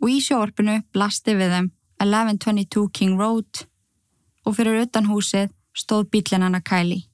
og 0.00 0.08
í 0.08 0.20
sjóarpinu 0.24 0.80
blasti 0.94 1.36
við 1.36 1.54
þeim 1.54 1.70
1122 2.00 2.86
King 2.96 3.20
Road 3.20 3.64
og 4.48 4.56
fyrir 4.56 4.80
utan 4.86 5.08
húsið 5.10 5.50
stóð 5.76 6.08
bílinn 6.12 6.44
hana 6.46 6.62
Kylie. 6.64 7.06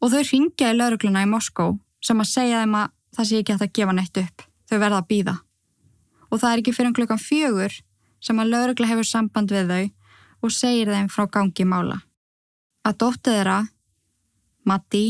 Og 0.00 0.12
þau 0.12 0.22
ringjaði 0.24 0.78
laurugluna 0.78 1.24
í 1.24 1.28
Moskó 1.28 1.74
sem 2.04 2.20
að 2.20 2.30
segja 2.32 2.62
þeim 2.62 2.78
að 2.80 2.92
það 3.16 3.28
sé 3.28 3.40
ekki 3.40 3.54
að 3.54 3.62
það 3.62 3.74
gefa 3.78 3.96
neitt 3.96 4.20
upp. 4.20 4.46
Þau 4.68 4.78
verða 4.80 5.00
að 5.00 5.08
býða. 5.12 5.34
Og 6.30 6.40
það 6.40 6.50
er 6.50 6.62
ekki 6.62 6.74
fyrir 6.74 6.96
klukkan 6.96 7.20
fjögur 7.20 7.76
sem 8.24 8.40
að 8.40 8.50
laurugla 8.52 8.90
hefur 8.90 9.08
samband 9.08 9.52
við 9.52 9.70
þau 9.70 9.84
og 10.44 10.52
segir 10.52 10.92
þeim 10.92 11.08
frá 11.12 11.28
gangi 11.30 11.68
mála. 11.68 12.00
Að 12.84 12.98
dóttið 13.00 13.38
þeirra, 13.38 13.58
Matti, 14.64 15.04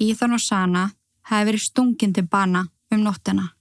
Íðan 0.00 0.36
og 0.36 0.42
Sana 0.42 0.84
hefði 1.30 1.50
verið 1.50 1.64
stungin 1.64 2.14
til 2.14 2.26
bana 2.26 2.66
um 2.90 3.04
nóttina. 3.06 3.52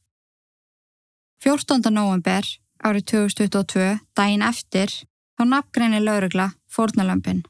14. 1.44 1.86
november 1.94 2.44
árið 2.84 3.06
2022, 3.12 4.00
daginn 4.16 4.44
eftir, 4.44 4.92
þá 5.38 5.46
nafngreinir 5.48 6.04
laurugla 6.04 6.50
fórnalömpin. 6.72 7.44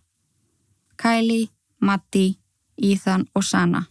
Kylie, 1.00 1.50
Matti, 1.82 2.40
Ethan 2.78 3.26
og 3.36 3.46
Sana. 3.46 3.86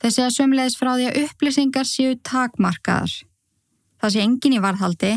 Þeir 0.00 0.12
segja 0.12 0.32
sömleðis 0.34 0.76
frá 0.78 0.94
því 0.94 1.08
að 1.10 1.20
upplýsingar 1.24 1.88
séu 1.88 2.16
takmarkaðar. 2.28 3.12
Það 4.00 4.12
sé 4.14 4.24
engin 4.24 4.56
í 4.56 4.60
varðhaldi, 4.62 5.14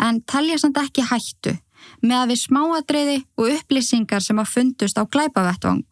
en 0.00 0.22
telja 0.26 0.58
samt 0.58 0.80
ekki 0.80 1.04
hættu 1.06 1.58
með 2.00 2.16
að 2.18 2.30
við 2.32 2.40
smáadreiði 2.40 3.18
og 3.36 3.50
upplýsingar 3.58 4.24
sem 4.24 4.40
að 4.40 4.52
fundust 4.54 4.98
á 4.98 5.04
glæpavettvang. 5.04 5.84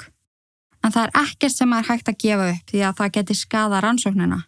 En 0.82 0.90
það 0.90 1.04
er 1.06 1.12
ekkert 1.22 1.54
sem 1.54 1.72
er 1.76 1.86
hægt 1.86 2.10
að 2.10 2.18
gefa 2.24 2.48
upp 2.52 2.72
því 2.72 2.82
að 2.86 2.96
það 2.98 3.12
geti 3.16 3.38
skada 3.38 3.80
rannsóknina. 3.82 4.40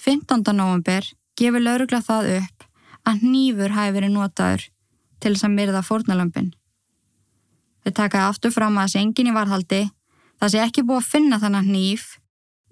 15. 0.00 0.44
november 0.56 1.04
gefur 1.36 1.64
laurugla 1.64 2.00
það 2.04 2.30
upp 2.38 2.66
að 3.08 3.24
nýfur 3.24 3.74
hafi 3.76 3.94
verið 3.96 4.14
notaður 4.14 4.66
til 5.20 5.34
þess 5.34 5.46
að 5.46 5.56
myrða 5.56 5.84
fórnalömpin. 5.84 6.50
Þeir 7.84 7.96
takaði 7.96 8.28
aftur 8.28 8.54
fram 8.54 8.76
að 8.78 8.88
þessi 8.88 9.00
engin 9.00 9.30
í 9.30 9.36
varhaldi, 9.36 9.80
það 10.40 10.52
sé 10.52 10.62
ekki 10.64 10.84
búið 10.88 11.02
að 11.02 11.10
finna 11.14 11.40
þannig 11.40 11.70
nýf, 11.74 12.06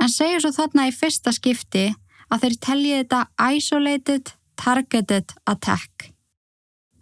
en 0.01 0.13
segja 0.13 0.43
svo 0.45 0.53
þarna 0.57 0.89
í 0.89 0.95
fyrsta 0.97 1.33
skipti 1.37 1.87
að 2.29 2.45
þeir 2.45 2.59
telji 2.67 2.95
þetta 3.01 3.23
Isolated 3.57 4.33
Targeted 4.59 5.35
Attack. 5.49 6.11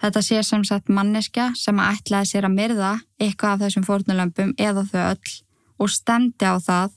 Þetta 0.03 0.23
sé 0.23 0.43
sem 0.45 0.65
sagt 0.67 0.93
manneska 0.93 1.51
sem 1.57 1.79
að 1.81 1.97
ætlaði 1.97 2.31
sér 2.31 2.47
að 2.47 2.57
myrða 2.59 2.93
eitthvað 3.23 3.55
af 3.55 3.63
þessum 3.65 3.87
fórnulömpum 3.87 4.53
eða 4.61 4.85
þau 4.91 5.03
öll 5.07 5.37
og 5.79 5.93
stemdi 5.93 6.47
á 6.49 6.57
það 6.61 6.97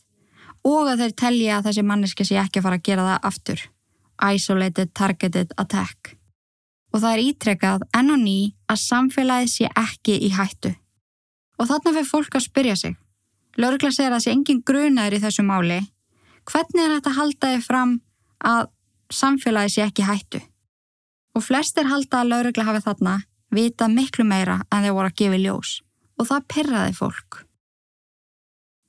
og 0.69 0.91
að 0.91 1.03
þeir 1.03 1.17
telji 1.23 1.51
að 1.55 1.67
þessi 1.69 1.83
manneska 1.87 2.27
sé 2.27 2.39
ekki 2.39 2.59
að 2.59 2.67
fara 2.67 2.79
að 2.79 2.87
gera 2.87 3.09
það 3.09 3.27
aftur. 3.31 3.67
Isolated 4.19 4.95
Targeted 4.95 5.53
Attack 5.57 6.19
og 6.93 7.03
það 7.03 7.11
er 7.13 7.23
ítrekkað 7.23 7.85
enn 7.97 8.13
og 8.13 8.21
ný 8.21 8.37
að 8.69 8.81
samfélagið 8.83 9.51
sé 9.53 9.69
ekki 9.77 10.17
í 10.25 10.31
hættu. 10.33 10.73
Og 11.59 11.69
þarna 11.69 11.93
fyrir 11.93 12.09
fólk 12.09 12.37
að 12.37 12.45
spyrja 12.47 12.75
sig. 12.79 12.95
Lörgla 13.59 13.91
segir 13.91 14.15
að 14.15 14.23
sé 14.25 14.33
engin 14.33 14.61
grunaður 14.65 15.17
í 15.17 15.23
þessu 15.23 15.45
máli. 15.45 15.79
Hvernig 16.49 16.85
er 16.85 16.93
þetta 16.95 17.15
haldaði 17.17 17.59
fram 17.65 17.97
að 18.45 18.69
samfélagið 19.13 19.75
sé 19.75 19.85
ekki 19.85 20.05
í 20.05 20.09
hættu? 20.09 20.41
Og 21.35 21.45
flestir 21.45 21.89
halda 21.89 22.23
að 22.23 22.31
laurugla 22.33 22.65
hafi 22.69 22.83
þarna 22.87 23.19
vita 23.53 23.89
miklu 23.91 24.25
meira 24.25 24.61
en 24.71 24.85
þeir 24.85 24.95
voru 24.95 25.11
að 25.11 25.19
gefa 25.21 25.43
ljós. 25.43 25.75
Og 26.19 26.29
það 26.29 26.47
perraði 26.53 26.97
fólk. 26.97 27.43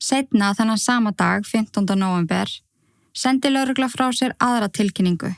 Setna 0.01 0.55
þennan 0.57 0.81
sama 0.81 1.13
dag, 1.13 1.45
15. 1.45 1.85
november, 1.99 2.49
sendi 3.13 3.51
laurugla 3.53 3.91
frá 3.93 4.09
sér 4.17 4.33
aðra 4.41 4.71
tilkynningu 4.73 5.29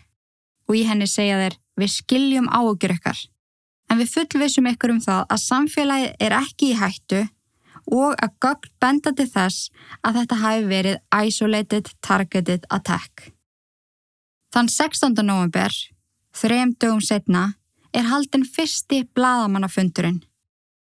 og 0.70 0.78
í 0.78 0.84
henni 0.86 1.08
segja 1.10 1.40
þeir 1.40 1.58
Við 1.80 1.88
skiljum 1.88 2.50
áökjur 2.52 2.92
ykkar, 2.98 3.18
en 3.88 4.00
við 4.00 4.10
fullvisum 4.12 4.66
ykkur 4.68 4.92
um 4.92 4.98
það 5.00 5.22
að 5.32 5.40
samfélagið 5.40 6.10
er 6.26 6.34
ekki 6.36 6.68
í 6.72 6.76
hættu 6.76 7.22
og 7.88 8.12
að 8.22 8.34
gögn 8.44 8.72
benda 8.84 9.12
til 9.16 9.26
þess 9.32 9.70
að 10.04 10.18
þetta 10.20 10.40
hafi 10.42 10.66
verið 10.68 10.98
Isolated 11.16 11.88
Targeted 12.04 12.68
Attack. 12.70 13.32
Þann 14.52 14.68
16. 14.68 15.16
november, 15.24 15.72
þrejum 16.36 16.76
dögum 16.76 17.00
setna, 17.00 17.46
er 17.96 18.10
haldin 18.12 18.44
fyrsti 18.44 19.02
bladamannafundurinn 19.16 20.20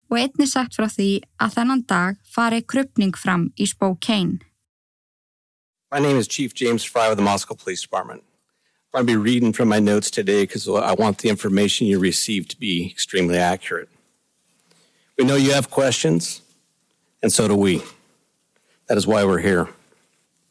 og 0.09 0.17
einni 0.19 0.47
sagt 0.49 0.75
frá 0.77 0.89
því 0.89 1.21
að 1.41 1.55
þennan 1.57 1.83
dag 1.89 2.17
fari 2.25 2.61
krupning 2.61 3.15
fram 3.17 3.49
í 3.57 3.67
Spokane. 3.69 4.39
My 5.91 5.99
name 5.99 6.17
is 6.17 6.27
Chief 6.27 6.53
James 6.53 6.83
Fry 6.83 7.09
with 7.09 7.17
the 7.17 7.23
Moscow 7.23 7.55
Police 7.55 7.81
Department. 7.81 8.23
I'm 8.93 9.05
going 9.05 9.07
to 9.07 9.13
be 9.13 9.17
reading 9.17 9.53
from 9.53 9.69
my 9.69 9.79
notes 9.79 10.09
today 10.09 10.43
because 10.43 10.67
I 10.67 10.93
want 10.93 11.19
the 11.19 11.29
information 11.29 11.87
you 11.87 11.99
receive 11.99 12.47
to 12.47 12.57
be 12.57 12.89
extremely 12.89 13.37
accurate. 13.37 13.89
We 15.17 15.25
know 15.25 15.35
you 15.35 15.51
have 15.53 15.69
questions, 15.69 16.41
and 17.21 17.31
so 17.31 17.47
do 17.47 17.55
we. 17.55 17.83
That 18.87 18.97
is 18.97 19.05
why 19.05 19.23
we're 19.25 19.39
here. 19.39 19.67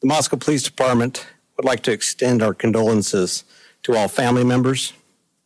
The 0.01 0.07
Moscow 0.07 0.37
Police 0.37 0.63
Department 0.63 1.27
would 1.57 1.65
like 1.65 1.83
to 1.85 1.93
extend 1.93 2.43
our 2.43 2.55
condolences 2.55 3.43
to 3.83 3.97
all 3.97 4.07
family 4.07 4.45
members, 4.45 4.93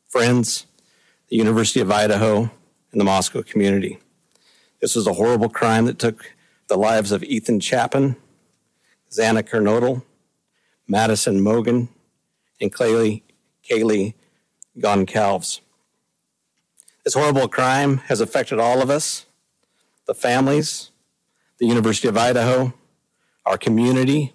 friends, 0.09 0.67
the 1.29 1.37
University 1.37 1.81
of 1.81 1.91
Idaho, 1.91 2.51
and 2.93 3.01
the 3.01 3.05
Moscow 3.05 3.43
community. 3.43 3.99
This 4.81 4.95
was 4.95 5.07
a 5.07 5.15
horrible 5.15 5.49
crime 5.49 5.87
that 5.87 5.99
took 5.99 6.35
the 6.69 6.77
lives 6.77 7.11
of 7.11 7.25
Ethan 7.25 7.61
Chapin, 7.61 8.17
Xana 9.11 9.43
Kernodle, 9.43 10.03
Madison 10.87 11.41
Mogan, 11.41 11.89
and 12.61 12.73
Kaylee, 12.73 13.23
Kaylee 13.69 14.15
Goncalves. 14.79 15.61
This 17.05 17.15
horrible 17.15 17.49
crime 17.49 17.99
has 17.99 18.21
affected 18.21 18.59
all 18.61 18.81
of 18.81 18.91
us, 18.91 19.27
the 20.07 20.15
families, 20.15 20.91
the 21.59 21.67
University 21.67 22.09
of 22.09 22.17
Idaho, 22.17 22.73
our 23.45 23.59
community, 23.59 24.35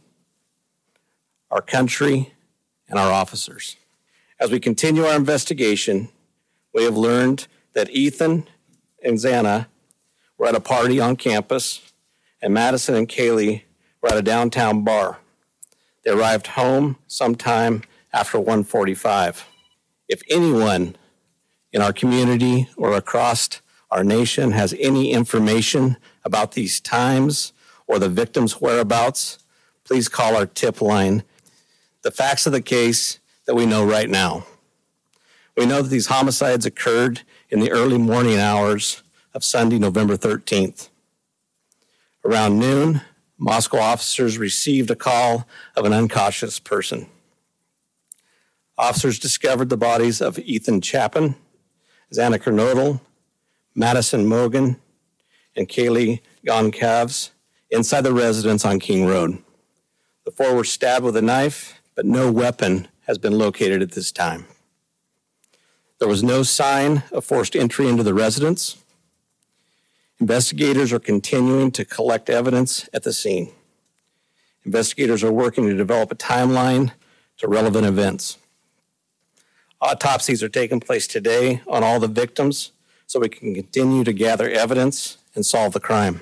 our 1.49 1.61
country, 1.61 2.33
and 2.89 2.99
our 2.99 3.11
officers. 3.11 3.77
As 4.39 4.51
we 4.51 4.59
continue 4.59 5.05
our 5.05 5.15
investigation, 5.15 6.09
we 6.73 6.83
have 6.83 6.97
learned 6.97 7.47
that 7.77 7.91
Ethan 7.91 8.47
and 9.03 9.19
Xana 9.19 9.67
were 10.35 10.47
at 10.47 10.55
a 10.55 10.59
party 10.59 10.99
on 10.99 11.15
campus, 11.15 11.93
and 12.41 12.51
Madison 12.51 12.95
and 12.95 13.07
Kaylee 13.07 13.61
were 14.01 14.09
at 14.09 14.17
a 14.17 14.23
downtown 14.23 14.83
bar. 14.83 15.19
They 16.03 16.09
arrived 16.09 16.47
home 16.47 16.97
sometime 17.05 17.83
after 18.11 18.39
1:45. 18.39 19.45
If 20.09 20.23
anyone 20.27 20.95
in 21.71 21.83
our 21.83 21.93
community 21.93 22.67
or 22.77 22.93
across 22.93 23.61
our 23.91 24.03
nation 24.03 24.53
has 24.53 24.73
any 24.79 25.11
information 25.11 25.97
about 26.25 26.53
these 26.53 26.79
times 26.79 27.53
or 27.85 27.99
the 27.99 28.09
victim's 28.09 28.59
whereabouts, 28.59 29.37
please 29.83 30.09
call 30.09 30.35
our 30.35 30.47
tip 30.47 30.81
line. 30.81 31.21
The 32.01 32.09
facts 32.09 32.47
of 32.47 32.53
the 32.53 32.61
case 32.61 33.19
that 33.45 33.53
we 33.53 33.67
know 33.67 33.85
right 33.85 34.09
now. 34.09 34.47
We 35.55 35.67
know 35.67 35.83
that 35.83 35.89
these 35.89 36.07
homicides 36.07 36.65
occurred 36.65 37.21
in 37.49 37.59
the 37.59 37.71
early 37.71 37.97
morning 37.97 38.37
hours 38.37 39.03
of 39.33 39.43
Sunday, 39.43 39.79
November 39.79 40.17
13th. 40.17 40.89
Around 42.25 42.59
noon, 42.59 43.01
Moscow 43.37 43.77
officers 43.77 44.37
received 44.37 44.91
a 44.91 44.95
call 44.95 45.47
of 45.75 45.85
an 45.85 45.93
unconscious 45.93 46.59
person. 46.59 47.07
Officers 48.77 49.19
discovered 49.19 49.69
the 49.69 49.77
bodies 49.77 50.21
of 50.21 50.37
Ethan 50.39 50.81
Chapin, 50.81 51.35
Xana 52.13 52.37
Kernodle, 52.37 52.99
Madison 53.75 54.25
Mogan, 54.25 54.77
and 55.55 55.67
Kaylee 55.67 56.21
Goncalves 56.45 57.29
inside 57.69 58.01
the 58.01 58.13
residence 58.13 58.65
on 58.65 58.79
King 58.79 59.05
Road. 59.05 59.41
The 60.25 60.31
four 60.31 60.55
were 60.55 60.63
stabbed 60.63 61.05
with 61.05 61.15
a 61.15 61.21
knife, 61.21 61.81
but 61.95 62.05
no 62.05 62.31
weapon 62.31 62.87
has 63.07 63.17
been 63.17 63.37
located 63.37 63.81
at 63.81 63.91
this 63.91 64.11
time. 64.11 64.45
There 65.99 66.07
was 66.07 66.23
no 66.23 66.43
sign 66.43 67.03
of 67.11 67.25
forced 67.25 67.55
entry 67.55 67.87
into 67.87 68.03
the 68.03 68.13
residence. 68.13 68.77
Investigators 70.19 70.93
are 70.93 70.99
continuing 70.99 71.71
to 71.71 71.85
collect 71.85 72.29
evidence 72.29 72.87
at 72.93 73.03
the 73.03 73.13
scene. 73.13 73.51
Investigators 74.65 75.23
are 75.23 75.31
working 75.31 75.67
to 75.67 75.75
develop 75.75 76.11
a 76.11 76.15
timeline 76.15 76.91
to 77.37 77.47
relevant 77.47 77.85
events. 77.85 78.37
Autopsies 79.79 80.41
are 80.41 80.49
taking 80.49 80.79
place 80.79 81.07
today 81.07 81.61
on 81.67 81.83
all 81.83 81.99
the 81.99 82.07
victims 82.07 82.71
so 83.05 83.19
we 83.19 83.29
can 83.29 83.53
continue 83.53 84.03
to 84.03 84.11
gather 84.11 84.49
evidence 84.49 85.17
and 85.35 85.45
solve 85.45 85.73
the 85.73 85.79
crime. 85.79 86.21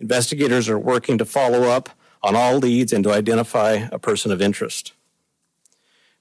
Investigators 0.00 0.68
are 0.68 0.78
working 0.78 1.16
to 1.18 1.24
follow 1.24 1.64
up 1.64 1.90
on 2.22 2.34
all 2.34 2.56
leads 2.56 2.92
and 2.92 3.04
to 3.04 3.12
identify 3.12 3.86
a 3.92 3.98
person 3.98 4.32
of 4.32 4.42
interest. 4.42 4.92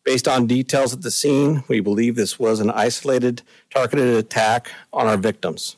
Based 0.04 0.28
on 0.28 0.48
details 0.48 0.94
at 0.94 1.02
the 1.02 1.12
scene, 1.12 1.64
we 1.68 1.80
believe 1.80 2.16
this 2.16 2.40
was 2.40 2.60
an 2.60 2.72
isolated, 2.72 3.44
targeted 3.70 4.16
attack 4.16 4.72
on 4.92 5.08
our 5.08 5.18
victims. 5.18 5.78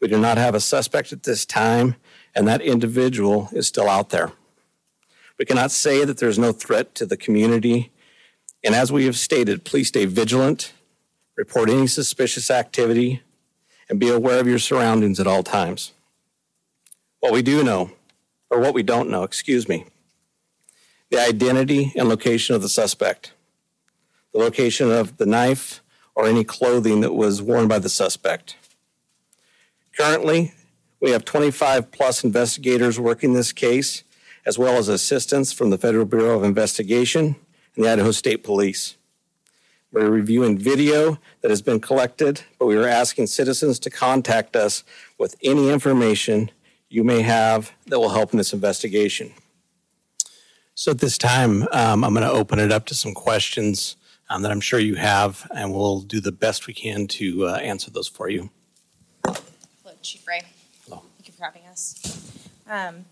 We 0.00 0.08
do 0.08 0.18
not 0.18 0.38
have 0.38 0.54
a 0.54 0.60
suspect 0.60 1.12
at 1.12 1.22
this 1.22 1.44
time, 1.46 1.96
and 2.34 2.46
that 2.48 2.60
individual 2.60 3.48
is 3.52 3.66
still 3.66 3.88
out 3.88 4.10
there. 4.10 4.32
We 5.38 5.44
cannot 5.44 5.70
say 5.70 6.04
that 6.04 6.18
there's 6.18 6.38
no 6.38 6.52
threat 6.52 6.94
to 6.96 7.06
the 7.06 7.16
community 7.16 7.92
and 8.64 8.74
as 8.74 8.90
we 8.90 9.04
have 9.04 9.16
stated, 9.16 9.64
please 9.64 9.88
stay 9.88 10.04
vigilant, 10.04 10.72
report 11.36 11.70
any 11.70 11.86
suspicious 11.86 12.50
activity, 12.50 13.22
and 13.88 14.00
be 14.00 14.08
aware 14.08 14.40
of 14.40 14.48
your 14.48 14.58
surroundings 14.58 15.20
at 15.20 15.26
all 15.26 15.42
times. 15.42 15.92
What 17.20 17.32
we 17.32 17.42
do 17.42 17.62
know, 17.62 17.92
or 18.50 18.60
what 18.60 18.74
we 18.74 18.82
don't 18.82 19.08
know, 19.08 19.22
excuse 19.22 19.68
me, 19.68 19.86
the 21.10 21.20
identity 21.20 21.92
and 21.96 22.08
location 22.08 22.54
of 22.54 22.62
the 22.62 22.68
suspect, 22.68 23.32
the 24.32 24.38
location 24.38 24.90
of 24.90 25.16
the 25.16 25.26
knife 25.26 25.82
or 26.14 26.26
any 26.26 26.44
clothing 26.44 27.00
that 27.00 27.14
was 27.14 27.40
worn 27.40 27.68
by 27.68 27.78
the 27.78 27.88
suspect. 27.88 28.56
Currently, 29.96 30.52
we 31.00 31.10
have 31.10 31.24
25 31.24 31.90
plus 31.92 32.24
investigators 32.24 32.98
working 32.98 33.32
this 33.32 33.52
case, 33.52 34.02
as 34.44 34.58
well 34.58 34.76
as 34.76 34.88
assistance 34.88 35.52
from 35.52 35.70
the 35.70 35.78
Federal 35.78 36.04
Bureau 36.04 36.36
of 36.36 36.44
Investigation 36.44 37.36
and 37.76 37.84
the 37.84 37.90
Idaho 37.90 38.10
State 38.10 38.42
Police. 38.42 38.96
We're 39.92 40.10
reviewing 40.10 40.58
video 40.58 41.18
that 41.40 41.50
has 41.50 41.62
been 41.62 41.80
collected, 41.80 42.42
but 42.58 42.66
we 42.66 42.76
are 42.76 42.86
asking 42.86 43.28
citizens 43.28 43.78
to 43.80 43.90
contact 43.90 44.54
us 44.54 44.84
with 45.18 45.36
any 45.42 45.70
information 45.70 46.50
you 46.90 47.04
may 47.04 47.22
have 47.22 47.72
that 47.86 47.98
will 47.98 48.10
help 48.10 48.32
in 48.32 48.38
this 48.38 48.52
investigation. 48.52 49.32
So 50.78 50.92
at 50.92 50.98
this 50.98 51.18
time, 51.18 51.66
um, 51.72 52.04
I'm 52.04 52.14
going 52.14 52.24
to 52.24 52.30
open 52.30 52.60
it 52.60 52.70
up 52.70 52.86
to 52.86 52.94
some 52.94 53.12
questions 53.12 53.96
um, 54.30 54.42
that 54.42 54.52
I'm 54.52 54.60
sure 54.60 54.78
you 54.78 54.94
have, 54.94 55.44
and 55.52 55.74
we'll 55.74 56.02
do 56.02 56.20
the 56.20 56.30
best 56.30 56.68
we 56.68 56.72
can 56.72 57.08
to 57.08 57.48
uh, 57.48 57.56
answer 57.56 57.90
those 57.90 58.06
for 58.06 58.28
you. 58.28 58.50
Hello, 59.24 59.96
Chief 60.02 60.24
Ray. 60.24 60.42
Hello. 60.84 61.02
Thank 61.16 61.26
you 61.26 61.34
for 61.34 61.46
having 61.46 61.66
us. 61.66 62.00
Um, 62.68 63.06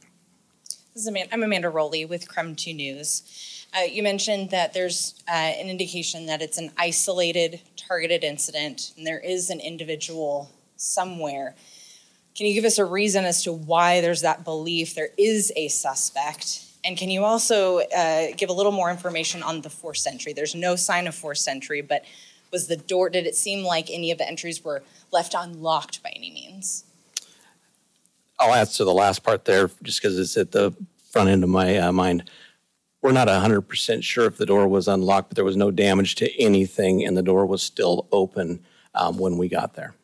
this 0.95 1.03
is 1.03 1.09
Amanda, 1.09 1.35
I'm 1.35 1.43
Amanda 1.43 1.69
Rowley 1.69 2.05
with 2.05 2.29
Creme 2.29 2.55
2 2.55 2.73
News. 2.73 3.67
Uh, 3.77 3.81
you 3.81 4.01
mentioned 4.01 4.51
that 4.51 4.73
there's 4.73 5.21
uh, 5.27 5.33
an 5.33 5.69
indication 5.69 6.27
that 6.27 6.41
it's 6.43 6.59
an 6.59 6.71
isolated, 6.79 7.63
targeted 7.77 8.23
incident, 8.23 8.93
and 8.97 9.05
there 9.05 9.19
is 9.19 9.51
an 9.51 9.59
individual 9.59 10.53
somewhere. 10.77 11.57
Can 12.37 12.47
you 12.47 12.55
give 12.55 12.65
us 12.65 12.79
a 12.79 12.85
reason 12.85 13.25
as 13.25 13.43
to 13.43 13.53
why 13.53 14.01
there's 14.01 14.21
that 14.21 14.45
belief 14.45 14.95
there 14.95 15.11
is 15.19 15.53
a 15.57 15.67
suspect? 15.67 16.66
And 16.87 16.97
can 16.97 17.11
you 17.11 17.25
also 17.25 17.81
uh, 17.81 18.29
give 18.37 18.49
a 18.49 18.53
little 18.53 18.71
more 18.71 18.91
information 18.93 19.43
on 19.43 19.63
the 19.63 19.71
forced 19.71 20.07
entry? 20.07 20.33
There's 20.33 20.55
no 20.55 20.77
sign 20.77 21.09
of 21.09 21.17
forced 21.17 21.49
entry, 21.49 21.81
but 21.81 22.05
was 22.53 22.69
the 22.69 22.77
door, 22.77 23.11
did 23.11 23.27
it 23.27 23.35
seem 23.35 23.65
like 23.65 23.91
any 23.91 24.13
of 24.13 24.19
the 24.19 24.29
entries 24.29 24.65
were 24.65 24.85
left 25.11 25.35
unlocked 25.37 26.01
by 26.05 26.13
any 26.15 26.31
means? 26.31 26.85
I'll 28.39 28.55
answer 28.55 28.85
the 28.85 28.95
last 28.95 29.25
part 29.25 29.47
there 29.47 29.69
just 29.83 30.01
because 30.01 30.17
it's 30.17 30.37
at 30.37 30.53
the 30.53 30.73
front 31.11 31.29
end 31.29 31.43
of 31.43 31.51
my 31.51 31.77
uh, 31.77 31.91
mind. 31.91 32.31
We're 33.03 33.11
not 33.11 33.27
100% 33.27 34.05
sure 34.05 34.27
if 34.27 34.37
the 34.37 34.47
door 34.47 34.69
was 34.69 34.87
unlocked, 34.87 35.31
but 35.31 35.37
there 35.37 35.45
was 35.45 35.57
no 35.57 35.73
damage 35.73 36.15
to 36.17 36.41
anything, 36.41 37.05
and 37.05 37.17
the 37.17 37.23
door 37.23 37.47
was 37.47 37.63
still 37.63 38.07
open 38.13 38.65
um, 38.95 39.19
when 39.19 39.39
we 39.39 39.49
got 39.49 39.75
there. 39.75 39.95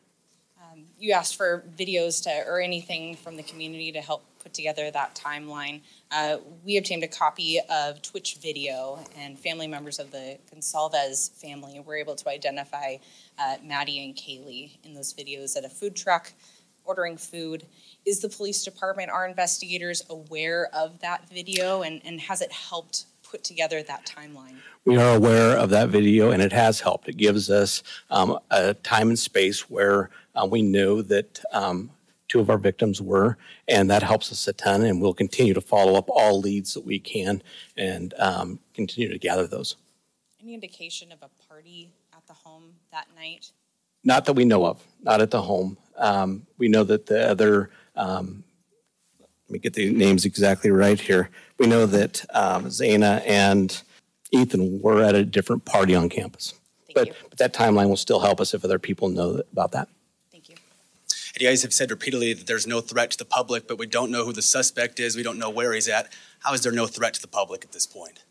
You 1.03 1.11
asked 1.11 1.35
for 1.35 1.65
videos 1.77 2.23
to, 2.23 2.49
or 2.49 2.61
anything 2.61 3.17
from 3.17 3.35
the 3.35 3.43
community 3.43 3.91
to 3.91 3.99
help 3.99 4.23
put 4.41 4.53
together 4.53 4.89
that 4.89 5.13
timeline. 5.15 5.81
Uh, 6.09 6.37
we 6.63 6.77
obtained 6.77 7.03
a 7.03 7.09
copy 7.09 7.59
of 7.69 8.01
Twitch 8.01 8.37
video, 8.41 9.03
and 9.17 9.37
family 9.37 9.67
members 9.67 9.99
of 9.99 10.11
the 10.11 10.37
Gonsalves 10.49 11.29
family 11.33 11.81
were 11.81 11.97
able 11.97 12.15
to 12.15 12.29
identify 12.29 12.95
uh, 13.37 13.57
Maddie 13.61 14.05
and 14.05 14.15
Kaylee 14.15 14.77
in 14.85 14.93
those 14.93 15.13
videos 15.13 15.57
at 15.57 15.65
a 15.65 15.69
food 15.69 15.93
truck 15.93 16.31
ordering 16.85 17.17
food 17.17 17.65
is 18.05 18.21
the 18.21 18.29
police 18.29 18.63
department, 18.63 19.09
our 19.09 19.27
investigators 19.27 20.03
aware 20.09 20.69
of 20.73 20.99
that 20.99 21.29
video 21.29 21.81
and, 21.81 22.01
and 22.05 22.21
has 22.21 22.39
it 22.39 22.51
helped 22.53 23.07
put 23.33 23.43
together 23.43 23.81
that 23.81 24.05
timeline? 24.05 24.57
We 24.85 24.95
are 24.95 25.15
aware 25.15 25.57
of 25.57 25.71
that 25.71 25.89
video 25.89 26.29
and 26.29 26.39
it 26.39 26.53
has 26.53 26.81
helped. 26.81 27.09
It 27.09 27.17
gives 27.17 27.49
us 27.49 27.81
um, 28.11 28.37
a 28.51 28.75
time 28.75 29.09
and 29.09 29.17
space 29.17 29.67
where 29.71 30.11
uh, 30.35 30.45
we 30.45 30.61
know 30.61 31.01
that 31.01 31.43
um, 31.51 31.89
two 32.27 32.39
of 32.39 32.51
our 32.51 32.59
victims 32.59 33.01
were, 33.01 33.39
and 33.67 33.89
that 33.89 34.03
helps 34.03 34.31
us 34.31 34.47
a 34.47 34.53
ton. 34.53 34.83
And 34.83 35.01
we'll 35.01 35.15
continue 35.15 35.55
to 35.55 35.61
follow 35.61 35.95
up 35.95 36.05
all 36.09 36.39
leads 36.39 36.75
that 36.75 36.85
we 36.85 36.99
can 36.99 37.41
and 37.75 38.13
um, 38.19 38.59
continue 38.75 39.09
to 39.09 39.17
gather 39.17 39.47
those. 39.47 39.77
Any 40.39 40.53
indication 40.53 41.11
of 41.11 41.23
a 41.23 41.29
party 41.49 41.89
at 42.15 42.27
the 42.27 42.33
home 42.33 42.75
that 42.91 43.07
night? 43.15 43.51
Not 44.03 44.25
that 44.25 44.33
we 44.33 44.45
know 44.45 44.63
of, 44.63 44.85
not 45.01 45.21
at 45.21 45.31
the 45.31 45.41
home. 45.41 45.75
Um, 45.97 46.45
we 46.59 46.67
know 46.67 46.83
that 46.83 47.07
the 47.07 47.27
other, 47.27 47.71
um, 47.95 48.43
let 49.47 49.53
me 49.53 49.59
get 49.59 49.73
the 49.73 49.91
names 49.91 50.25
exactly 50.25 50.71
right 50.71 50.99
here. 50.99 51.29
We 51.59 51.67
know 51.67 51.85
that 51.85 52.25
um, 52.33 52.65
Zana 52.65 53.21
and 53.27 53.81
Ethan 54.31 54.81
were 54.81 55.01
at 55.01 55.15
a 55.15 55.25
different 55.25 55.65
party 55.65 55.95
on 55.95 56.09
campus. 56.09 56.53
Thank 56.87 56.95
But, 56.95 57.07
you. 57.07 57.13
but 57.29 57.37
that 57.39 57.53
timeline 57.53 57.89
will 57.89 57.97
still 57.97 58.19
help 58.19 58.39
us 58.39 58.53
if 58.53 58.63
other 58.63 58.79
people 58.79 59.09
know 59.09 59.41
about 59.51 59.71
that. 59.73 59.89
Thank 60.31 60.49
you. 60.49 60.55
And 61.35 61.41
you 61.41 61.49
guys 61.49 61.61
have 61.63 61.73
said 61.73 61.91
repeatedly 61.91 62.33
that 62.33 62.47
there's 62.47 62.65
no 62.65 62.79
threat 62.79 63.11
to 63.11 63.17
the 63.17 63.25
public, 63.25 63.67
but 63.67 63.77
we 63.77 63.85
don't 63.85 64.11
know 64.11 64.23
who 64.25 64.33
the 64.33 64.41
suspect 64.41 64.99
is. 64.99 65.15
We 65.15 65.23
don't 65.23 65.37
know 65.37 65.49
where 65.49 65.73
he's 65.73 65.89
at. 65.89 66.11
How 66.39 66.53
is 66.53 66.61
there 66.61 66.71
no 66.71 66.87
threat 66.87 67.15
to 67.15 67.21
the 67.21 67.27
public 67.27 67.63
at 67.65 67.71
this 67.73 67.85
point? 67.85 68.23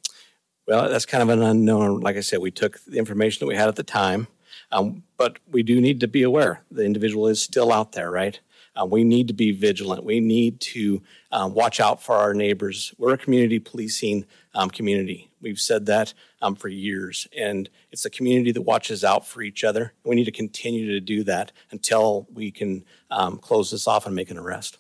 Well, 0.67 0.89
that's 0.89 1.07
kind 1.07 1.23
of 1.23 1.29
an 1.29 1.43
unknown. 1.43 2.01
Like 2.01 2.17
I 2.17 2.21
said, 2.21 2.39
we 2.39 2.51
took 2.51 2.81
the 2.85 2.99
information 2.99 3.41
that 3.41 3.49
we 3.49 3.57
had 3.57 3.69
at 3.69 3.77
the 3.77 3.83
time, 3.83 4.29
um, 4.71 5.03
but 5.17 5.39
we 5.51 5.63
do 5.63 5.81
need 5.81 6.01
to 6.01 6.09
be 6.09 6.23
aware 6.23 6.63
the 6.71 6.85
individual 6.85 7.27
is 7.27 7.43
still 7.43 7.73
out 7.73 7.93
there, 7.93 8.11
right? 8.11 8.39
Uh, 8.75 8.87
we 8.87 9.05
need 9.05 9.29
to 9.29 9.35
be 9.35 9.53
vigilant. 9.53 10.05
We 10.05 10.21
need 10.21 10.61
to 10.61 11.03
um, 11.31 11.55
watch 11.55 11.79
out 11.79 12.03
for 12.03 12.15
our 12.15 12.33
neighbors. 12.33 12.95
We're 12.97 13.15
a 13.15 13.19
community 13.19 13.59
policing 13.59 14.25
um, 14.55 14.71
community. 14.71 15.31
We've 15.41 15.61
said 15.61 15.87
that 15.87 16.15
um, 16.41 16.55
for 16.55 16.69
years, 16.69 17.27
and 17.37 17.69
it's 17.91 18.05
a 18.05 18.11
community 18.11 18.53
that 18.53 18.63
watches 18.63 19.05
out 19.05 19.27
for 19.27 19.43
each 19.43 19.65
other. 19.65 19.93
We 20.05 20.15
need 20.15 20.25
to 20.25 20.33
continue 20.33 20.87
to 20.93 21.01
do 21.01 21.23
that 21.25 21.53
until 21.71 22.27
we 22.33 22.51
can 22.51 22.85
um, 23.11 23.39
close 23.39 23.71
this 23.71 23.87
off 23.87 24.07
and 24.07 24.15
make 24.15 24.31
an 24.31 24.39
arrest. 24.39 24.79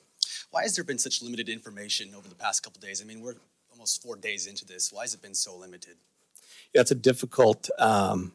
Why 0.50 0.62
has 0.62 0.74
there 0.74 0.84
been 0.84 0.98
such 0.98 1.22
limited 1.22 1.48
information 1.48 2.14
over 2.14 2.28
the 2.28 2.34
past 2.34 2.62
couple 2.62 2.80
days? 2.80 3.02
I 3.02 3.04
mean, 3.04 3.20
we're 3.20 3.36
almost 3.72 4.02
four 4.02 4.16
days 4.16 4.46
into 4.46 4.64
this. 4.64 4.92
Why 4.92 5.02
has 5.02 5.14
it 5.14 5.22
been 5.22 5.34
so 5.34 5.56
limited? 5.56 5.96
Yeah, 6.72 6.82
it's 6.82 6.90
a 6.90 6.94
difficult. 6.96 7.68
Um, 7.78 8.32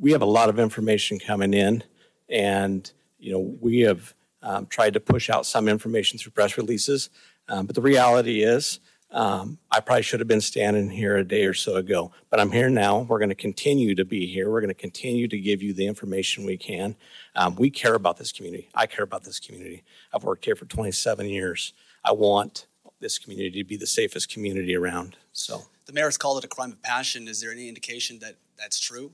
we 0.00 0.12
have 0.12 0.22
a 0.22 0.26
lot 0.26 0.48
of 0.48 0.58
information 0.58 1.18
coming 1.18 1.52
in, 1.52 1.84
and 2.28 2.90
you 3.18 3.32
know 3.32 3.56
we 3.60 3.80
have 3.80 4.14
um, 4.44 4.66
tried 4.66 4.92
to 4.92 5.00
push 5.00 5.28
out 5.28 5.46
some 5.46 5.68
information 5.68 6.18
through 6.18 6.32
press 6.32 6.56
releases. 6.56 7.10
Um, 7.48 7.66
but 7.66 7.74
the 7.74 7.82
reality 7.82 8.42
is, 8.42 8.78
um, 9.10 9.58
I 9.70 9.80
probably 9.80 10.02
should 10.02 10.20
have 10.20 10.28
been 10.28 10.40
standing 10.40 10.90
here 10.90 11.16
a 11.16 11.24
day 11.24 11.44
or 11.44 11.54
so 11.54 11.76
ago. 11.76 12.12
But 12.30 12.40
I'm 12.40 12.50
here 12.50 12.68
now. 12.68 13.00
We're 13.00 13.18
going 13.18 13.28
to 13.28 13.34
continue 13.34 13.94
to 13.94 14.04
be 14.04 14.26
here. 14.26 14.50
We're 14.50 14.60
going 14.60 14.68
to 14.68 14.74
continue 14.74 15.28
to 15.28 15.38
give 15.38 15.62
you 15.62 15.72
the 15.72 15.86
information 15.86 16.44
we 16.44 16.56
can. 16.56 16.96
Um, 17.36 17.54
we 17.54 17.70
care 17.70 17.94
about 17.94 18.16
this 18.16 18.32
community. 18.32 18.68
I 18.74 18.86
care 18.86 19.04
about 19.04 19.24
this 19.24 19.38
community. 19.38 19.84
I've 20.12 20.24
worked 20.24 20.44
here 20.44 20.56
for 20.56 20.66
27 20.66 21.28
years. 21.28 21.72
I 22.04 22.12
want 22.12 22.66
this 23.00 23.18
community 23.18 23.62
to 23.62 23.64
be 23.64 23.76
the 23.76 23.86
safest 23.86 24.30
community 24.30 24.74
around. 24.74 25.16
So. 25.32 25.62
The 25.86 25.92
mayor's 25.92 26.16
called 26.16 26.38
it 26.38 26.44
a 26.44 26.48
crime 26.48 26.72
of 26.72 26.82
passion. 26.82 27.28
Is 27.28 27.40
there 27.40 27.52
any 27.52 27.68
indication 27.68 28.18
that 28.20 28.36
that's 28.58 28.80
true? 28.80 29.12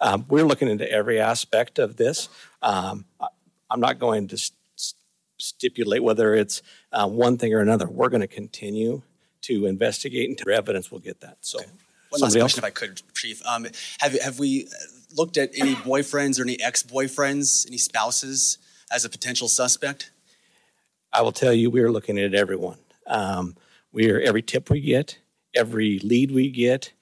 Um, 0.00 0.26
we're 0.28 0.44
looking 0.44 0.68
into 0.68 0.90
every 0.90 1.20
aspect 1.20 1.78
of 1.78 1.96
this. 1.96 2.28
Um, 2.62 3.04
I'm 3.70 3.80
not 3.80 3.98
going 3.98 4.28
to 4.28 4.36
st- 4.36 4.56
st- 4.76 4.98
stipulate 5.38 6.02
whether 6.02 6.34
it's 6.34 6.62
uh, 6.92 7.08
one 7.08 7.38
thing 7.38 7.54
or 7.54 7.60
another. 7.60 7.86
We're 7.88 8.08
going 8.08 8.20
to 8.20 8.26
continue 8.26 9.02
to 9.42 9.66
investigate 9.66 10.28
until 10.30 10.54
evidence 10.54 10.90
will 10.90 11.00
get 11.00 11.20
that. 11.20 11.38
So, 11.40 11.58
One 12.10 12.20
last 12.20 12.36
else? 12.36 12.54
question, 12.54 12.58
if 12.60 12.64
I 12.64 12.70
could, 12.70 13.02
Chief. 13.14 13.44
Um, 13.46 13.66
have, 14.00 14.20
have 14.20 14.38
we 14.38 14.66
uh, 14.66 14.70
looked 15.16 15.36
at 15.36 15.50
any 15.54 15.74
boyfriends 15.74 16.38
or 16.38 16.42
any 16.42 16.60
ex-boyfriends, 16.62 17.66
any 17.66 17.78
spouses 17.78 18.58
as 18.90 19.04
a 19.04 19.08
potential 19.10 19.48
suspect? 19.48 20.10
I 21.12 21.22
will 21.22 21.32
tell 21.32 21.52
you, 21.52 21.70
we 21.70 21.80
are 21.80 21.90
looking 21.92 22.18
at 22.18 22.34
everyone. 22.34 22.78
Um, 23.06 23.56
we 23.92 24.10
are 24.10 24.20
every 24.20 24.42
tip 24.42 24.70
we 24.70 24.80
get, 24.80 25.18
every 25.54 25.98
lead 26.00 26.30
we 26.32 26.50
get. 26.50 26.92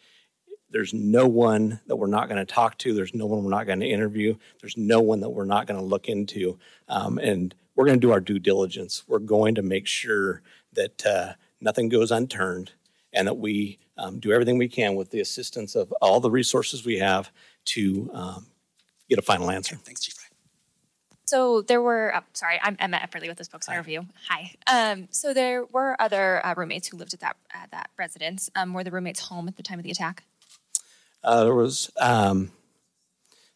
There's 0.73 0.95
no 0.95 1.27
one 1.29 1.81
that 1.87 1.97
we're 1.97 2.07
not 2.07 2.29
going 2.29 2.45
to 2.45 2.53
talk 2.53 2.79
to. 2.79 2.95
There's 2.95 3.15
no 3.15 3.27
one 3.27 3.45
we're 3.45 3.51
not 3.51 3.67
going 3.67 3.81
to 3.81 3.87
interview. 3.87 4.37
There's 4.61 4.77
no 4.77 5.01
one 5.01 5.21
that 5.21 5.31
we're 5.31 5.45
not 5.45 5.67
going 5.67 5.79
to 5.79 5.85
look 5.85 6.09
into. 6.09 6.59
Um, 6.89 7.19
and 7.19 7.55
we're 7.77 7.85
going 7.85 8.01
to 8.01 8.07
do 8.07 8.13
our 8.13 8.21
due 8.21 8.39
diligence. 8.39 9.05
We're 9.07 9.19
going 9.19 9.55
to 9.57 9.63
make 9.63 9.87
sure 9.87 10.43
that 10.73 11.07
uh, 11.07 11.33
nothing 11.61 11.89
goes 11.89 12.11
unturned 12.11 12.73
and 13.13 13.29
that 13.29 13.39
we 13.39 13.79
um, 13.99 14.19
do 14.19 14.33
everything 14.33 14.59
we 14.59 14.69
can 14.69 14.95
with 14.95 15.11
the 15.11 15.21
assistance 15.21 15.75
of 15.75 15.93
all 16.01 16.21
the 16.21 16.31
resources 16.31 16.85
we 16.85 16.99
have 16.99 17.31
to 17.67 18.11
um, 18.15 18.47
get 19.09 19.19
a 19.19 19.23
final 19.23 19.51
answer. 19.51 19.77
Thanks, 19.77 20.03
Chief. 20.03 20.23
So 21.27 21.63
there 21.63 21.81
were, 21.81 22.15
uh, 22.15 22.21
sorry, 22.35 22.61
I'm 22.63 22.77
Emma 22.79 22.99
Epperly 22.99 23.29
with 23.29 23.39
the 23.39 23.45
Spokes 23.45 23.67
Interview. 23.67 24.03
Hi. 24.29 24.55
Um, 24.67 25.09
so 25.11 25.33
there 25.33 25.65
were 25.65 25.97
other 25.99 26.45
uh, 26.45 26.53
roommates 26.55 26.89
who 26.89 26.99
lived 26.99 27.15
at 27.15 27.21
that 27.21 27.37
at 27.55 27.71
that 27.71 27.89
residence. 27.97 28.51
Um, 28.55 28.75
were 28.75 28.85
the 28.85 28.91
roommates 28.91 29.21
home 29.21 29.49
at 29.49 29.57
the 29.57 29.63
time 29.63 29.79
of 29.79 29.85
the 29.85 29.91
attack? 29.91 30.25
Uh, 31.25 31.45
there 31.45 31.55
was 31.55 31.91
um, 32.01 32.53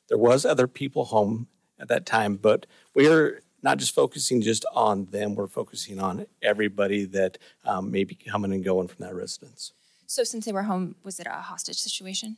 there 0.08 0.18
was 0.18 0.44
other 0.44 0.66
people 0.66 1.06
home 1.06 1.48
at 1.78 1.88
that 1.88 2.06
time, 2.06 2.36
but 2.36 2.66
we 2.94 3.08
are 3.08 3.42
not 3.62 3.78
just 3.78 3.94
focusing 3.94 4.40
just 4.40 4.64
on 4.72 5.06
them. 5.06 5.34
We're 5.34 5.48
focusing 5.48 5.98
on 5.98 6.26
everybody 6.42 7.04
that 7.06 7.38
um, 7.64 7.90
may 7.90 8.04
be 8.04 8.14
coming 8.14 8.52
and 8.52 8.64
going 8.64 8.88
from 8.88 9.04
that 9.04 9.14
residence. 9.14 9.72
So 10.06 10.22
since 10.22 10.44
they 10.44 10.52
were 10.52 10.62
home, 10.62 10.94
was 11.02 11.18
it 11.18 11.26
a 11.26 11.30
hostage 11.30 11.78
situation? 11.78 12.36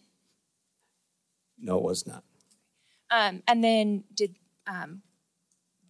No, 1.59 1.77
it 1.77 1.83
was 1.83 2.07
not. 2.07 2.25
Um, 3.11 3.43
and 3.47 3.63
then 3.63 4.05
did 4.15 4.37
um, 4.67 5.03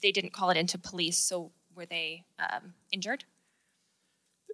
they 0.03 0.12
didn't 0.12 0.32
call 0.32 0.51
it 0.51 0.57
into 0.57 0.78
police? 0.78 1.18
So 1.18 1.53
were 1.74 1.86
they 1.86 2.24
um, 2.39 2.74
injured? 2.91 3.24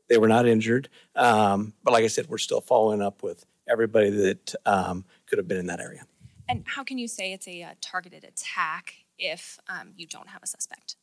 They 0.09 0.19
were 0.19 0.29
not 0.29 0.47
injured, 0.47 0.91
um, 1.17 1.73
but 1.83 1.93
like 1.93 2.05
I 2.05 2.09
said, 2.09 2.29
we're 2.29 2.37
still 2.37 2.61
following 2.61 3.01
up 3.01 3.23
with 3.23 3.47
everybody 3.69 4.11
that 4.11 4.55
um, 4.67 5.05
could 5.27 5.39
have 5.39 5.49
been 5.49 5.59
in 5.59 5.67
that 5.67 5.81
area. 5.81 6.03
And 6.49 6.65
how 6.67 6.85
can 6.85 6.99
you 6.99 7.09
say 7.09 7.33
it's 7.33 7.49
a 7.49 7.63
uh, 7.63 7.75
targeted 7.81 8.25
attack 8.25 8.95
if 9.19 9.59
um, 9.69 9.93
you 9.97 10.07
don't 10.07 10.29
have 10.29 10.43
a 10.43 10.47
suspect? 10.47 10.97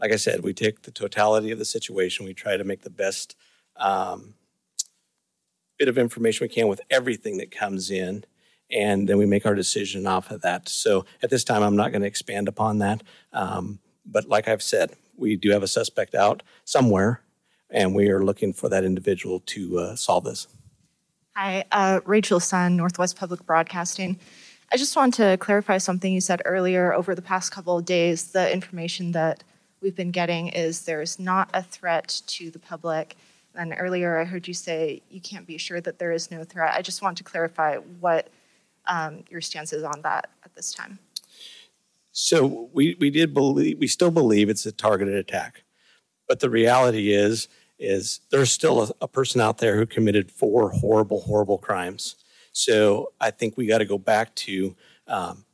Like 0.00 0.12
I 0.12 0.16
said, 0.16 0.42
we 0.42 0.52
take 0.54 0.82
the 0.82 0.90
totality 0.90 1.50
of 1.50 1.58
the 1.58 1.64
situation. 1.64 2.24
We 2.24 2.34
try 2.34 2.56
to 2.56 2.64
make 2.64 2.82
the 2.82 2.90
best 2.90 3.36
um, 3.76 4.34
bit 5.78 5.88
of 5.88 5.98
information 5.98 6.44
we 6.44 6.48
can 6.48 6.68
with 6.68 6.80
everything 6.90 7.38
that 7.38 7.50
comes 7.50 7.90
in, 7.90 8.24
and 8.70 9.08
then 9.08 9.18
we 9.18 9.26
make 9.26 9.46
our 9.46 9.54
decision 9.54 10.06
off 10.06 10.30
of 10.30 10.42
that. 10.42 10.68
So 10.68 11.04
at 11.22 11.30
this 11.30 11.44
time, 11.44 11.62
I'm 11.62 11.76
not 11.76 11.92
going 11.92 12.02
to 12.02 12.08
expand 12.08 12.48
upon 12.48 12.78
that. 12.78 13.02
Um, 13.32 13.78
but 14.06 14.26
like 14.26 14.48
I've 14.48 14.62
said, 14.62 14.96
we 15.16 15.36
do 15.36 15.50
have 15.50 15.62
a 15.62 15.68
suspect 15.68 16.14
out 16.14 16.42
somewhere, 16.64 17.22
and 17.70 17.94
we 17.94 18.08
are 18.08 18.24
looking 18.24 18.52
for 18.52 18.68
that 18.70 18.84
individual 18.84 19.40
to 19.46 19.78
uh, 19.78 19.96
solve 19.96 20.24
this. 20.24 20.48
Hi, 21.42 21.64
uh, 21.72 22.00
Rachel 22.04 22.38
Sun, 22.38 22.76
Northwest 22.76 23.16
Public 23.16 23.46
Broadcasting. 23.46 24.18
I 24.70 24.76
just 24.76 24.94
want 24.94 25.14
to 25.14 25.38
clarify 25.38 25.78
something 25.78 26.12
you 26.12 26.20
said 26.20 26.42
earlier. 26.44 26.92
Over 26.92 27.14
the 27.14 27.22
past 27.22 27.50
couple 27.50 27.78
of 27.78 27.86
days, 27.86 28.32
the 28.32 28.52
information 28.52 29.12
that 29.12 29.42
we've 29.80 29.96
been 29.96 30.10
getting 30.10 30.48
is 30.48 30.84
there's 30.84 31.18
not 31.18 31.48
a 31.54 31.62
threat 31.62 32.20
to 32.26 32.50
the 32.50 32.58
public. 32.58 33.16
And 33.54 33.74
earlier, 33.78 34.18
I 34.18 34.24
heard 34.24 34.46
you 34.48 34.52
say 34.52 35.00
you 35.08 35.18
can't 35.18 35.46
be 35.46 35.56
sure 35.56 35.80
that 35.80 35.98
there 35.98 36.12
is 36.12 36.30
no 36.30 36.44
threat. 36.44 36.74
I 36.74 36.82
just 36.82 37.00
want 37.00 37.16
to 37.16 37.24
clarify 37.24 37.76
what 37.76 38.28
um, 38.84 39.24
your 39.30 39.40
stance 39.40 39.72
is 39.72 39.82
on 39.82 40.02
that 40.02 40.28
at 40.44 40.54
this 40.54 40.74
time. 40.74 40.98
So 42.12 42.68
we, 42.74 42.98
we 43.00 43.08
did 43.08 43.32
believe, 43.32 43.78
we 43.78 43.86
still 43.86 44.10
believe 44.10 44.50
it's 44.50 44.66
a 44.66 44.72
targeted 44.72 45.14
attack. 45.14 45.62
But 46.28 46.40
the 46.40 46.50
reality 46.50 47.14
is, 47.14 47.48
is 47.80 48.20
there's 48.30 48.52
still 48.52 48.82
a, 48.82 48.90
a 49.00 49.08
person 49.08 49.40
out 49.40 49.58
there 49.58 49.76
who 49.76 49.86
committed 49.86 50.30
four 50.30 50.70
horrible, 50.70 51.20
horrible 51.22 51.58
crimes. 51.58 52.16
So 52.52 53.12
I 53.20 53.30
think 53.30 53.56
we 53.56 53.66
got 53.66 53.78
to 53.78 53.84
go 53.84 53.98
back 53.98 54.34
to 54.36 54.76
um, 55.06 55.44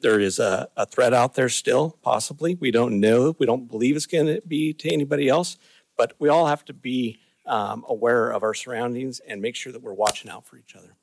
there- 0.00 0.20
is 0.20 0.38
a, 0.38 0.68
a 0.76 0.86
threat 0.86 1.14
out 1.14 1.34
there 1.34 1.48
still, 1.48 1.98
possibly. 2.02 2.54
We 2.56 2.70
don't 2.70 3.00
know. 3.00 3.34
We 3.38 3.46
don't 3.46 3.68
believe 3.68 3.96
it's 3.96 4.06
going 4.06 4.26
to 4.26 4.42
be 4.46 4.72
to 4.74 4.92
anybody 4.92 5.28
else. 5.28 5.56
But 5.96 6.14
we 6.18 6.28
all 6.28 6.46
have 6.46 6.64
to 6.66 6.72
be 6.72 7.20
um, 7.46 7.84
aware 7.88 8.30
of 8.30 8.42
our 8.42 8.54
surroundings 8.54 9.20
and 9.20 9.42
make 9.42 9.56
sure 9.56 9.72
that 9.72 9.82
we're 9.82 9.94
watching 9.94 10.30
out 10.30 10.46
for 10.46 10.56
each 10.56 10.76
other. 10.76 10.94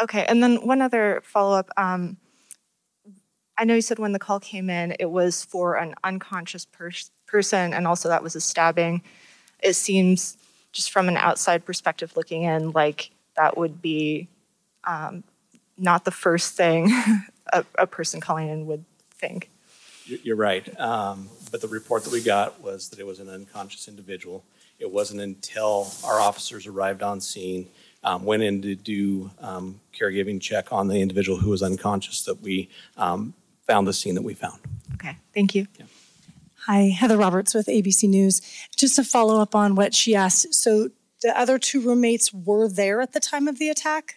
Okay, 0.00 0.24
and 0.26 0.42
then 0.42 0.66
one 0.66 0.82
other 0.82 1.22
follow-up. 1.24 1.70
Um, 1.76 2.18
I 3.58 3.64
know 3.64 3.74
you 3.74 3.80
said 3.80 3.98
when 3.98 4.12
the 4.12 4.18
call 4.18 4.40
came 4.40 4.68
in, 4.68 4.94
it 5.00 5.10
was 5.10 5.44
for 5.44 5.76
an 5.76 5.94
unconscious 6.04 6.66
pers- 6.66 7.10
person, 7.26 7.72
and 7.72 7.86
also 7.86 8.08
that 8.08 8.22
was 8.22 8.34
a 8.36 8.40
stabbing. 8.40 9.02
It 9.62 9.74
seems, 9.74 10.36
just 10.72 10.90
from 10.90 11.08
an 11.08 11.16
outside 11.16 11.64
perspective 11.64 12.12
looking 12.16 12.42
in, 12.42 12.70
like 12.72 13.10
that 13.36 13.56
would 13.56 13.80
be 13.82 14.28
um, 14.84 15.24
not 15.76 16.04
the 16.04 16.10
first 16.10 16.54
thing 16.56 16.90
a, 17.52 17.64
a 17.78 17.86
person 17.86 18.20
calling 18.20 18.48
in 18.48 18.66
would 18.66 18.84
think. 19.14 19.50
You- 20.06 20.20
You're 20.22 20.36
right. 20.36 20.78
Um, 20.80 21.28
But 21.50 21.60
the 21.60 21.68
report 21.68 22.04
that 22.04 22.12
we 22.12 22.22
got 22.22 22.60
was 22.60 22.88
that 22.90 22.98
it 22.98 23.06
was 23.06 23.18
an 23.20 23.28
unconscious 23.28 23.88
individual. 23.88 24.44
It 24.78 24.90
wasn't 24.90 25.20
until 25.20 25.90
our 26.04 26.20
officers 26.20 26.66
arrived 26.66 27.02
on 27.02 27.20
scene, 27.20 27.68
um, 28.04 28.24
went 28.24 28.42
in 28.42 28.60
to 28.62 28.74
do 28.74 29.30
um, 29.40 29.80
caregiving 29.98 30.40
check 30.40 30.72
on 30.72 30.88
the 30.88 31.00
individual 31.00 31.38
who 31.38 31.50
was 31.50 31.62
unconscious 31.62 32.24
that 32.26 32.42
we 32.42 32.68
um, 32.96 33.32
found 33.66 33.86
the 33.86 33.92
scene 33.94 34.14
that 34.16 34.22
we 34.22 34.34
found. 34.34 34.60
Okay, 34.94 35.16
thank 35.34 35.54
you. 35.54 35.66
Hi, 36.66 36.88
Heather 36.88 37.16
Roberts 37.16 37.54
with 37.54 37.66
ABC 37.66 38.08
News. 38.08 38.42
Just 38.76 38.96
to 38.96 39.04
follow 39.04 39.40
up 39.40 39.54
on 39.54 39.74
what 39.74 39.94
she 39.94 40.14
asked, 40.14 40.52
so 40.52 40.90
the 41.22 41.38
other 41.38 41.58
two 41.58 41.80
roommates 41.80 42.32
were 42.32 42.68
there 42.68 43.00
at 43.00 43.12
the 43.12 43.20
time 43.20 43.48
of 43.48 43.58
the 43.58 43.68
attack? 43.68 44.16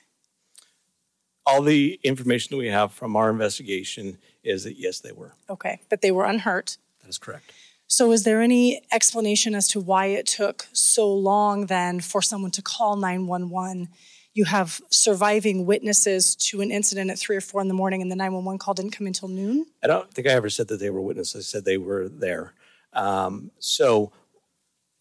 all 1.50 1.62
the 1.64 2.00
information 2.04 2.50
that 2.52 2.58
we 2.58 2.68
have 2.68 2.91
from 2.91 3.16
our 3.16 3.30
investigation 3.30 4.18
is 4.43 4.64
that 4.64 4.78
yes, 4.78 5.00
they 5.00 5.12
were. 5.12 5.34
Okay, 5.50 5.80
but 5.89 6.02
they 6.02 6.12
were 6.12 6.26
unhurt. 6.26 6.78
That 7.02 7.10
is 7.10 7.18
correct. 7.18 7.52
So 7.88 8.12
is 8.12 8.24
there 8.24 8.41
any 8.41 8.82
explanation 8.91 9.56
as 9.56 9.68
to 9.70 9.80
why 9.80 10.08
it 10.08 10.28
took 10.28 10.68
so 10.74 11.12
long 11.12 11.66
then 11.66 12.02
for 12.02 12.22
someone 12.22 12.52
to 12.52 12.62
call 12.62 12.95
911? 12.95 13.89
You 14.34 14.46
have 14.46 14.82
surviving 14.90 15.66
witnesses 15.66 16.36
to 16.36 16.62
an 16.62 16.72
incident 16.72 17.10
at 17.10 17.18
three 17.18 17.36
or 17.36 17.42
four 17.42 17.62
in 17.62 17.68
the 17.68 17.74
morning 17.74 18.02
and 18.02 18.12
the 18.12 18.16
911 18.16 18.60
call 18.60 18.74
didn't 18.74 18.92
come 18.92 19.08
until 19.08 19.28
noon? 19.28 19.66
I 19.84 19.88
don't 19.88 20.14
think 20.14 20.28
I 20.28 20.32
ever 20.32 20.50
said 20.50 20.68
that 20.68 20.80
they 20.80 20.90
were 20.90 21.02
witnesses. 21.02 21.36
I 21.36 21.46
said 21.46 21.66
they 21.66 21.78
were 21.78 22.08
there. 22.08 22.54
Um, 22.94 23.52
so, 23.60 24.12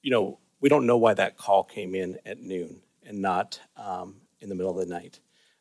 you 0.03 0.11
know, 0.11 0.39
we 0.61 0.69
don't 0.69 0.87
know 0.87 0.97
why 0.97 1.15
that 1.15 1.37
call 1.37 1.63
came 1.63 1.95
in 1.95 2.19
at 2.25 2.41
noon 2.41 2.81
and 3.07 3.21
not 3.21 3.61
um, 3.77 4.17
in 4.41 4.49
the 4.49 4.55
middle 4.55 4.79
of 4.79 4.87
the 4.87 4.93
night. 4.93 5.21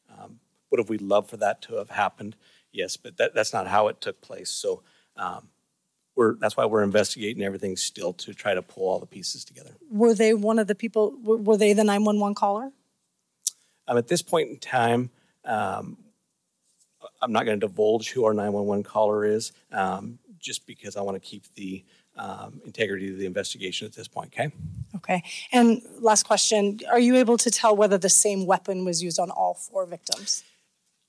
Um, 0.09 0.39
would 0.70 0.80
have 0.80 0.89
we 0.89 0.97
loved 0.97 1.30
for 1.30 1.38
that 1.38 1.61
to 1.63 1.76
have 1.76 1.89
happened? 1.89 2.36
Yes, 2.72 2.97
but 2.97 3.18
that, 3.18 3.34
that's 3.34 3.53
not 3.53 3.68
how 3.68 3.88
it 3.88 4.01
took 4.01 4.22
place. 4.22 4.49
So 4.49 4.84
um, 5.15 5.49
we're, 6.15 6.36
that's 6.36 6.57
why 6.57 6.65
we're 6.65 6.84
investigating 6.84 7.43
everything 7.43 7.78
still 7.78 8.13
to 8.13 8.34
try 8.34 8.53
to 8.53 8.61
pull 8.61 8.88
all 8.88 8.99
the 8.99 9.05
pieces 9.05 9.45
together. 9.45 9.72
Were 9.91 10.13
they 10.13 10.34
one 10.34 10.59
of 10.59 10.68
the 10.68 10.76
people, 10.76 11.15
were, 11.22 11.38
were 11.38 11.57
they 11.57 11.74
the 11.74 11.84
911 11.84 12.36
caller? 12.36 12.72
Um, 13.88 13.97
at 13.97 14.07
this 14.07 14.21
point 14.21 14.49
in 14.49 14.57
time, 14.57 15.09
um, 15.45 15.97
I'm 17.21 17.31
not 17.31 17.45
going 17.45 17.59
to 17.59 17.67
divulge 17.67 18.09
who 18.09 18.25
our 18.25 18.33
911 18.33 18.83
caller 18.83 19.25
is, 19.25 19.53
um, 19.71 20.19
just 20.39 20.67
because 20.67 20.97
I 20.97 21.01
want 21.01 21.21
to 21.21 21.27
keep 21.27 21.43
the 21.55 21.83
um, 22.17 22.61
integrity 22.65 23.11
of 23.11 23.17
the 23.17 23.25
investigation 23.25 23.85
at 23.85 23.93
this 23.93 24.07
point. 24.07 24.33
Okay. 24.33 24.51
Okay. 24.95 25.23
And 25.51 25.81
last 25.99 26.23
question, 26.23 26.79
are 26.89 26.99
you 26.99 27.15
able 27.15 27.38
to 27.38 27.51
tell 27.51 27.75
whether 27.75 27.97
the 27.97 28.09
same 28.09 28.45
weapon 28.45 28.85
was 28.85 29.03
used 29.03 29.19
on 29.19 29.29
all 29.29 29.53
four 29.53 29.85
victims? 29.85 30.43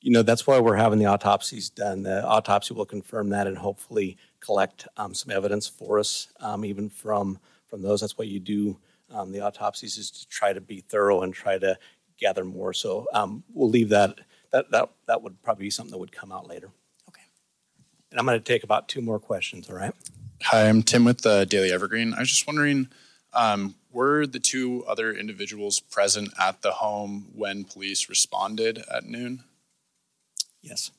You 0.01 0.13
know 0.13 0.23
that's 0.23 0.47
why 0.47 0.61
we're 0.61 0.77
having 0.77 1.01
the 1.01 1.07
autopsies 1.07 1.71
done. 1.71 2.05
The 2.05 2.25
autopsy 2.25 2.73
will 2.73 2.87
confirm 2.87 3.31
that 3.31 3.49
and 3.49 3.59
hopefully 3.59 4.17
collect 4.39 4.87
um, 4.97 5.13
some 5.13 5.33
evidence 5.33 5.67
for 5.67 5.99
us, 5.99 6.29
um, 6.39 6.65
even 6.65 6.89
from 6.89 7.39
from 7.67 7.83
those. 7.83 8.01
That's 8.01 8.17
why 8.17 8.27
you 8.27 8.39
do 8.39 8.79
um, 9.11 9.33
the 9.33 9.41
autopsies 9.41 9.97
is 9.99 10.11
to 10.13 10.29
try 10.29 10.53
to 10.53 10.61
be 10.61 10.81
thorough 10.81 11.23
and 11.23 11.35
try 11.35 11.59
to 11.59 11.77
gather 12.19 12.45
more. 12.45 12.73
So 12.73 13.07
um, 13.15 13.45
we'll 13.53 13.71
leave 13.71 13.89
that. 13.91 14.21
That 14.51 14.71
that 14.71 14.91
that 15.07 15.23
would 15.23 15.43
probably 15.43 15.67
be 15.67 15.71
something 15.71 15.93
that 15.93 15.99
would 15.99 16.13
come 16.13 16.33
out 16.33 16.49
later. 16.49 16.71
Okay. 17.09 17.23
And 18.11 18.19
I'm 18.19 18.27
going 18.27 18.39
to 18.39 18.45
take 18.45 18.65
about 18.65 18.89
two 18.89 19.03
more 19.03 19.19
questions. 19.19 19.69
All 19.69 19.77
right. 19.77 19.95
Hi, 20.45 20.69
I'm 20.69 20.83
Tim 20.83 21.05
with 21.05 21.23
the 21.23 21.45
Daily 21.45 21.73
Evergreen. 21.73 22.15
I 22.15 22.21
was 22.21 22.29
just 22.29 22.47
wondering, 22.47 22.89
um, 23.33 23.75
were 23.91 24.27
the 24.27 24.39
two 24.39 24.85
other 24.87 25.13
individuals 25.13 25.81
present 25.81 26.31
at 26.41 26.63
the 26.63 26.71
home 26.71 27.29
when 27.35 27.65
police 27.65 28.09
responded 28.09 28.85
at 28.93 29.05
noon? 29.05 29.43
Yes. 30.63 30.91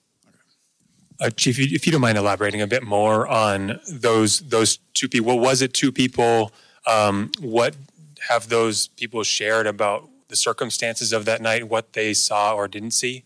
Uh, 1.21 1.29
Chief, 1.29 1.59
if 1.59 1.85
you 1.85 1.91
don't 1.91 2.01
mind 2.01 2.17
elaborating 2.17 2.61
a 2.61 2.67
bit 2.67 2.83
more 2.83 3.27
on 3.27 3.79
those 3.89 4.39
those 4.39 4.79
two 4.93 5.09
people, 5.09 5.27
what 5.27 5.39
was 5.39 5.61
it 5.61 5.73
two 5.73 5.91
people? 5.91 6.51
Um, 6.87 7.31
what 7.39 7.75
have 8.27 8.49
those 8.49 8.87
people 8.87 9.23
shared 9.23 9.67
about 9.67 10.09
the 10.29 10.35
circumstances 10.35 11.11
of 11.11 11.25
that 11.25 11.41
night, 11.41 11.67
what 11.67 11.93
they 11.93 12.13
saw 12.13 12.53
or 12.53 12.67
didn't 12.67 12.91
see? 12.91 13.25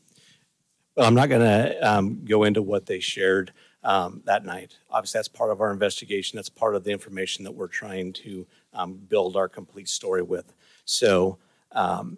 Well, 0.95 1.05
I'm 1.05 1.15
not 1.15 1.29
going 1.29 1.41
to 1.41 1.79
um, 1.87 2.25
go 2.25 2.43
into 2.43 2.61
what 2.61 2.85
they 2.85 2.99
shared 2.99 3.51
um, 3.83 4.21
that 4.25 4.45
night. 4.45 4.77
Obviously, 4.89 5.19
that's 5.19 5.27
part 5.27 5.51
of 5.51 5.61
our 5.61 5.71
investigation. 5.71 6.37
That's 6.37 6.49
part 6.49 6.75
of 6.75 6.83
the 6.83 6.91
information 6.91 7.43
that 7.43 7.51
we're 7.51 7.67
trying 7.67 8.13
to 8.13 8.47
um, 8.73 8.93
build 8.95 9.35
our 9.35 9.49
complete 9.49 9.89
story 9.89 10.21
with. 10.21 10.53
So, 10.85 11.37
um, 11.71 12.17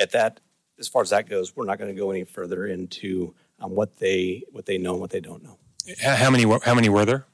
at 0.00 0.12
that, 0.12 0.40
as 0.78 0.88
far 0.88 1.02
as 1.02 1.10
that 1.10 1.28
goes, 1.28 1.54
we're 1.54 1.64
not 1.64 1.78
going 1.78 1.94
to 1.94 2.00
go 2.00 2.10
any 2.10 2.24
further 2.24 2.66
into 2.66 3.34
um, 3.60 3.72
what 3.72 3.98
they 3.98 4.44
what 4.52 4.66
they 4.66 4.78
know 4.78 4.92
and 4.92 5.00
what 5.00 5.10
they 5.10 5.20
don't 5.20 5.42
know. 5.42 5.58
How 6.00 6.30
many 6.30 6.44
were- 6.44 6.60
how 6.64 6.74
many 6.74 6.88
were 6.88 7.04
there? 7.04 7.26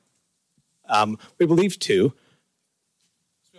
Um, 0.88 1.18
we 1.38 1.46
believe 1.46 1.78
two. 1.78 2.12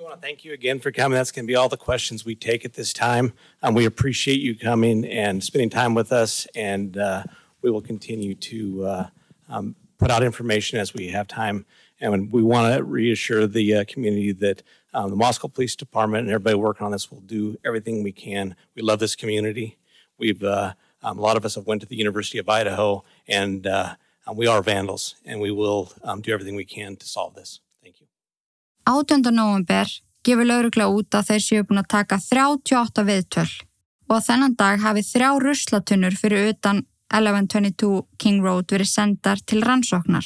Want 0.03 0.21
to 0.21 0.27
thank 0.27 0.43
you 0.43 0.51
again 0.51 0.81
for 0.81 0.91
coming. 0.91 1.15
That's 1.15 1.31
going 1.31 1.45
to 1.45 1.47
be 1.47 1.55
all 1.55 1.69
the 1.69 1.77
questions 1.77 2.25
we 2.25 2.35
take 2.35 2.65
at 2.65 2.73
this 2.73 2.91
time. 2.91 3.31
Um, 3.61 3.73
we 3.73 3.85
appreciate 3.85 4.41
you 4.41 4.53
coming 4.53 5.05
and 5.05 5.41
spending 5.41 5.69
time 5.69 5.93
with 5.93 6.11
us, 6.11 6.45
and 6.55 6.97
uh, 6.97 7.23
we 7.61 7.71
will 7.71 7.81
continue 7.81 8.35
to 8.35 8.85
uh, 8.85 9.07
um, 9.47 9.77
put 9.97 10.11
out 10.11 10.21
information 10.21 10.77
as 10.77 10.93
we 10.93 11.07
have 11.07 11.29
time. 11.29 11.65
And 12.01 12.29
we 12.33 12.43
want 12.43 12.75
to 12.75 12.83
reassure 12.83 13.47
the 13.47 13.75
uh, 13.75 13.85
community 13.87 14.33
that 14.33 14.61
um, 14.93 15.09
the 15.09 15.15
Moscow 15.15 15.47
Police 15.47 15.77
Department 15.77 16.23
and 16.23 16.31
everybody 16.31 16.57
working 16.57 16.85
on 16.85 16.91
this 16.91 17.09
will 17.09 17.21
do 17.21 17.57
everything 17.63 18.03
we 18.03 18.11
can. 18.11 18.57
We 18.75 18.81
love 18.81 18.99
this 18.99 19.15
community. 19.15 19.77
We've 20.17 20.43
uh, 20.43 20.73
um, 21.01 21.17
a 21.17 21.21
lot 21.21 21.37
of 21.37 21.45
us 21.45 21.55
have 21.55 21.65
went 21.65 21.79
to 21.79 21.87
the 21.87 21.95
University 21.95 22.39
of 22.39 22.49
Idaho, 22.49 23.05
and 23.25 23.65
uh, 23.65 23.95
we 24.33 24.47
are 24.47 24.61
vandals, 24.61 25.15
and 25.23 25.39
we 25.39 25.51
will 25.51 25.93
um, 26.03 26.19
do 26.19 26.33
everything 26.33 26.55
we 26.55 26.65
can 26.65 26.97
to 26.97 27.05
solve 27.05 27.35
this. 27.35 27.61
Thank 28.85 28.97
you. 28.97 29.23
18. 29.23 29.31
november 29.31 29.87
gefur 30.23 30.47
laurugla 30.47 30.89
út 30.91 31.15
að 31.15 31.29
þeir 31.29 31.43
séu 31.43 31.65
búin 31.67 31.79
að 31.79 31.91
taka 31.93 32.17
38 32.19 33.05
viðtöl 33.07 33.51
og 34.09 34.15
að 34.17 34.25
þennan 34.27 34.55
dag 34.59 34.81
hafi 34.83 35.03
þrjá 35.07 35.29
ruslatunnur 35.39 36.17
fyrir 36.19 36.49
utan 36.51 36.81
1122 37.13 38.01
King 38.19 38.43
Road 38.43 38.73
verið 38.73 38.89
sendar 38.91 39.39
til 39.47 39.61
rannsóknar. 39.63 40.25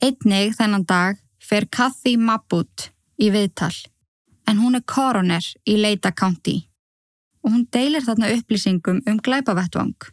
Einnig 0.00 0.56
þennan 0.56 0.86
dag 0.88 1.20
fer 1.42 1.68
Kathy 1.68 2.16
Mabut 2.16 2.88
í 3.20 3.28
viðtal 3.34 3.74
en 4.48 4.62
hún 4.62 4.78
er 4.78 4.86
koroner 4.88 5.44
í 5.68 5.76
Leita 5.76 6.14
County 6.16 6.62
og 7.44 7.52
hún 7.52 7.68
deilir 7.68 8.04
þarna 8.06 8.32
upplýsingum 8.32 9.02
um 9.04 9.20
glæpavettvang 9.20 10.08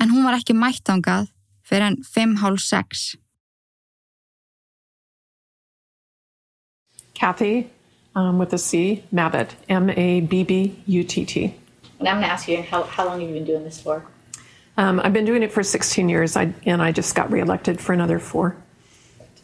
en 0.00 0.12
hún 0.12 0.28
var 0.28 0.36
ekki 0.36 0.56
mætt 0.56 0.84
þangað 0.84 1.32
fyrir 1.64 1.88
en 1.88 2.00
5.30. 2.04 3.16
Kathy 7.20 7.70
um, 8.14 8.38
with 8.38 8.50
a 8.54 8.58
C, 8.58 9.04
Mabbott, 9.12 9.54
M 9.68 9.90
A 9.90 10.22
B 10.22 10.42
B 10.42 10.82
U 10.86 11.04
T 11.04 11.26
T. 11.26 11.54
And 11.98 12.08
I'm 12.08 12.14
going 12.14 12.22
to 12.22 12.32
ask 12.32 12.48
you, 12.48 12.62
how, 12.62 12.84
how 12.84 13.04
long 13.04 13.20
have 13.20 13.28
you 13.28 13.34
been 13.34 13.44
doing 13.44 13.62
this 13.62 13.78
for? 13.78 14.06
Um, 14.78 14.98
I've 15.04 15.12
been 15.12 15.26
doing 15.26 15.42
it 15.42 15.52
for 15.52 15.62
16 15.62 16.08
years, 16.08 16.34
I, 16.34 16.54
and 16.64 16.80
I 16.80 16.92
just 16.92 17.14
got 17.14 17.30
reelected 17.30 17.78
for 17.78 17.92
another 17.92 18.18
four. 18.18 18.56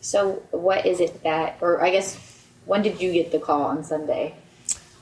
So, 0.00 0.42
what 0.52 0.86
is 0.86 1.00
it 1.00 1.22
that, 1.24 1.58
or 1.60 1.84
I 1.84 1.90
guess, 1.90 2.18
when 2.64 2.80
did 2.80 2.98
you 2.98 3.12
get 3.12 3.30
the 3.30 3.38
call 3.38 3.64
on 3.64 3.84
Sunday? 3.84 4.34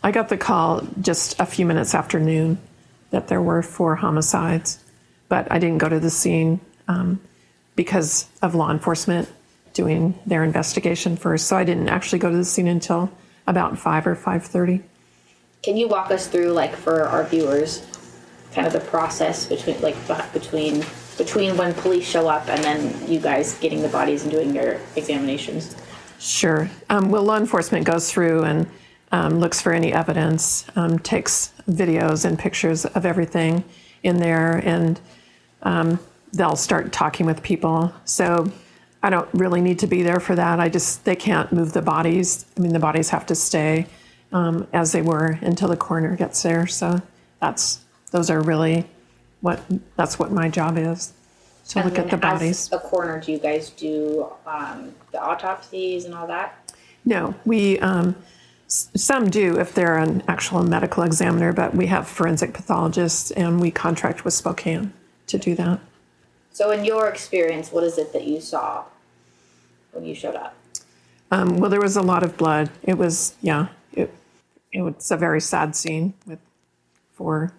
I 0.02 0.10
got 0.10 0.28
the 0.28 0.36
call 0.36 0.82
just 1.00 1.38
a 1.38 1.46
few 1.46 1.66
minutes 1.66 1.94
after 1.94 2.18
noon 2.18 2.58
that 3.10 3.28
there 3.28 3.40
were 3.40 3.62
four 3.62 3.94
homicides, 3.94 4.82
but 5.28 5.46
I 5.48 5.60
didn't 5.60 5.78
go 5.78 5.88
to 5.88 6.00
the 6.00 6.10
scene 6.10 6.58
um, 6.88 7.20
because 7.76 8.28
of 8.42 8.56
law 8.56 8.72
enforcement 8.72 9.28
doing 9.74 10.18
their 10.24 10.42
investigation 10.42 11.16
first. 11.16 11.46
So 11.46 11.56
I 11.56 11.64
didn't 11.64 11.90
actually 11.90 12.20
go 12.20 12.30
to 12.30 12.36
the 12.36 12.44
scene 12.44 12.66
until 12.66 13.10
about 13.46 13.78
five 13.78 14.06
or 14.06 14.14
five 14.14 14.44
thirty. 14.44 14.82
Can 15.62 15.76
you 15.76 15.88
walk 15.88 16.10
us 16.10 16.26
through, 16.26 16.52
like, 16.52 16.74
for 16.74 17.02
our 17.02 17.24
viewers, 17.24 17.86
kind 18.52 18.66
of 18.66 18.72
the 18.72 18.80
process 18.80 19.46
between, 19.46 19.80
like, 19.82 19.96
between 20.32 20.84
between 21.16 21.56
when 21.56 21.72
police 21.74 22.04
show 22.04 22.26
up 22.28 22.48
and 22.48 22.62
then 22.64 23.08
you 23.08 23.20
guys 23.20 23.58
getting 23.58 23.82
the 23.82 23.88
bodies 23.88 24.22
and 24.22 24.32
doing 24.32 24.54
your 24.54 24.80
examinations? 24.96 25.76
Sure. 26.18 26.68
Um, 26.90 27.10
well, 27.10 27.22
law 27.22 27.36
enforcement 27.36 27.84
goes 27.86 28.10
through 28.10 28.42
and 28.42 28.66
um, 29.12 29.38
looks 29.38 29.60
for 29.60 29.72
any 29.72 29.92
evidence, 29.92 30.66
um, 30.74 30.98
takes 30.98 31.52
videos 31.70 32.24
and 32.24 32.38
pictures 32.38 32.84
of 32.84 33.06
everything 33.06 33.62
in 34.02 34.16
there, 34.16 34.56
and 34.64 35.00
um, 35.62 36.00
they'll 36.32 36.56
start 36.56 36.92
talking 36.92 37.26
with 37.26 37.42
people. 37.42 37.92
So 38.04 38.50
I 39.04 39.10
don't 39.10 39.28
really 39.34 39.60
need 39.60 39.78
to 39.80 39.86
be 39.86 40.02
there 40.02 40.18
for 40.18 40.34
that. 40.34 40.60
I 40.60 40.70
just 40.70 41.04
they 41.04 41.14
can't 41.14 41.52
move 41.52 41.74
the 41.74 41.82
bodies. 41.82 42.46
I 42.56 42.60
mean, 42.60 42.72
the 42.72 42.78
bodies 42.78 43.10
have 43.10 43.26
to 43.26 43.34
stay 43.34 43.86
um, 44.32 44.66
as 44.72 44.92
they 44.92 45.02
were 45.02 45.38
until 45.42 45.68
the 45.68 45.76
coroner 45.76 46.16
gets 46.16 46.42
there. 46.42 46.66
So 46.66 47.02
that's 47.38 47.84
those 48.12 48.30
are 48.30 48.40
really 48.40 48.86
what 49.42 49.60
that's 49.96 50.18
what 50.18 50.32
my 50.32 50.48
job 50.48 50.78
is 50.78 51.12
to 51.68 51.80
And 51.80 51.90
look 51.90 51.98
at 51.98 52.08
the 52.08 52.16
as 52.16 52.20
bodies. 52.20 52.72
A 52.72 52.78
coroner, 52.78 53.20
do 53.20 53.30
you 53.30 53.38
guys 53.38 53.68
do 53.68 54.26
um, 54.46 54.94
the 55.12 55.22
autopsies 55.22 56.06
and 56.06 56.14
all 56.14 56.26
that? 56.26 56.72
No, 57.04 57.34
we, 57.44 57.78
um, 57.80 58.16
s- 58.66 58.90
some 58.96 59.28
do 59.28 59.58
if 59.58 59.74
they're 59.74 59.98
an 59.98 60.22
actual 60.28 60.62
medical 60.62 61.02
examiner, 61.02 61.52
but 61.52 61.74
we 61.74 61.86
have 61.86 62.08
forensic 62.08 62.54
pathologists 62.54 63.30
and 63.32 63.60
we 63.60 63.70
contract 63.70 64.24
with 64.24 64.32
Spokane 64.32 64.94
to 65.26 65.36
do 65.36 65.54
that. 65.56 65.80
So, 66.52 66.70
in 66.70 66.84
your 66.84 67.08
experience, 67.08 67.70
what 67.72 67.84
is 67.84 67.98
it 67.98 68.12
that 68.12 68.24
you 68.24 68.40
saw 68.40 68.84
when 69.94 70.04
you 70.04 70.14
showed 70.14 70.34
up? 70.34 70.54
Um, 71.30 71.58
well, 71.58 71.70
there 71.70 71.80
was 71.80 71.96
a 71.96 72.02
lot 72.02 72.22
of 72.22 72.36
blood. 72.36 72.70
It 72.82 72.98
was, 72.98 73.34
yeah, 73.40 73.68
it, 73.92 74.12
it 74.72 74.82
was 74.82 75.10
a 75.10 75.16
very 75.16 75.40
sad 75.40 75.74
scene 75.74 76.14
with 76.26 76.38
four 77.14 77.52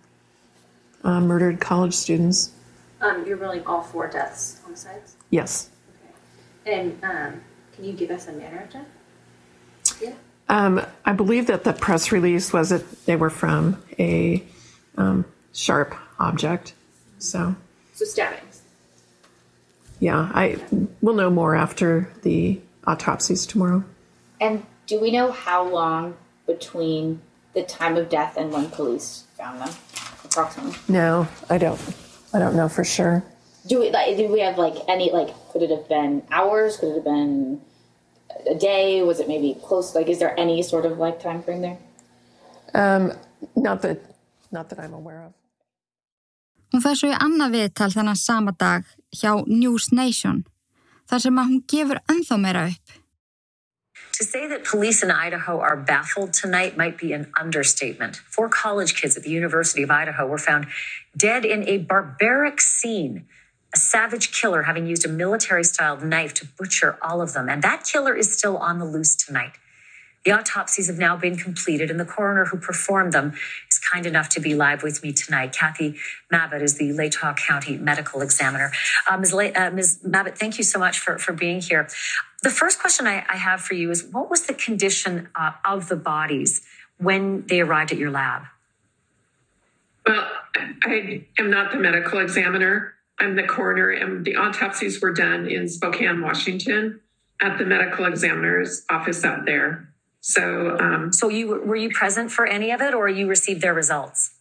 uh, 1.04 1.20
murdered 1.20 1.60
college 1.60 1.94
students. 1.94 2.52
Um, 3.02 3.26
you're 3.26 3.38
ruling 3.38 3.66
all 3.66 3.82
four 3.82 4.08
deaths 4.08 4.60
homicides? 4.64 5.16
Yes. 5.30 5.70
Okay. 6.66 6.74
And 6.74 7.04
um, 7.04 7.42
can 7.74 7.86
you 7.86 7.94
give 7.94 8.12
us 8.12 8.28
a 8.28 8.34
manner 8.34 8.64
of 8.64 8.70
death? 8.70 10.02
Yeah. 10.02 10.14
Um, 10.48 10.86
I 11.06 11.14
believe 11.14 11.48
that 11.48 11.64
the 11.64 11.74
press 11.74 12.12
release 12.12 12.54
was 12.54 12.70
that 12.70 13.06
they 13.06 13.16
were 13.16 13.30
from 13.30 13.82
a 13.98 14.44
um, 14.98 15.26
sharp 15.54 15.96
object. 16.20 16.74
So, 17.20 17.56
So 17.94 18.06
stabbings. 18.06 18.62
Yeah, 20.00 20.30
I 20.34 20.58
will 21.02 21.14
know 21.14 21.30
more 21.30 21.56
after 21.56 22.12
the 22.24 22.60
autopsies 22.86 23.46
tomorrow. 23.46 23.84
And 24.40 24.66
do 24.88 25.00
we 25.00 25.12
know 25.12 25.32
how 25.32 25.68
long 25.68 26.16
between 26.46 27.22
the 27.54 27.64
time 27.64 27.98
of 27.98 28.10
death 28.10 28.38
and 28.38 28.52
when 28.52 28.70
police 28.70 29.24
found 29.38 29.62
them, 29.62 29.70
approximately? 30.24 30.78
No, 30.88 31.28
I 31.50 31.58
don't. 31.58 31.80
I 32.34 32.40
don't 32.40 32.56
know 32.56 32.68
for 32.68 32.84
sure. 32.84 33.24
Do 33.66 33.80
we 33.80 33.90
like? 33.90 34.18
Do 34.18 34.28
we 34.28 34.42
have 34.42 34.58
like 34.58 34.76
any 34.88 35.12
like? 35.12 35.30
Could 35.52 35.64
it 35.64 35.70
have 35.70 35.88
been 35.88 36.22
hours? 36.32 36.78
Could 36.78 36.90
it 36.90 36.96
have 36.96 37.04
been 37.06 37.62
a 38.50 38.56
day? 38.56 39.02
Was 39.02 39.20
it 39.20 39.28
maybe 39.28 39.58
close? 39.64 39.96
Like, 39.96 40.08
is 40.08 40.20
there 40.20 40.38
any 40.40 40.62
sort 40.62 40.86
of 40.86 40.98
like 40.98 41.20
time 41.20 41.42
frame 41.42 41.62
there? 41.62 41.78
Um, 42.74 43.14
not 43.56 43.82
that, 43.84 44.02
not 44.52 44.70
that 44.70 44.80
I'm 44.80 44.94
aware 44.94 45.24
of. 45.24 45.34
Hún 46.76 46.82
fær 46.84 46.98
svo 47.00 47.08
í 47.08 47.16
annað 47.16 47.54
viðtal 47.56 48.16
sama 48.20 48.52
dag 48.52 48.84
hjá 49.16 49.30
News 49.48 49.94
Nation 49.96 50.42
þar 51.08 51.22
sem 51.24 51.38
að 51.40 51.46
hún 51.48 51.62
gefur 51.72 52.02
ennþá 52.12 52.38
meira 52.42 52.64
upp. 52.68 52.98
To 54.18 54.26
say 54.26 54.50
that 54.50 54.66
police 54.66 55.02
in 55.02 55.10
Idaho 55.10 55.62
are 55.62 55.78
baffled 55.78 56.34
tonight 56.34 56.76
might 56.76 56.98
be 56.98 57.14
an 57.14 57.32
understatement. 57.40 58.18
Four 58.18 58.50
college 58.50 58.94
kids 59.00 59.16
at 59.16 59.24
the 59.24 59.30
University 59.30 59.84
of 59.84 59.90
Idaho 59.90 60.28
were 60.28 60.38
found 60.38 60.68
dead 61.16 61.46
in 61.46 61.64
a 61.64 61.78
barbaric 61.78 62.60
scene. 62.60 63.26
A 63.74 63.78
savage 63.78 64.38
killer 64.38 64.64
having 64.64 64.86
used 64.86 65.06
a 65.06 65.10
military 65.24 65.64
styled 65.64 66.04
knife 66.04 66.34
to 66.34 66.46
butcher 66.60 66.98
all 67.02 67.22
of 67.22 67.32
them. 67.32 67.48
And 67.48 67.64
that 67.64 67.86
killer 67.86 68.14
is 68.14 68.38
still 68.38 68.58
on 68.58 68.80
the 68.80 68.86
loose 68.86 69.16
tonight. 69.16 69.54
The 70.26 70.32
autopsies 70.32 70.88
have 70.88 70.98
now 70.98 71.16
been 71.16 71.38
completed, 71.38 71.92
and 71.92 72.00
the 72.00 72.06
coroner 72.06 72.46
who 72.46 72.58
performed 72.58 73.14
them 73.14 73.34
is 73.70 73.78
kind 73.78 74.08
enough 74.08 74.28
to 74.30 74.40
be 74.40 74.56
live 74.56 74.82
with 74.82 75.04
me 75.04 75.14
tonight. 75.14 75.54
Kathy 75.54 75.96
Mabbitt 76.34 76.64
is 76.64 76.80
the 76.80 76.90
Latah 76.90 77.38
County 77.38 77.78
medical 77.78 78.22
examiner. 78.22 78.72
Uh, 79.08 79.18
Ms. 79.18 79.34
La- 79.34 79.44
uh, 79.56 79.70
Ms. 79.70 80.00
Mabbitt, 80.04 80.36
thank 80.36 80.58
you 80.58 80.64
so 80.64 80.80
much 80.80 80.98
for, 80.98 81.20
for 81.20 81.32
being 81.32 81.62
here. 81.62 81.88
The 82.42 82.50
first 82.50 82.80
question 82.80 83.06
I, 83.06 83.24
I 83.30 83.38
have 83.38 83.62
for 83.62 83.76
you 83.76 83.92
is 83.92 84.04
what 84.04 84.32
was 84.32 84.48
the 84.48 84.56
condition 84.56 85.30
uh, 85.36 85.52
of 85.64 85.90
the 85.90 85.96
bodies 85.96 86.64
when 86.98 87.46
they 87.46 87.62
arrived 87.62 87.92
at 87.92 88.00
your 88.00 88.10
lab? 88.10 88.44
Well, 90.08 90.28
I 90.84 91.24
am 91.38 91.52
not 91.52 91.72
the 91.72 91.78
medical 91.78 92.20
examiner. 92.20 92.96
I'm 93.20 93.36
the 93.36 93.44
coroner, 93.44 93.92
and 93.92 94.26
the 94.26 94.38
autopsies 94.38 95.02
were 95.02 95.14
done 95.14 95.46
in 95.48 95.70
Spokane, 95.70 96.22
Washington, 96.22 97.00
at 97.40 97.60
the 97.60 97.66
medical 97.66 98.06
examiner's 98.06 98.84
office 98.90 99.24
out 99.24 99.46
there. 99.46 99.90
So, 100.28 100.76
um, 100.80 101.14
so 101.14 101.30
you 101.30 101.50
were 101.50 101.76
you 101.76 101.92
present 101.92 102.32
for 102.32 102.48
any 102.48 102.72
of 102.72 102.82
it, 102.82 102.96
or 102.96 103.08
you 103.08 103.28
received 103.28 103.62
their 103.62 103.76
results? 103.76 104.32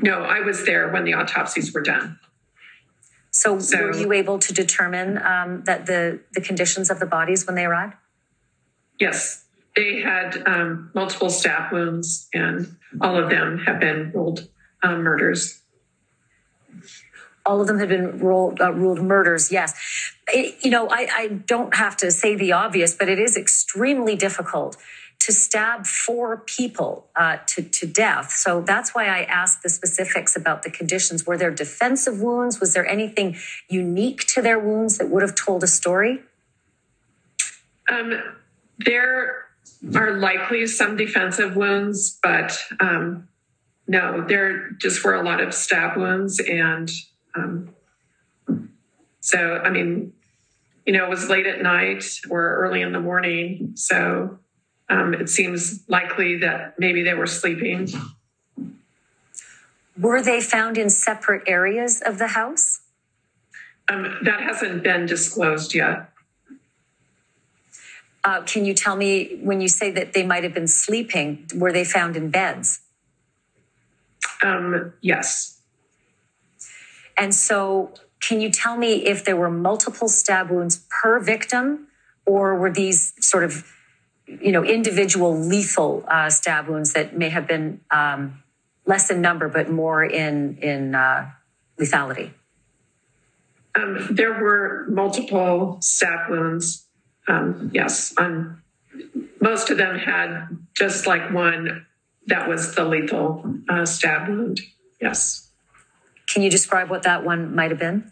No, 0.00 0.22
I 0.22 0.42
was 0.42 0.64
there 0.64 0.88
when 0.92 1.02
the 1.02 1.14
autopsies 1.14 1.74
were 1.74 1.80
done. 1.80 2.20
So, 3.32 3.58
so 3.58 3.78
were 3.78 3.96
you 3.96 4.12
able 4.12 4.38
to 4.38 4.52
determine 4.52 5.18
um, 5.18 5.64
that 5.64 5.86
the 5.86 6.20
the 6.34 6.40
conditions 6.40 6.88
of 6.88 7.00
the 7.00 7.06
bodies 7.06 7.44
when 7.48 7.56
they 7.56 7.64
arrived? 7.64 7.94
Yes, 9.00 9.46
they 9.74 10.02
had 10.02 10.40
um, 10.46 10.92
multiple 10.94 11.30
stab 11.30 11.72
wounds, 11.72 12.28
and 12.32 12.76
all 13.00 13.18
of 13.18 13.28
them 13.28 13.58
have 13.66 13.80
been 13.80 14.12
ruled 14.14 14.48
um, 14.84 15.02
murders. 15.02 15.62
All 17.44 17.60
of 17.60 17.66
them 17.66 17.80
had 17.80 17.88
been 17.88 18.20
ruled, 18.20 18.60
uh, 18.60 18.72
ruled 18.72 19.02
murders. 19.02 19.50
Yes, 19.50 19.74
it, 20.28 20.64
you 20.64 20.70
know 20.70 20.88
I, 20.90 21.08
I 21.12 21.28
don't 21.28 21.74
have 21.74 21.96
to 21.98 22.10
say 22.10 22.36
the 22.36 22.52
obvious, 22.52 22.94
but 22.94 23.08
it 23.08 23.18
is 23.18 23.36
extremely 23.36 24.16
difficult 24.16 24.76
to 25.18 25.32
stab 25.32 25.86
four 25.86 26.38
people 26.38 27.08
uh, 27.16 27.38
to, 27.46 27.62
to 27.62 27.86
death. 27.86 28.30
So 28.30 28.60
that's 28.60 28.94
why 28.94 29.06
I 29.06 29.22
asked 29.22 29.62
the 29.62 29.68
specifics 29.68 30.36
about 30.36 30.62
the 30.62 30.70
conditions. 30.70 31.26
Were 31.26 31.36
there 31.36 31.50
defensive 31.50 32.20
wounds? 32.20 32.60
Was 32.60 32.74
there 32.74 32.86
anything 32.86 33.36
unique 33.68 34.26
to 34.28 34.42
their 34.42 34.58
wounds 34.58 34.98
that 34.98 35.08
would 35.08 35.22
have 35.22 35.34
told 35.34 35.64
a 35.64 35.66
story? 35.66 36.22
Um, 37.88 38.12
there 38.78 39.46
are 39.94 40.12
likely 40.12 40.66
some 40.66 40.96
defensive 40.96 41.56
wounds, 41.56 42.18
but 42.22 42.58
um, 42.80 43.28
no, 43.88 44.24
there 44.26 44.70
just 44.72 45.04
were 45.04 45.14
a 45.14 45.22
lot 45.22 45.40
of 45.40 45.54
stab 45.54 45.96
wounds. 45.96 46.40
And 46.40 46.90
um, 47.34 47.74
so, 49.20 49.58
I 49.58 49.70
mean, 49.70 50.12
you 50.86 50.92
know, 50.92 51.04
it 51.04 51.10
was 51.10 51.28
late 51.28 51.46
at 51.46 51.60
night 51.60 52.04
or 52.30 52.56
early 52.58 52.80
in 52.80 52.92
the 52.92 53.00
morning. 53.00 53.72
So 53.74 54.38
um, 54.88 55.14
it 55.14 55.28
seems 55.28 55.82
likely 55.88 56.38
that 56.38 56.78
maybe 56.78 57.02
they 57.02 57.14
were 57.14 57.26
sleeping. 57.26 57.88
Were 59.98 60.22
they 60.22 60.40
found 60.40 60.78
in 60.78 60.88
separate 60.88 61.42
areas 61.48 62.02
of 62.04 62.18
the 62.18 62.28
house? 62.28 62.80
Um, 63.88 64.18
that 64.22 64.40
hasn't 64.40 64.82
been 64.82 65.06
disclosed 65.06 65.74
yet. 65.74 66.10
Uh, 68.22 68.42
can 68.42 68.64
you 68.64 68.74
tell 68.74 68.96
me 68.96 69.38
when 69.42 69.60
you 69.60 69.68
say 69.68 69.90
that 69.92 70.12
they 70.12 70.24
might 70.24 70.42
have 70.42 70.54
been 70.54 70.66
sleeping, 70.66 71.48
were 71.54 71.72
they 71.72 71.84
found 71.84 72.16
in 72.16 72.30
beds? 72.30 72.80
Um, 74.42 74.92
yes. 75.00 75.60
And 77.16 77.34
so, 77.34 77.94
can 78.20 78.40
you 78.40 78.50
tell 78.50 78.76
me 78.76 79.06
if 79.06 79.24
there 79.24 79.36
were 79.36 79.50
multiple 79.50 80.08
stab 80.08 80.50
wounds 80.50 80.84
per 80.90 81.20
victim, 81.20 81.88
or 82.24 82.56
were 82.56 82.72
these 82.72 83.12
sort 83.20 83.44
of 83.44 83.64
you 84.26 84.50
know, 84.50 84.64
individual 84.64 85.36
lethal 85.38 86.04
uh, 86.08 86.28
stab 86.30 86.68
wounds 86.68 86.92
that 86.94 87.16
may 87.16 87.28
have 87.28 87.46
been 87.46 87.80
um, 87.90 88.42
less 88.84 89.10
in 89.10 89.20
number, 89.20 89.48
but 89.48 89.70
more 89.70 90.04
in 90.04 90.58
in 90.58 90.94
uh, 90.94 91.30
lethality. 91.78 92.32
Um, 93.76 94.08
there 94.10 94.32
were 94.32 94.86
multiple 94.88 95.78
stab 95.80 96.30
wounds. 96.30 96.86
Um, 97.28 97.70
yes, 97.72 98.14
on 98.18 98.62
most 99.40 99.70
of 99.70 99.78
them 99.78 99.98
had 99.98 100.48
just 100.74 101.06
like 101.06 101.32
one 101.32 101.86
that 102.26 102.48
was 102.48 102.74
the 102.74 102.84
lethal 102.84 103.44
uh, 103.68 103.86
stab 103.86 104.28
wound. 104.28 104.60
Yes. 105.00 105.45
Can 106.28 106.42
you 106.42 106.50
describe 106.50 106.90
what 106.90 107.04
that 107.04 107.24
one 107.24 107.54
might 107.54 107.70
have 107.70 107.80
been? 107.80 108.10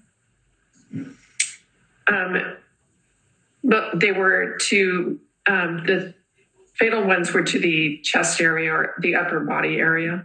Um, 2.07 2.57
but 3.63 3.99
they 3.99 4.13
were 4.13 4.59
to 4.69 5.19
um, 5.47 5.85
the 5.87 6.15
fatal 6.75 7.05
ones 7.05 7.33
were 7.33 7.43
to 7.43 7.59
the 7.59 7.99
chest 8.03 8.41
area 8.41 8.73
or 8.73 8.95
the 9.01 9.15
upper 9.15 9.41
body 9.41 9.77
area. 9.77 10.25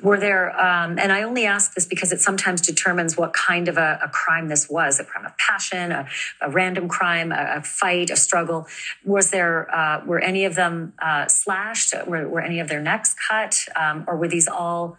Were 0.00 0.18
there, 0.18 0.50
um, 0.60 0.96
and 0.96 1.10
I 1.10 1.22
only 1.22 1.44
ask 1.44 1.74
this 1.74 1.84
because 1.84 2.12
it 2.12 2.20
sometimes 2.20 2.60
determines 2.60 3.16
what 3.16 3.32
kind 3.32 3.66
of 3.66 3.76
a, 3.76 3.98
a 4.04 4.08
crime 4.08 4.46
this 4.46 4.70
was 4.70 5.00
a 5.00 5.04
crime 5.04 5.26
of 5.26 5.36
passion, 5.38 5.90
a, 5.90 6.06
a 6.40 6.48
random 6.48 6.86
crime, 6.88 7.32
a, 7.32 7.56
a, 7.56 7.62
fight, 7.62 8.10
a 8.10 8.16
struggle. 8.16 8.68
Was 9.04 9.32
there, 9.32 9.74
uh, 9.74 10.04
were 10.06 10.20
any 10.20 10.44
of 10.44 10.54
them 10.54 10.92
uh, 11.02 11.26
slashed? 11.26 11.94
Were, 12.06 12.28
were, 12.28 12.40
any 12.40 12.60
of 12.60 12.68
their 12.68 12.80
necks 12.80 13.16
cut? 13.28 13.58
Um, 13.74 14.04
or 14.06 14.16
were 14.16 14.28
these 14.28 14.46
all 14.46 14.98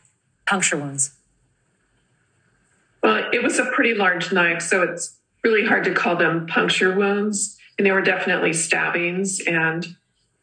puncture 0.50 0.78
wounds? 0.78 1.12
Well, 3.04 3.30
it 3.32 3.41
was 3.43 3.60
a 3.60 3.66
pretty 3.66 3.93
large 3.93 4.32
knife, 4.32 4.62
so 4.62 4.82
it's 4.84 5.20
really 5.43 5.66
hard 5.66 5.84
to 5.86 5.93
call 5.93 6.16
them 6.16 6.47
puncture 6.47 6.95
wounds 6.97 7.58
and 7.78 7.86
there 7.86 7.93
were 7.93 8.02
definitely 8.02 8.54
stabbings 8.54 9.39
and 9.47 9.95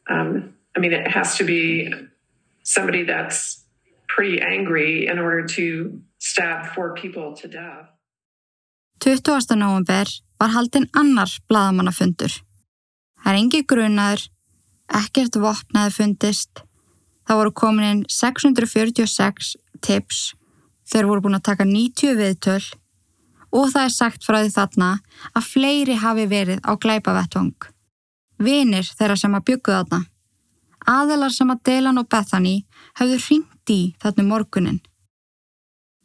um, 0.09 0.55
i 0.75 0.79
mean 0.79 0.91
it 0.91 1.07
has 1.07 1.37
to 1.37 1.43
be 1.43 1.93
somebody 2.63 3.03
that's 3.03 3.63
pretty 4.07 4.41
angry 4.41 5.07
in 5.07 5.19
order 5.19 5.45
to 5.45 6.01
stab 6.17 6.65
four 6.73 6.95
people 6.95 7.33
to 7.33 7.47
death 7.47 7.87
20. 8.99 9.55
november 9.55 10.07
var 10.39 10.49
haldinn 10.53 10.87
annar 10.97 11.29
bladamannafundur. 11.49 12.33
Það 13.21 13.29
er 13.31 13.37
engi 13.37 13.61
grunaður, 13.69 14.23
ekkert 14.99 15.37
vopnaði 15.41 15.93
fundist, 15.93 16.63
það 17.25 17.39
voru 17.39 17.53
komin 17.61 17.87
inn 17.89 18.03
646 18.09 19.53
tips, 19.83 20.33
þeir 20.87 21.07
voru 21.09 21.25
búin 21.25 21.37
að 21.37 21.47
taka 21.49 21.65
90 21.67 22.17
viðtöl 22.19 22.61
og 23.55 23.71
það 23.71 23.83
er 23.83 23.93
sagt 23.95 24.27
frá 24.27 24.41
því 24.41 24.51
þarna 24.55 24.91
að 25.33 25.47
fleiri 25.47 25.95
hafi 26.01 26.27
verið 26.29 26.61
á 26.67 26.71
glæpavettvang. 26.75 27.55
Vinir 28.37 28.85
þeirra 28.97 29.17
sem 29.17 29.35
að 29.35 29.47
byggðu 29.49 29.77
þarna. 29.77 30.01
Aðelar 30.87 31.33
sem 31.35 31.49
að 31.51 31.63
Delan 31.67 31.99
og 31.99 32.07
Bethany 32.07 32.57
hafðu 32.99 33.17
hringt 33.25 33.71
í 33.73 33.81
þarna 34.03 34.27
morgunin. 34.27 34.79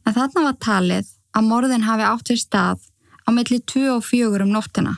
En 0.06 0.16
þarna 0.16 0.46
var 0.48 0.56
talið 0.58 1.12
að 1.36 1.48
morðin 1.48 1.86
hafi 1.86 2.06
átt 2.08 2.32
sér 2.32 2.40
stað 2.40 2.88
á 3.26 3.28
milli 3.30 3.60
2 3.62 3.84
og 3.96 4.02
4 4.06 4.46
um 4.46 4.54
nóttina. 4.54 4.96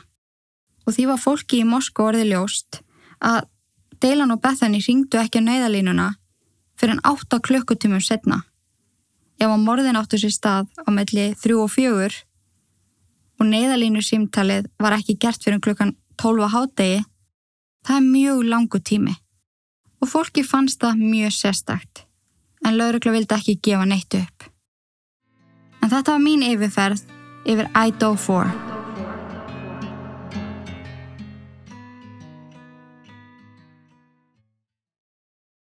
Og 0.85 0.95
því 0.95 1.09
var 1.11 1.21
fólki 1.21 1.61
í 1.61 1.67
Moskó 1.67 2.09
orði 2.09 2.29
ljóst 2.31 2.81
að 3.21 3.45
Delan 4.01 4.33
og 4.33 4.41
Bethany 4.41 4.81
hringdu 4.81 5.19
ekki 5.21 5.41
á 5.41 5.47
neyðalínuna 5.47 6.09
fyrir 6.79 6.97
en 6.97 7.05
8 7.05 7.39
klukkutímum 7.45 8.01
setna. 8.03 8.41
Ef 9.39 9.49
að 9.49 9.63
morðin 9.65 9.99
áttu 9.99 10.19
sér 10.19 10.33
stað 10.33 10.71
á 10.85 10.89
milli 10.95 11.27
3 11.41 11.57
og 11.59 11.71
4 11.73 12.23
og 13.39 13.49
neyðalínu 13.49 14.03
símtalið 14.03 14.69
var 14.79 14.95
ekki 14.95 15.17
gert 15.19 15.43
fyrir 15.43 15.59
klukkan 15.63 15.95
12 16.21 16.51
hádegi, 16.53 17.01
það 17.85 17.97
er 17.99 18.05
mjög 18.07 18.43
langu 18.47 18.79
tími. 18.79 19.15
Og 19.99 20.11
fólki 20.11 20.43
fannst 20.45 20.79
það 20.83 21.01
mjög 21.01 21.35
sérstakt, 21.35 22.05
en 22.63 22.77
laurugla 22.79 23.15
vildi 23.15 23.35
ekki 23.35 23.59
gefa 23.63 23.87
neitt 23.89 24.15
upp. 24.19 24.47
En 25.83 25.91
þetta 25.91 26.15
var 26.15 26.23
mín 26.23 26.45
yfirferð 26.45 27.03
yfir 27.45 27.69
Idaho 27.75 28.15
4. 28.15 28.74